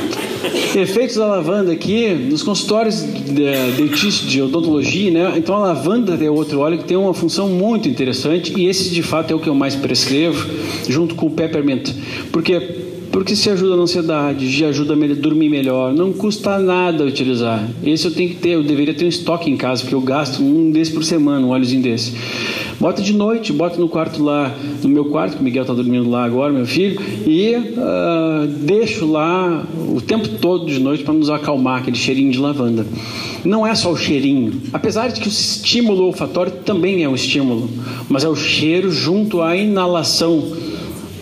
Efeitos 0.75 1.17
da 1.17 1.27
lavanda 1.27 1.71
aqui, 1.71 2.09
nos 2.09 2.43
consultórios 2.43 3.03
de, 3.03 4.27
de 4.27 4.43
odontologia, 4.43 5.11
né? 5.11 5.35
Então 5.37 5.55
a 5.55 5.59
lavanda 5.59 6.19
é 6.23 6.31
outro 6.31 6.61
óleo 6.61 6.79
que 6.79 6.85
tem 6.85 6.97
uma 6.97 7.13
função 7.13 7.49
muito 7.49 7.89
interessante 7.89 8.59
e 8.59 8.67
esse 8.67 8.91
de 8.91 9.03
fato 9.03 9.33
é 9.33 9.35
o 9.35 9.39
que 9.39 9.49
eu 9.49 9.55
mais 9.55 9.75
prescrevo, 9.77 10.49
junto 10.89 11.15
com 11.15 11.27
o 11.27 11.31
peppermint. 11.31 11.91
Porque 12.33 12.92
porque 13.13 13.37
se 13.37 13.51
ajuda 13.51 13.77
na 13.77 13.83
ansiedade, 13.83 14.49
já 14.49 14.69
ajuda 14.69 14.95
a 14.95 15.15
dormir 15.15 15.51
melhor, 15.51 15.93
não 15.93 16.15
custa 16.15 16.59
nada 16.59 17.05
utilizar. 17.05 17.69
Esse 17.85 18.07
eu 18.07 18.11
tenho 18.11 18.31
que 18.31 18.37
ter, 18.37 18.49
eu 18.51 18.63
deveria 18.63 18.95
ter 18.95 19.05
um 19.05 19.09
estoque 19.09 19.51
em 19.51 19.57
casa, 19.57 19.83
porque 19.83 19.95
eu 19.95 20.01
gasto 20.01 20.43
um 20.43 20.71
desse 20.71 20.93
por 20.93 21.05
semana, 21.05 21.47
um 21.47 21.51
óleozinho 21.51 21.83
desse. 21.83 22.15
Bota 22.81 23.03
de 23.03 23.13
noite, 23.13 23.53
bota 23.53 23.79
no 23.79 23.87
quarto 23.87 24.25
lá, 24.25 24.53
no 24.83 24.89
meu 24.89 25.05
quarto, 25.05 25.37
que 25.37 25.43
o 25.43 25.45
Miguel 25.45 25.63
está 25.63 25.75
dormindo 25.75 26.09
lá 26.09 26.25
agora, 26.25 26.53
meu 26.53 26.67
filho, 26.67 27.01
e 27.27 27.55
uh, 27.55 28.47
deixo 28.47 29.07
lá 29.07 29.63
o 29.95 30.01
tempo 30.01 30.27
todo 30.41 30.67
de 30.67 30.81
noite 30.81 31.05
para 31.05 31.13
nos 31.13 31.29
acalmar, 31.29 31.83
aquele 31.83 31.97
cheirinho 31.97 32.33
de 32.33 32.39
lavanda. 32.39 32.87
Não 33.45 33.67
é 33.67 33.75
só 33.75 33.93
o 33.93 33.97
cheirinho, 33.97 34.63
apesar 34.73 35.09
de 35.09 35.21
que 35.21 35.29
o 35.29 35.31
estímulo 35.31 36.07
olfatório 36.07 36.51
também 36.65 37.05
é 37.05 37.09
um 37.09 37.15
estímulo, 37.15 37.69
mas 38.09 38.25
é 38.25 38.29
o 38.29 38.35
cheiro 38.35 38.91
junto 38.91 39.43
à 39.43 39.55
inalação 39.55 40.72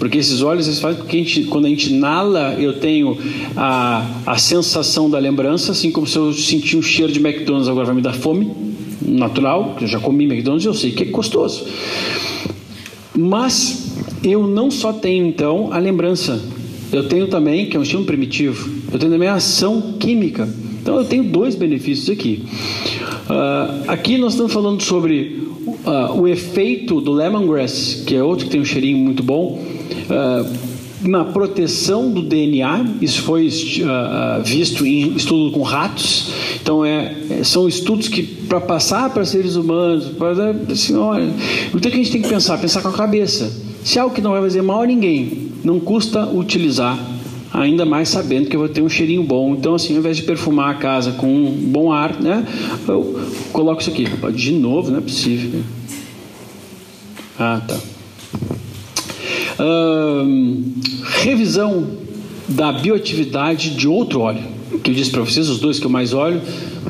Porque 0.01 0.17
esses 0.17 0.41
óleos 0.41 0.67
eles 0.67 0.81
fazem 0.81 1.03
com 1.03 1.07
que 1.07 1.15
a 1.15 1.19
gente, 1.19 1.45
quando 1.45 1.67
a 1.67 1.69
gente 1.69 1.93
inala, 1.93 2.57
eu 2.59 2.73
tenho 2.73 3.19
a, 3.55 4.23
a 4.25 4.39
sensação 4.39 5.11
da 5.11 5.19
lembrança, 5.19 5.73
assim 5.73 5.93
como 5.93 6.07
se 6.07 6.17
eu 6.17 6.33
sentir 6.33 6.79
um 6.79 6.83
cheiro 6.83 7.13
de 7.13 7.21
McDonald's 7.21 7.69
agora 7.69 7.85
vai 7.85 7.95
me 7.95 8.01
dar 8.01 8.15
fome, 8.15 8.51
natural, 9.03 9.77
eu 9.79 9.87
já 9.87 10.01
comi 10.01 10.25
McDonald's 10.25 10.65
eu 10.65 10.73
sei 10.73 10.93
que 10.93 11.03
é 11.03 11.07
gostoso. 11.07 11.67
Mas 13.15 13.95
eu 14.25 14.47
não 14.47 14.71
só 14.71 14.91
tenho 14.91 15.27
então 15.27 15.71
a 15.71 15.79
lembrança, 15.79 16.43
eu 16.91 17.07
tenho 17.07 17.29
também, 17.29 17.67
que 17.67 17.77
é 17.77 17.81
um 17.81 17.83
estímulo 17.83 18.07
primitivo, 18.07 18.71
eu 18.91 18.99
tenho 18.99 19.13
também 19.13 19.29
a 19.29 19.35
ação 19.35 19.97
química. 20.01 20.49
Então 20.81 20.97
eu 20.97 21.05
tenho 21.05 21.25
dois 21.25 21.55
benefícios 21.55 22.09
aqui. 22.09 22.43
Uh, 23.29 23.85
aqui 23.87 24.17
nós 24.17 24.33
estamos 24.33 24.51
falando 24.51 24.83
sobre 24.83 25.47
uh, 25.85 26.21
o 26.21 26.27
efeito 26.29 27.01
do 27.01 27.13
lemongrass, 27.13 28.03
que 28.07 28.15
é 28.15 28.23
outro 28.23 28.47
que 28.47 28.53
tem 28.53 28.61
um 28.61 28.65
cheirinho 28.65 28.99
muito 28.99 29.23
bom, 29.23 29.59
uh, 29.59 30.71
na 31.03 31.25
proteção 31.25 32.11
do 32.11 32.23
DNA. 32.23 32.87
Isso 33.01 33.23
foi 33.23 33.47
uh, 33.49 34.43
visto 34.45 34.87
em 34.87 35.15
estudo 35.15 35.51
com 35.53 35.63
ratos. 35.63 36.33
Então 36.61 36.85
é, 36.85 37.15
é 37.31 37.45
são 37.45 37.67
estudos 37.69 38.09
que 38.09 38.23
para 38.23 38.61
passar 38.61 39.11
para 39.11 39.25
seres 39.25 39.57
humanos, 39.57 40.07
para 40.17 40.51
assim, 40.71 40.95
olha, 40.95 41.33
o 41.73 41.79
que 41.79 41.89
a 41.89 41.91
gente 41.91 42.11
tem 42.11 42.23
que 42.23 42.29
pensar? 42.29 42.59
Pensar 42.59 42.83
com 42.83 42.89
a 42.89 42.93
cabeça. 42.93 43.51
Se 43.83 43.99
é 43.99 44.03
algo 44.03 44.15
que 44.15 44.21
não 44.21 44.33
vai 44.33 44.43
fazer 44.43 44.61
mal 44.61 44.83
a 44.83 44.87
ninguém, 44.87 45.51
não 45.65 45.81
custa 45.81 46.27
utilizar 46.27 46.99
ainda 47.53 47.85
mais 47.85 48.09
sabendo 48.09 48.49
que 48.49 48.57
eu 48.57 48.61
vou 48.61 48.69
ter 48.69 48.83
um 48.83 48.89
cheirinho 48.89 49.23
bom. 49.23 49.55
Então, 49.55 49.75
assim, 49.75 49.95
ao 49.95 49.99
invés 49.99 50.17
de 50.17 50.23
perfumar 50.23 50.71
a 50.71 50.75
casa 50.75 51.13
com 51.13 51.27
um 51.27 51.53
bom 51.53 51.93
ar, 51.93 52.21
né, 52.21 52.47
eu 52.87 53.21
coloco 53.53 53.81
isso 53.81 53.91
aqui. 53.91 54.07
De 54.33 54.53
novo, 54.53 54.91
não 54.91 54.99
é 54.99 55.03
possível. 55.03 55.61
Ah, 57.39 57.61
tá. 57.67 57.77
revisão 61.23 61.87
da 62.49 62.73
bioatividade 62.73 63.71
de 63.71 63.89
outro 63.89 64.21
óleo. 64.21 64.43
Que 64.85 64.91
eu 64.91 64.95
disse 64.95 65.11
para 65.11 65.23
vocês, 65.23 65.49
os 65.49 65.59
dois 65.59 65.79
que 65.79 65.87
eu 65.87 65.91
mais 65.91 66.13
olho 66.13 66.41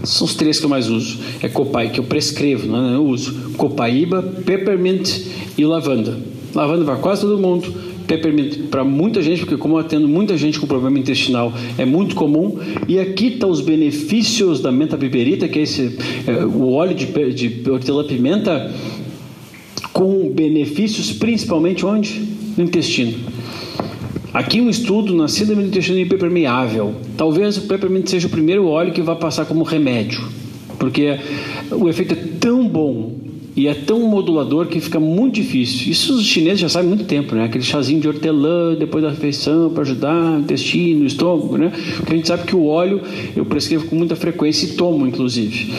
são 0.04 0.26
os 0.26 0.34
três 0.34 0.58
que 0.58 0.64
eu 0.64 0.70
mais 0.70 0.88
uso. 0.88 1.18
É 1.42 1.48
copaíba, 1.48 1.92
que 1.92 2.00
eu 2.00 2.04
prescrevo, 2.04 2.66
não 2.66 2.90
é? 2.90 2.94
eu 2.96 3.06
uso. 3.06 3.52
Copaíba, 3.56 4.22
peppermint 4.22 5.24
e 5.56 5.64
lavanda. 5.64 6.18
Lavanda 6.54 6.84
para 6.84 6.96
quase 6.96 7.22
todo 7.22 7.38
mundo 7.38 7.89
para 8.18 8.84
muita 8.84 9.22
gente, 9.22 9.40
porque 9.40 9.56
como 9.56 9.76
eu 9.76 9.80
atendo 9.80 10.08
muita 10.08 10.36
gente 10.36 10.58
com 10.58 10.66
problema 10.66 10.98
intestinal, 10.98 11.52
é 11.78 11.84
muito 11.84 12.14
comum. 12.14 12.58
E 12.88 12.98
aqui 12.98 13.26
estão 13.28 13.48
tá 13.48 13.52
os 13.52 13.60
benefícios 13.60 14.60
da 14.60 14.72
menta 14.72 14.96
piperita, 14.96 15.48
que 15.48 15.58
é 15.58 15.62
esse 15.62 15.96
é, 16.26 16.44
o 16.44 16.72
óleo 16.72 16.94
de, 16.94 17.06
de 17.32 17.70
hortelã-pimenta, 17.70 18.72
com 19.92 20.30
benefícios 20.30 21.12
principalmente 21.12 21.84
onde? 21.84 22.22
No 22.56 22.64
intestino. 22.64 23.14
Aqui 24.32 24.60
um 24.60 24.70
estudo 24.70 25.14
na 25.14 25.26
síndrome 25.26 25.62
do 25.62 25.68
intestino 25.68 25.98
hiperpermeável. 25.98 26.94
Talvez 27.16 27.56
o 27.56 27.62
peppermint 27.62 28.08
seja 28.08 28.28
o 28.28 28.30
primeiro 28.30 28.66
óleo 28.66 28.92
que 28.92 29.02
vai 29.02 29.16
passar 29.16 29.44
como 29.44 29.64
remédio, 29.64 30.22
porque 30.78 31.18
o 31.72 31.88
efeito 31.88 32.14
é 32.14 32.18
tão 32.38 32.66
bom 32.68 33.29
e 33.56 33.66
é 33.66 33.74
tão 33.74 34.00
modulador 34.00 34.66
que 34.66 34.80
fica 34.80 35.00
muito 35.00 35.34
difícil. 35.34 35.90
Isso 35.90 36.14
os 36.14 36.24
chineses 36.24 36.60
já 36.60 36.68
sabem 36.68 36.86
há 36.86 36.94
muito 36.94 37.04
tempo, 37.04 37.34
né? 37.34 37.44
Aquele 37.44 37.64
chazinho 37.64 38.00
de 38.00 38.08
hortelã 38.08 38.74
depois 38.74 39.02
da 39.02 39.10
refeição 39.10 39.70
para 39.70 39.82
ajudar 39.82 40.14
o 40.14 40.40
intestino, 40.40 41.02
o 41.02 41.06
estômago, 41.06 41.56
né? 41.56 41.72
Porque 41.96 42.12
a 42.12 42.16
gente 42.16 42.28
sabe 42.28 42.44
que 42.44 42.54
o 42.54 42.66
óleo 42.66 43.00
eu 43.36 43.44
prescrevo 43.44 43.86
com 43.86 43.96
muita 43.96 44.14
frequência 44.14 44.66
e 44.66 44.68
tomo, 44.70 45.06
inclusive. 45.06 45.74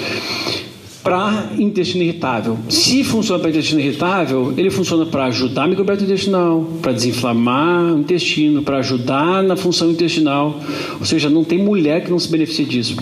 Para 1.01 1.49
intestino 1.57 2.03
irritável. 2.03 2.59
Se 2.69 3.03
funciona 3.03 3.39
para 3.39 3.49
intestino 3.49 3.79
irritável, 3.79 4.53
ele 4.55 4.69
funciona 4.69 5.05
para 5.05 5.25
ajudar 5.25 5.63
a 5.63 5.67
microbiota 5.67 6.03
intestinal, 6.03 6.63
para 6.79 6.91
desinflamar 6.91 7.95
o 7.95 7.99
intestino, 7.99 8.61
para 8.61 8.77
ajudar 8.77 9.41
na 9.41 9.55
função 9.55 9.89
intestinal. 9.89 10.59
Ou 10.99 11.05
seja, 11.05 11.27
não 11.27 11.43
tem 11.43 11.57
mulher 11.57 12.03
que 12.03 12.11
não 12.11 12.19
se 12.19 12.29
beneficie 12.29 12.65
disso. 12.65 12.97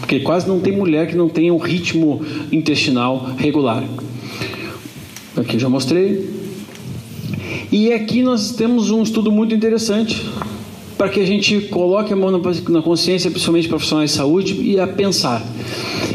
Porque 0.00 0.18
quase 0.18 0.48
não 0.48 0.58
tem 0.58 0.76
mulher 0.76 1.06
que 1.06 1.14
não 1.14 1.28
tenha 1.28 1.54
um 1.54 1.58
ritmo 1.58 2.20
intestinal 2.50 3.30
regular. 3.38 3.84
Aqui 5.36 5.58
já 5.58 5.68
mostrei. 5.68 6.30
E 7.72 7.92
aqui 7.92 8.22
nós 8.22 8.52
temos 8.52 8.90
um 8.90 9.02
estudo 9.02 9.32
muito 9.32 9.54
interessante 9.54 10.24
para 10.96 11.08
que 11.08 11.18
a 11.18 11.26
gente 11.26 11.60
coloque 11.62 12.12
a 12.12 12.16
mão 12.16 12.30
na 12.68 12.82
consciência, 12.82 13.30
principalmente 13.30 13.68
profissionais 13.68 14.10
de 14.10 14.16
saúde, 14.16 14.54
e 14.62 14.78
a 14.78 14.86
pensar. 14.86 15.44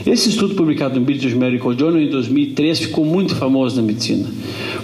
Esse 0.06 0.30
estudo 0.30 0.56
publicado 0.56 0.98
no 0.98 1.06
British 1.06 1.34
Medical 1.34 1.78
Journal 1.78 2.02
em 2.02 2.10
2003 2.10 2.80
ficou 2.80 3.04
muito 3.04 3.36
famoso 3.36 3.76
na 3.76 3.82
medicina, 3.82 4.30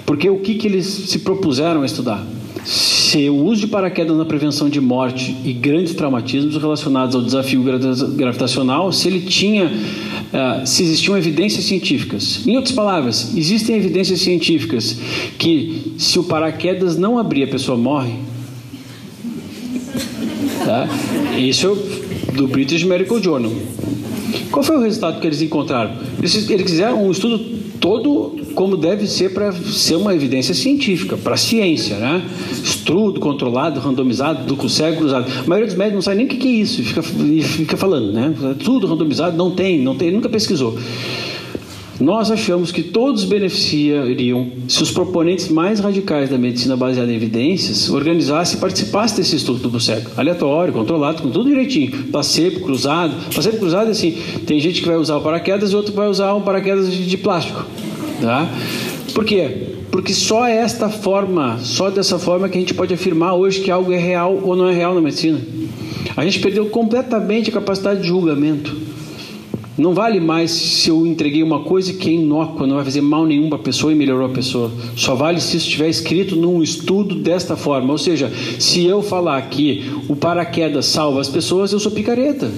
porque 0.06 0.30
o 0.30 0.40
que, 0.40 0.56
que 0.56 0.68
eles 0.68 0.86
se 0.86 1.20
propuseram 1.20 1.82
a 1.82 1.86
estudar? 1.86 2.26
Se 2.66 3.30
o 3.30 3.36
uso 3.46 3.62
de 3.62 3.68
paraquedas 3.68 4.18
na 4.18 4.26
prevenção 4.26 4.68
de 4.68 4.82
morte 4.82 5.38
e 5.46 5.54
grandes 5.54 5.94
traumatismos 5.94 6.58
relacionados 6.58 7.16
ao 7.16 7.22
desafio 7.22 7.64
gravitacional, 8.16 8.92
se 8.92 9.08
ele 9.08 9.22
tinha 9.22 9.72
Uh, 10.26 10.68
se 10.68 10.84
existiam 10.84 11.18
evidências 11.18 11.64
científicas. 11.64 12.46
Em 12.46 12.58
outras 12.58 12.76
palavras, 12.76 13.32
existem 13.38 13.78
evidências 13.78 14.20
científicas 14.20 14.98
que 15.38 15.94
se 15.98 16.20
o 16.20 16.26
paraquedas 16.26 16.98
não 16.98 17.18
abrir, 17.18 17.44
a 17.44 17.48
pessoa 17.48 17.78
morre. 17.78 18.16
Tá? 20.66 20.90
Isso 21.38 21.78
do 22.34 22.48
British 22.48 22.84
Medical 22.84 23.22
Journal. 23.22 23.52
Qual 24.52 24.64
foi 24.64 24.78
o 24.78 24.82
resultado 24.82 25.22
que 25.22 25.28
eles 25.28 25.42
encontraram? 25.42 25.96
Eles, 26.18 26.50
eles 26.50 26.70
fizeram 26.70 27.06
um 27.06 27.12
estudo 27.12 27.38
todo 27.80 28.36
como 28.56 28.78
deve 28.78 29.06
ser 29.06 29.34
para 29.34 29.52
ser 29.52 29.96
uma 29.96 30.16
evidência 30.16 30.56
científica, 30.56 31.18
para 31.18 31.36
a 31.36 31.38
ciência, 31.38 31.98
né? 31.98 32.24
Estudo 32.64 33.20
controlado, 33.20 33.80
randomizado, 33.80 34.46
duplo 34.46 34.70
cego 34.70 34.98
cruzado. 34.98 35.30
A 35.44 35.48
maioria 35.48 35.68
dos 35.68 35.76
médicos 35.76 35.96
não 35.96 36.02
sabe 36.02 36.18
nem 36.18 36.26
o 36.26 36.30
que 36.30 36.48
é 36.48 36.52
isso 36.52 36.82
e 36.82 36.84
fica, 36.84 37.04
fica 37.04 37.78
falando, 37.78 38.12
né? 38.14 38.34
Tudo 38.64 38.88
randomizado, 38.88 39.38
não 39.38 39.52
tem, 39.52 39.82
não 39.82 39.96
tem, 39.96 40.12
nunca 40.12 40.30
pesquisou. 40.30 40.78
Nós 42.00 42.30
achamos 42.30 42.74
que 42.74 42.84
todos 42.84 43.24
beneficiariam 43.24 44.48
se 44.68 44.84
os 44.84 44.92
proponentes 44.92 45.48
mais 45.48 45.80
radicais 45.80 46.30
da 46.30 46.38
medicina 46.38 46.76
baseada 46.76 47.10
em 47.10 47.16
evidências 47.16 47.90
organizassem 47.90 48.58
e 48.58 48.60
participassem 48.60 49.18
desse 49.18 49.38
estudo 49.38 49.60
duplo 49.60 49.80
cego, 49.80 50.12
aleatório, 50.18 50.74
controlado, 50.74 51.22
com 51.22 51.30
tudo 51.30 51.50
direitinho, 51.50 51.92
placebo, 52.12 52.60
cruzado. 52.60 53.14
Placebo 53.34 53.58
cruzado 53.60 53.88
é 53.88 53.92
assim: 53.92 54.18
tem 54.46 54.60
gente 54.60 54.82
que 54.82 54.88
vai 54.88 54.98
usar 54.98 55.16
o 55.16 55.22
paraquedas 55.22 55.72
e 55.72 55.76
outro 55.76 55.94
vai 55.94 56.10
usar 56.10 56.34
um 56.34 56.42
paraquedas 56.42 56.94
de 56.94 57.18
plástico. 57.18 57.66
Tá? 58.22 58.50
Por 59.14 59.26
quê? 59.26 59.76
Porque 59.92 60.14
só 60.14 60.46
esta 60.46 60.90
forma, 60.90 61.60
só 61.60 61.90
dessa 61.90 62.20
forma 62.20 62.50
que 62.50 62.58
a 62.58 62.60
gente 62.60 62.74
pode 62.74 62.94
afirmar 62.94 63.34
hoje 63.34 63.62
que 63.62 63.72
algo 63.72 63.94
é 63.94 63.98
real 63.98 64.40
ou 64.44 64.56
não 64.56 64.68
é 64.68 64.74
real 64.74 64.94
na 64.94 65.02
medicina. 65.02 65.40
A 66.18 66.24
gente 66.24 66.40
perdeu 66.40 66.66
completamente 66.68 67.50
a 67.50 67.54
capacidade 67.54 68.02
de 68.02 68.08
julgamento. 68.08 68.76
Não 69.78 69.94
vale 69.94 70.22
mais 70.22 70.52
se 70.52 70.90
eu 70.90 71.06
entreguei 71.06 71.44
uma 71.44 71.64
coisa 71.64 71.92
que 71.92 72.10
é 72.10 72.14
inócua, 72.14 72.66
não 72.66 72.76
vai 72.76 72.86
fazer 72.86 73.02
mal 73.02 73.26
nenhum 73.26 73.50
para 73.50 73.58
a 73.58 73.62
pessoa 73.62 73.92
e 73.92 73.96
melhorou 73.96 74.28
a 74.28 74.30
pessoa. 74.30 74.72
Só 74.96 75.16
vale 75.16 75.42
se 75.42 75.58
isso 75.58 75.68
estiver 75.68 75.90
escrito 75.90 76.36
num 76.38 76.64
estudo 76.64 77.16
desta 77.16 77.58
forma. 77.58 77.92
Ou 77.92 77.98
seja, 77.98 78.32
se 78.58 78.86
eu 78.86 79.02
falar 79.02 79.42
que 79.50 79.84
o 80.08 80.16
paraquedas 80.16 80.86
salva 80.86 81.20
as 81.20 81.28
pessoas, 81.28 81.74
eu 81.74 81.80
sou 81.80 81.92
picareta. 81.92 82.50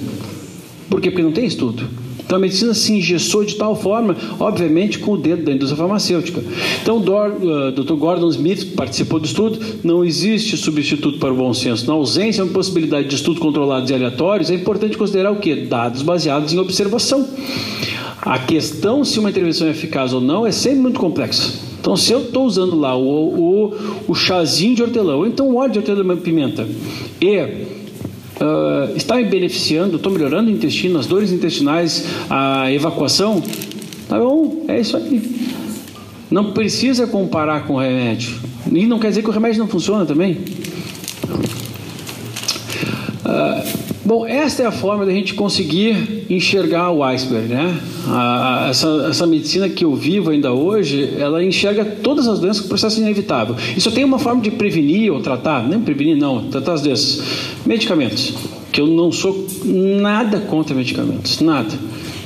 Por 0.89 1.01
quê? 1.01 1.09
Porque 1.09 1.23
não 1.23 1.31
tem 1.31 1.45
estudo. 1.45 1.87
Então 2.27 2.35
a 2.35 2.41
medicina 2.41 2.73
se 2.73 2.91
engessou 2.91 3.45
de 3.45 3.55
tal 3.55 3.73
forma, 3.73 4.13
obviamente, 4.37 4.99
com 4.99 5.13
o 5.13 5.17
dedo 5.17 5.43
da 5.43 5.53
indústria 5.53 5.77
farmacêutica. 5.77 6.43
Então, 6.81 6.97
o 6.97 7.71
Dr. 7.71 7.93
Gordon 7.93 8.27
Smith 8.27 8.75
participou 8.75 9.17
do 9.17 9.25
estudo. 9.25 9.57
Não 9.81 10.03
existe 10.03 10.57
substituto 10.57 11.19
para 11.19 11.31
o 11.31 11.37
bom 11.37 11.53
senso. 11.53 11.87
Na 11.87 11.93
ausência 11.93 12.43
de 12.43 12.49
possibilidade 12.49 13.07
de 13.07 13.15
estudos 13.15 13.41
controlados 13.41 13.89
e 13.89 13.93
aleatórios, 13.93 14.51
é 14.51 14.55
importante 14.55 14.97
considerar 14.97 15.31
o 15.31 15.37
que? 15.37 15.55
Dados 15.55 16.01
baseados 16.01 16.51
em 16.51 16.59
observação. 16.59 17.25
A 18.21 18.37
questão 18.37 19.05
se 19.05 19.19
uma 19.19 19.29
intervenção 19.29 19.65
é 19.65 19.71
eficaz 19.71 20.11
ou 20.11 20.19
não 20.19 20.45
é 20.45 20.51
sempre 20.51 20.79
muito 20.79 20.99
complexa. 20.99 21.53
Então, 21.79 21.95
se 21.95 22.11
eu 22.11 22.23
estou 22.23 22.45
usando 22.45 22.77
lá 22.77 22.93
o, 22.97 23.69
o, 23.69 23.73
o 24.09 24.13
chazinho 24.13 24.75
de 24.75 24.83
hortelã, 24.83 25.15
ou 25.15 25.25
então 25.25 25.47
o 25.47 25.55
óleo 25.55 25.71
de 25.71 25.79
hortelã-pimenta, 25.79 26.67
e 27.21 27.76
uh, 28.41 28.95
está 28.95 29.15
me 29.15 29.25
beneficiando, 29.25 29.97
estou 29.97 30.11
melhorando 30.11 30.49
o 30.49 30.53
intestino, 30.53 30.99
as 30.99 31.05
dores 31.05 31.31
intestinais, 31.31 32.05
a 32.29 32.71
evacuação, 32.71 33.41
tá 34.07 34.19
bom, 34.19 34.65
é 34.67 34.79
isso 34.79 34.97
aí. 34.97 35.37
Não 36.29 36.51
precisa 36.51 37.07
comparar 37.07 37.65
com 37.65 37.75
o 37.75 37.79
remédio. 37.79 38.35
E 38.71 38.85
não 38.85 38.99
quer 38.99 39.09
dizer 39.09 39.21
que 39.21 39.29
o 39.29 39.31
remédio 39.31 39.59
não 39.59 39.67
funciona 39.67 40.05
também. 40.05 40.39
Uh, 43.25 43.86
Bom, 44.07 44.25
esta 44.25 44.63
é 44.63 44.65
a 44.65 44.71
forma 44.71 45.05
da 45.05 45.11
gente 45.11 45.33
conseguir 45.33 46.23
enxergar 46.29 46.91
o 46.91 47.03
iceberg, 47.03 47.49
né? 47.49 47.77
A, 48.07 48.63
a, 48.63 48.69
essa, 48.69 48.87
essa, 49.09 49.27
medicina 49.27 49.67
que 49.67 49.83
eu 49.83 49.93
vivo 49.95 50.29
ainda 50.29 50.53
hoje, 50.53 51.13
ela 51.19 51.43
enxerga 51.43 51.83
todas 51.83 52.25
as 52.25 52.39
doenças 52.39 52.61
com 52.61 52.69
processo 52.69 53.01
inevitável. 53.01 53.57
Isso 53.75 53.91
tem 53.91 54.05
uma 54.05 54.17
forma 54.17 54.41
de 54.41 54.49
prevenir 54.49 55.11
ou 55.11 55.19
tratar, 55.19 55.67
nem 55.67 55.81
prevenir 55.81 56.15
não, 56.15 56.45
tratar 56.45 56.75
as 56.75 56.81
doenças. 56.81 57.21
Medicamentos, 57.65 58.33
que 58.71 58.79
eu 58.79 58.87
não 58.87 59.11
sou 59.11 59.45
nada 59.65 60.39
contra 60.39 60.73
medicamentos, 60.73 61.41
nada. 61.41 61.75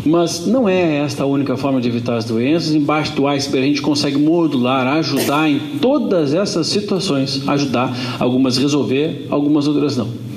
Mas 0.06 0.46
não 0.46 0.70
é 0.70 0.98
esta 0.98 1.24
a 1.24 1.26
única 1.26 1.58
forma 1.58 1.82
de 1.82 1.88
evitar 1.88 2.16
as 2.16 2.26
doenças. 2.26 2.76
Embaixo 2.76 3.14
do 3.14 3.26
iceberg 3.26 3.66
a 3.66 3.70
gente 3.70 3.82
consegue 3.82 4.20
modular, 4.20 4.86
ajudar 4.98 5.50
em 5.50 5.58
todas 5.82 6.32
essas 6.32 6.68
situações, 6.68 7.42
ajudar 7.50 7.92
algumas 8.20 8.56
resolver, 8.56 9.26
algumas 9.32 9.68
outras 9.68 9.98
não. 9.98 10.31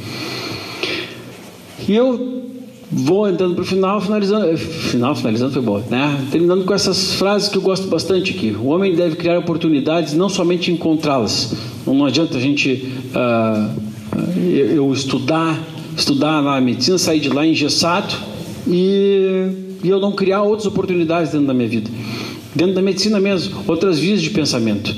E 1.89 1.95
eu 1.95 2.45
vou 2.91 3.29
entrando 3.29 3.55
para 3.55 3.63
o 3.63 3.67
final, 3.67 4.01
finalizando. 4.01 4.47
Eh, 4.47 4.57
final, 4.57 5.15
finalizando 5.15 5.53
foi 5.53 5.63
bom, 5.63 5.83
né? 5.91 6.27
Terminando 6.31 6.65
com 6.65 6.73
essas 6.73 7.15
frases 7.15 7.49
que 7.49 7.59
eu 7.59 7.63
gosto 7.63 7.89
bastante 7.89 8.33
aqui. 8.33 8.57
O 8.59 8.67
homem 8.67 8.95
deve 8.95 9.17
criar 9.17 9.39
oportunidades, 9.39 10.15
não 10.15 10.29
somente 10.29 10.71
encontrá-las. 10.71 11.55
Não 11.87 12.05
adianta 12.05 12.39
a 12.39 12.41
gente 12.41 12.89
uh, 13.15 13.81
eu 14.75 14.93
estudar, 14.93 15.61
estudar 15.97 16.43
na 16.43 16.61
medicina, 16.61 16.97
sair 16.97 17.21
de 17.21 17.29
lá 17.29 17.47
engessado 17.47 18.15
e, 18.67 19.49
e 19.83 19.89
eu 19.89 20.01
não 20.01 20.13
criar 20.13 20.43
outras 20.43 20.67
oportunidades 20.67 21.33
dentro 21.33 21.47
da 21.47 21.55
minha 21.55 21.69
vida. 21.69 21.91
Dentro 22.55 22.75
da 22.75 22.83
medicina 22.83 23.19
mesmo, 23.19 23.63
outras 23.67 23.99
vias 23.99 24.23
de 24.23 24.31
pensamento. 24.31 24.95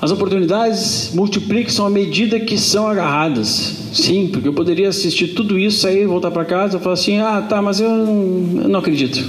As 0.00 0.10
oportunidades 0.10 1.10
multiplicam 1.14 1.84
à 1.84 1.90
medida 1.90 2.40
que 2.40 2.56
são 2.56 2.86
agarradas. 2.86 3.90
Sim, 3.92 4.30
porque 4.32 4.48
eu 4.48 4.52
poderia 4.52 4.88
assistir 4.88 5.28
tudo 5.28 5.58
isso, 5.58 5.80
sair, 5.80 6.06
voltar 6.06 6.30
para 6.30 6.44
casa 6.44 6.78
e 6.78 6.80
falar 6.80 6.94
assim: 6.94 7.18
ah, 7.18 7.44
tá, 7.46 7.60
mas 7.60 7.80
eu 7.80 7.90
não, 7.90 8.62
eu 8.62 8.68
não 8.68 8.80
acredito. 8.80 9.22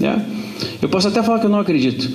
É? 0.00 0.20
Eu 0.82 0.88
posso 0.88 1.06
até 1.06 1.22
falar 1.22 1.38
que 1.38 1.46
eu 1.46 1.50
não 1.50 1.60
acredito. 1.60 2.10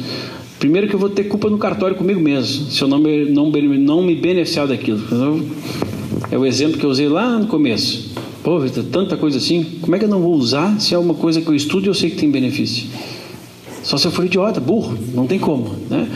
Primeiro 0.60 0.88
que 0.88 0.94
eu 0.94 1.00
vou 1.00 1.10
ter 1.10 1.24
culpa 1.24 1.50
no 1.50 1.58
cartório 1.58 1.96
comigo 1.96 2.20
mesmo, 2.20 2.70
se 2.70 2.82
eu 2.82 2.88
não 2.88 3.00
me, 3.00 3.26
não, 3.26 3.50
não 3.50 4.04
me 4.04 4.16
beneficiar 4.16 4.68
daquilo. 4.68 5.02
É 6.30 6.38
o 6.38 6.46
exemplo 6.46 6.78
que 6.78 6.86
eu 6.86 6.90
usei 6.90 7.08
lá 7.08 7.40
no 7.40 7.48
começo. 7.48 8.12
Pô, 8.44 8.60
Victor, 8.60 8.84
tanta 8.92 9.16
coisa 9.18 9.38
assim, 9.38 9.64
como 9.82 9.96
é 9.96 10.00
que 10.00 10.06
eu 10.06 10.10
não 10.10 10.22
vou 10.22 10.34
usar 10.34 10.80
se 10.80 10.94
é 10.94 10.98
uma 10.98 11.14
coisa 11.14 11.42
que 11.42 11.48
eu 11.48 11.56
estudo 11.56 11.86
e 11.86 11.90
eu 11.90 11.94
sei 11.94 12.10
que 12.10 12.18
tem 12.18 12.30
benefício? 12.30 12.86
Só 13.84 13.98
se 13.98 14.06
eu 14.08 14.12
for 14.12 14.26
idiota, 14.26 14.60
burro, 14.60 14.98
não 15.14 15.26
tem 15.26 15.40
como, 15.40 15.76
né? 15.90 16.08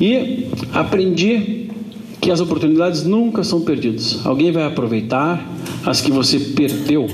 E 0.00 0.46
aprendi 0.72 1.68
que 2.20 2.30
as 2.30 2.40
oportunidades 2.40 3.04
nunca 3.04 3.44
são 3.44 3.60
perdidas. 3.62 4.24
Alguém 4.24 4.52
vai 4.52 4.64
aproveitar 4.64 5.46
as 5.84 6.00
que 6.00 6.10
você 6.10 6.38
perdeu. 6.38 7.08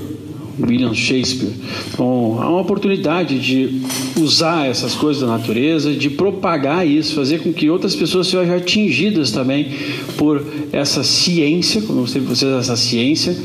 William 0.60 0.94
Shakespeare. 0.94 1.52
Então, 1.92 2.38
há 2.40 2.48
uma 2.48 2.60
oportunidade 2.60 3.38
de 3.38 3.82
usar 4.20 4.66
essas 4.66 4.94
coisas 4.94 5.22
da 5.22 5.28
natureza, 5.28 5.92
de 5.92 6.10
propagar 6.10 6.86
isso, 6.86 7.14
fazer 7.14 7.40
com 7.40 7.52
que 7.52 7.68
outras 7.68 7.94
pessoas 7.94 8.26
sejam 8.26 8.54
atingidas 8.54 9.30
também 9.30 9.68
por 10.16 10.44
essa 10.72 11.02
ciência, 11.04 11.82
como 11.82 12.06
sempre 12.06 12.28
vocês, 12.28 12.52
essa 12.52 12.76
ciência. 12.76 13.36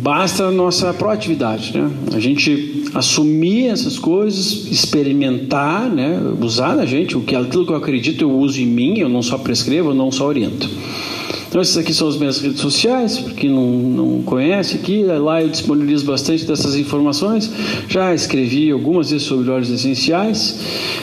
basta 0.00 0.44
a 0.44 0.50
nossa 0.50 0.92
proatividade, 0.92 1.76
né? 1.76 1.90
A 2.14 2.20
gente 2.20 2.82
assumir 2.94 3.68
essas 3.68 3.98
coisas, 3.98 4.66
experimentar, 4.70 5.88
né, 5.88 6.20
usar 6.40 6.76
na 6.76 6.84
gente, 6.84 7.16
o 7.16 7.20
que 7.20 7.34
aquilo 7.34 7.64
que 7.64 7.72
eu 7.72 7.76
acredito 7.76 8.22
eu 8.22 8.30
uso 8.30 8.60
em 8.60 8.66
mim, 8.66 8.98
eu 8.98 9.08
não 9.08 9.22
só 9.22 9.38
prescrevo, 9.38 9.90
eu 9.90 9.94
não 9.94 10.10
só 10.10 10.26
oriento. 10.26 10.68
Então 11.52 11.60
essas 11.60 11.76
aqui 11.76 11.92
são 11.92 12.08
as 12.08 12.16
minhas 12.16 12.40
redes 12.40 12.62
sociais, 12.62 13.18
para 13.18 13.34
quem 13.34 13.50
não, 13.50 13.66
não 13.66 14.22
conhece 14.22 14.74
aqui, 14.74 15.04
lá 15.04 15.42
eu 15.42 15.50
disponibilizo 15.50 16.06
bastante 16.06 16.46
dessas 16.46 16.76
informações. 16.76 17.52
Já 17.90 18.14
escrevi 18.14 18.70
algumas 18.70 19.10
vezes 19.10 19.26
sobre 19.26 19.50
óleos 19.50 19.68
essenciais 19.68 20.58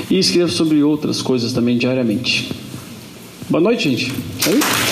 e 0.10 0.18
escrevo 0.18 0.52
sobre 0.52 0.82
outras 0.82 1.22
coisas 1.22 1.54
também 1.54 1.78
diariamente. 1.78 2.52
Boa 3.48 3.62
noite, 3.62 3.92
gente. 3.92 4.12
Aí? 4.48 4.89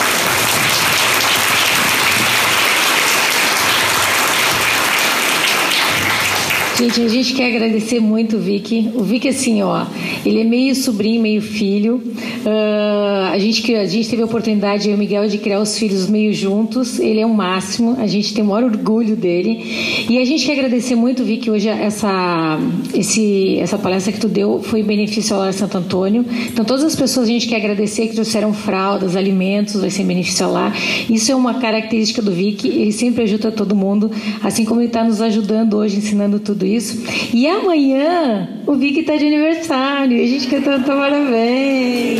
Gente, 6.79 7.01
a 7.01 7.07
gente 7.07 7.33
quer 7.33 7.47
agradecer 7.47 7.99
muito 7.99 8.37
o 8.37 8.39
Vicky. 8.39 8.91
O 8.93 9.01
Vicky, 9.01 9.29
assim, 9.29 9.63
ó, 9.63 9.87
ele 10.23 10.41
é 10.41 10.43
meio 10.43 10.75
sobrinho, 10.75 11.19
meio 11.19 11.41
filho. 11.41 11.95
Uh, 11.95 13.33
a, 13.33 13.37
gente, 13.39 13.73
a 13.73 13.87
gente 13.87 14.07
teve 14.07 14.21
a 14.21 14.25
oportunidade, 14.25 14.87
eu 14.87 14.91
e 14.91 14.95
o 14.95 14.97
Miguel, 14.99 15.27
de 15.27 15.39
criar 15.39 15.59
os 15.59 15.75
filhos 15.75 16.07
meio 16.07 16.31
juntos. 16.31 16.99
Ele 16.99 17.19
é 17.19 17.25
o 17.25 17.33
máximo, 17.33 17.97
a 17.99 18.05
gente 18.05 18.31
tem 18.31 18.43
o 18.43 18.47
maior 18.47 18.65
orgulho 18.65 19.15
dele. 19.15 20.05
E 20.07 20.19
a 20.19 20.23
gente 20.25 20.45
quer 20.45 20.51
agradecer 20.51 20.93
muito, 20.93 21.23
Vicky, 21.23 21.49
hoje 21.49 21.67
essa, 21.67 22.59
esse, 22.93 23.57
essa 23.57 23.79
palestra 23.79 24.13
que 24.13 24.19
tu 24.19 24.27
deu 24.27 24.61
foi 24.61 24.81
em 24.81 24.83
benefício 24.83 25.35
ao 25.35 25.41
Lar 25.41 25.53
Santo 25.53 25.79
Antônio. 25.79 26.23
Então, 26.45 26.63
todas 26.63 26.83
as 26.83 26.95
pessoas 26.95 27.27
a 27.27 27.31
gente 27.31 27.47
quer 27.47 27.55
agradecer 27.55 28.05
que 28.05 28.13
trouxeram 28.13 28.53
fraldas, 28.53 29.15
alimentos, 29.15 29.81
vai 29.81 29.89
ser 29.89 30.03
em 30.03 30.07
benefício 30.07 30.45
ao 30.45 30.51
lar. 30.51 30.77
Isso 31.09 31.31
é 31.31 31.35
uma 31.35 31.55
característica 31.55 32.21
do 32.21 32.31
Vicky, 32.31 32.67
ele 32.67 32.91
sempre 32.91 33.23
ajuda 33.23 33.51
todo 33.51 33.75
mundo, 33.75 34.11
assim 34.43 34.63
como 34.63 34.79
ele 34.79 34.89
está 34.89 35.03
nos 35.03 35.21
ajudando 35.21 35.73
hoje, 35.75 35.97
ensinando 35.97 36.39
tudo 36.39 36.66
isso. 36.67 37.03
E 37.33 37.47
amanhã 37.47 38.49
o 38.67 38.75
Vicky 38.75 38.99
está 38.99 39.15
de 39.15 39.25
aniversário. 39.25 40.17
E 40.17 40.23
a 40.23 40.27
gente 40.27 40.47
quer 40.47 40.61
tanto 40.61 40.85
parabéns. 40.85 42.19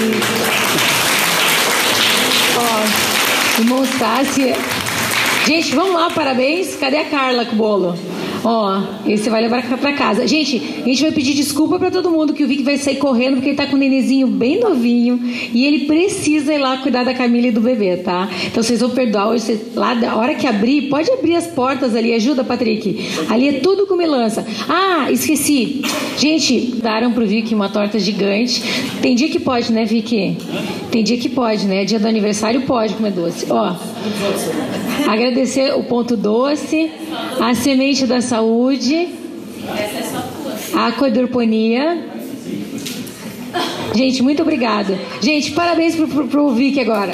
Ó, 2.58 3.62
irmão 3.62 3.86
Sassi. 3.86 4.54
Gente, 5.46 5.76
vamos 5.76 5.94
lá, 5.94 6.10
parabéns. 6.10 6.76
Cadê 6.76 6.98
a 6.98 7.06
Carla 7.06 7.46
com 7.46 7.54
o 7.54 7.58
bolo? 7.58 8.17
Ó, 8.50 8.82
esse 9.06 9.30
vai 9.30 9.42
levar 9.42 9.62
para 9.78 9.92
casa. 9.92 10.26
Gente, 10.26 10.56
a 10.82 10.88
gente 10.88 11.02
vai 11.02 11.12
pedir 11.12 11.34
desculpa 11.34 11.78
para 11.78 11.92
todo 11.92 12.10
mundo 12.10 12.34
que 12.34 12.46
o 12.46 12.48
Vic 12.48 12.64
vai 12.64 12.78
sair 12.78 12.96
correndo 12.96 13.34
porque 13.34 13.50
ele 13.50 13.58
tá 13.58 13.68
com 13.68 13.76
um 13.76 13.80
nenenzinho 13.80 14.26
bem 14.26 14.58
novinho 14.58 15.20
e 15.54 15.66
ele 15.66 15.80
precisa 15.80 16.54
ir 16.54 16.58
lá 16.58 16.78
cuidar 16.78 17.04
da 17.04 17.14
Camila 17.14 17.48
e 17.48 17.52
do 17.52 17.60
bebê, 17.60 17.98
tá? 17.98 18.30
Então 18.46 18.64
vocês 18.64 18.80
vão 18.80 18.92
perdoar 18.92 19.28
hoje, 19.32 19.60
lá 19.76 19.94
da 19.96 20.16
hora 20.16 20.34
que 20.34 20.48
abrir, 20.48 20.84
pode 20.84 21.12
abrir 21.12 21.36
as 21.36 21.48
portas 21.48 21.94
ali, 21.94 22.14
ajuda, 22.14 22.42
Patrick. 22.42 23.06
Ali 23.30 23.50
é 23.50 23.54
tudo 23.60 23.86
com 23.86 23.98
melança. 23.98 24.48
Ah, 24.70 25.12
esqueci. 25.12 25.82
Gente, 26.18 26.76
daram 26.82 27.12
pro 27.12 27.28
Vic 27.28 27.54
uma 27.54 27.68
torta 27.68 28.00
gigante. 28.00 28.64
Tem 29.02 29.14
dia 29.14 29.28
que 29.28 29.42
pode, 29.42 29.74
né, 29.74 29.84
Vic? 29.84 30.38
Tem 30.90 31.04
dia 31.04 31.18
que 31.18 31.28
pode, 31.28 31.68
né? 31.68 31.84
Dia 31.84 32.00
do 32.00 32.08
aniversário 32.08 32.62
pode 32.62 32.94
comer 32.94 33.12
doce. 33.12 33.46
Ó, 33.50 33.76
agradecer 35.06 35.76
o 35.76 35.84
ponto 35.84 36.16
doce, 36.16 36.90
a 37.40 37.54
semente 37.54 38.06
da 38.06 38.22
saúde 38.22 38.38
saúde, 38.68 39.10
a 40.74 40.88
aquadorponia. 40.88 42.06
Gente, 43.96 44.22
muito 44.22 44.42
obrigada. 44.42 44.98
Gente, 45.22 45.52
parabéns 45.52 45.96
pro, 45.96 46.08
pro, 46.08 46.28
pro 46.28 46.50
Vic 46.54 46.80
agora. 46.80 47.14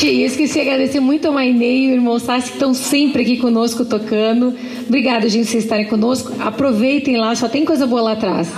Gente, 0.00 0.22
esqueci 0.22 0.54
de 0.54 0.60
agradecer 0.60 0.98
muito 0.98 1.26
ao 1.26 1.34
Mainei 1.34 1.84
e 1.84 1.90
o 1.90 1.92
irmão 1.92 2.18
Sassi 2.18 2.48
que 2.48 2.54
estão 2.54 2.72
sempre 2.72 3.20
aqui 3.20 3.36
conosco 3.36 3.84
tocando. 3.84 4.54
Obrigada, 4.88 5.28
gente, 5.28 5.44
por 5.44 5.50
vocês 5.50 5.64
estarem 5.64 5.84
conosco. 5.84 6.32
Aproveitem 6.40 7.18
lá, 7.18 7.34
só 7.34 7.50
tem 7.50 7.66
coisa 7.66 7.86
boa 7.86 8.00
lá 8.00 8.12
atrás. 8.12 8.48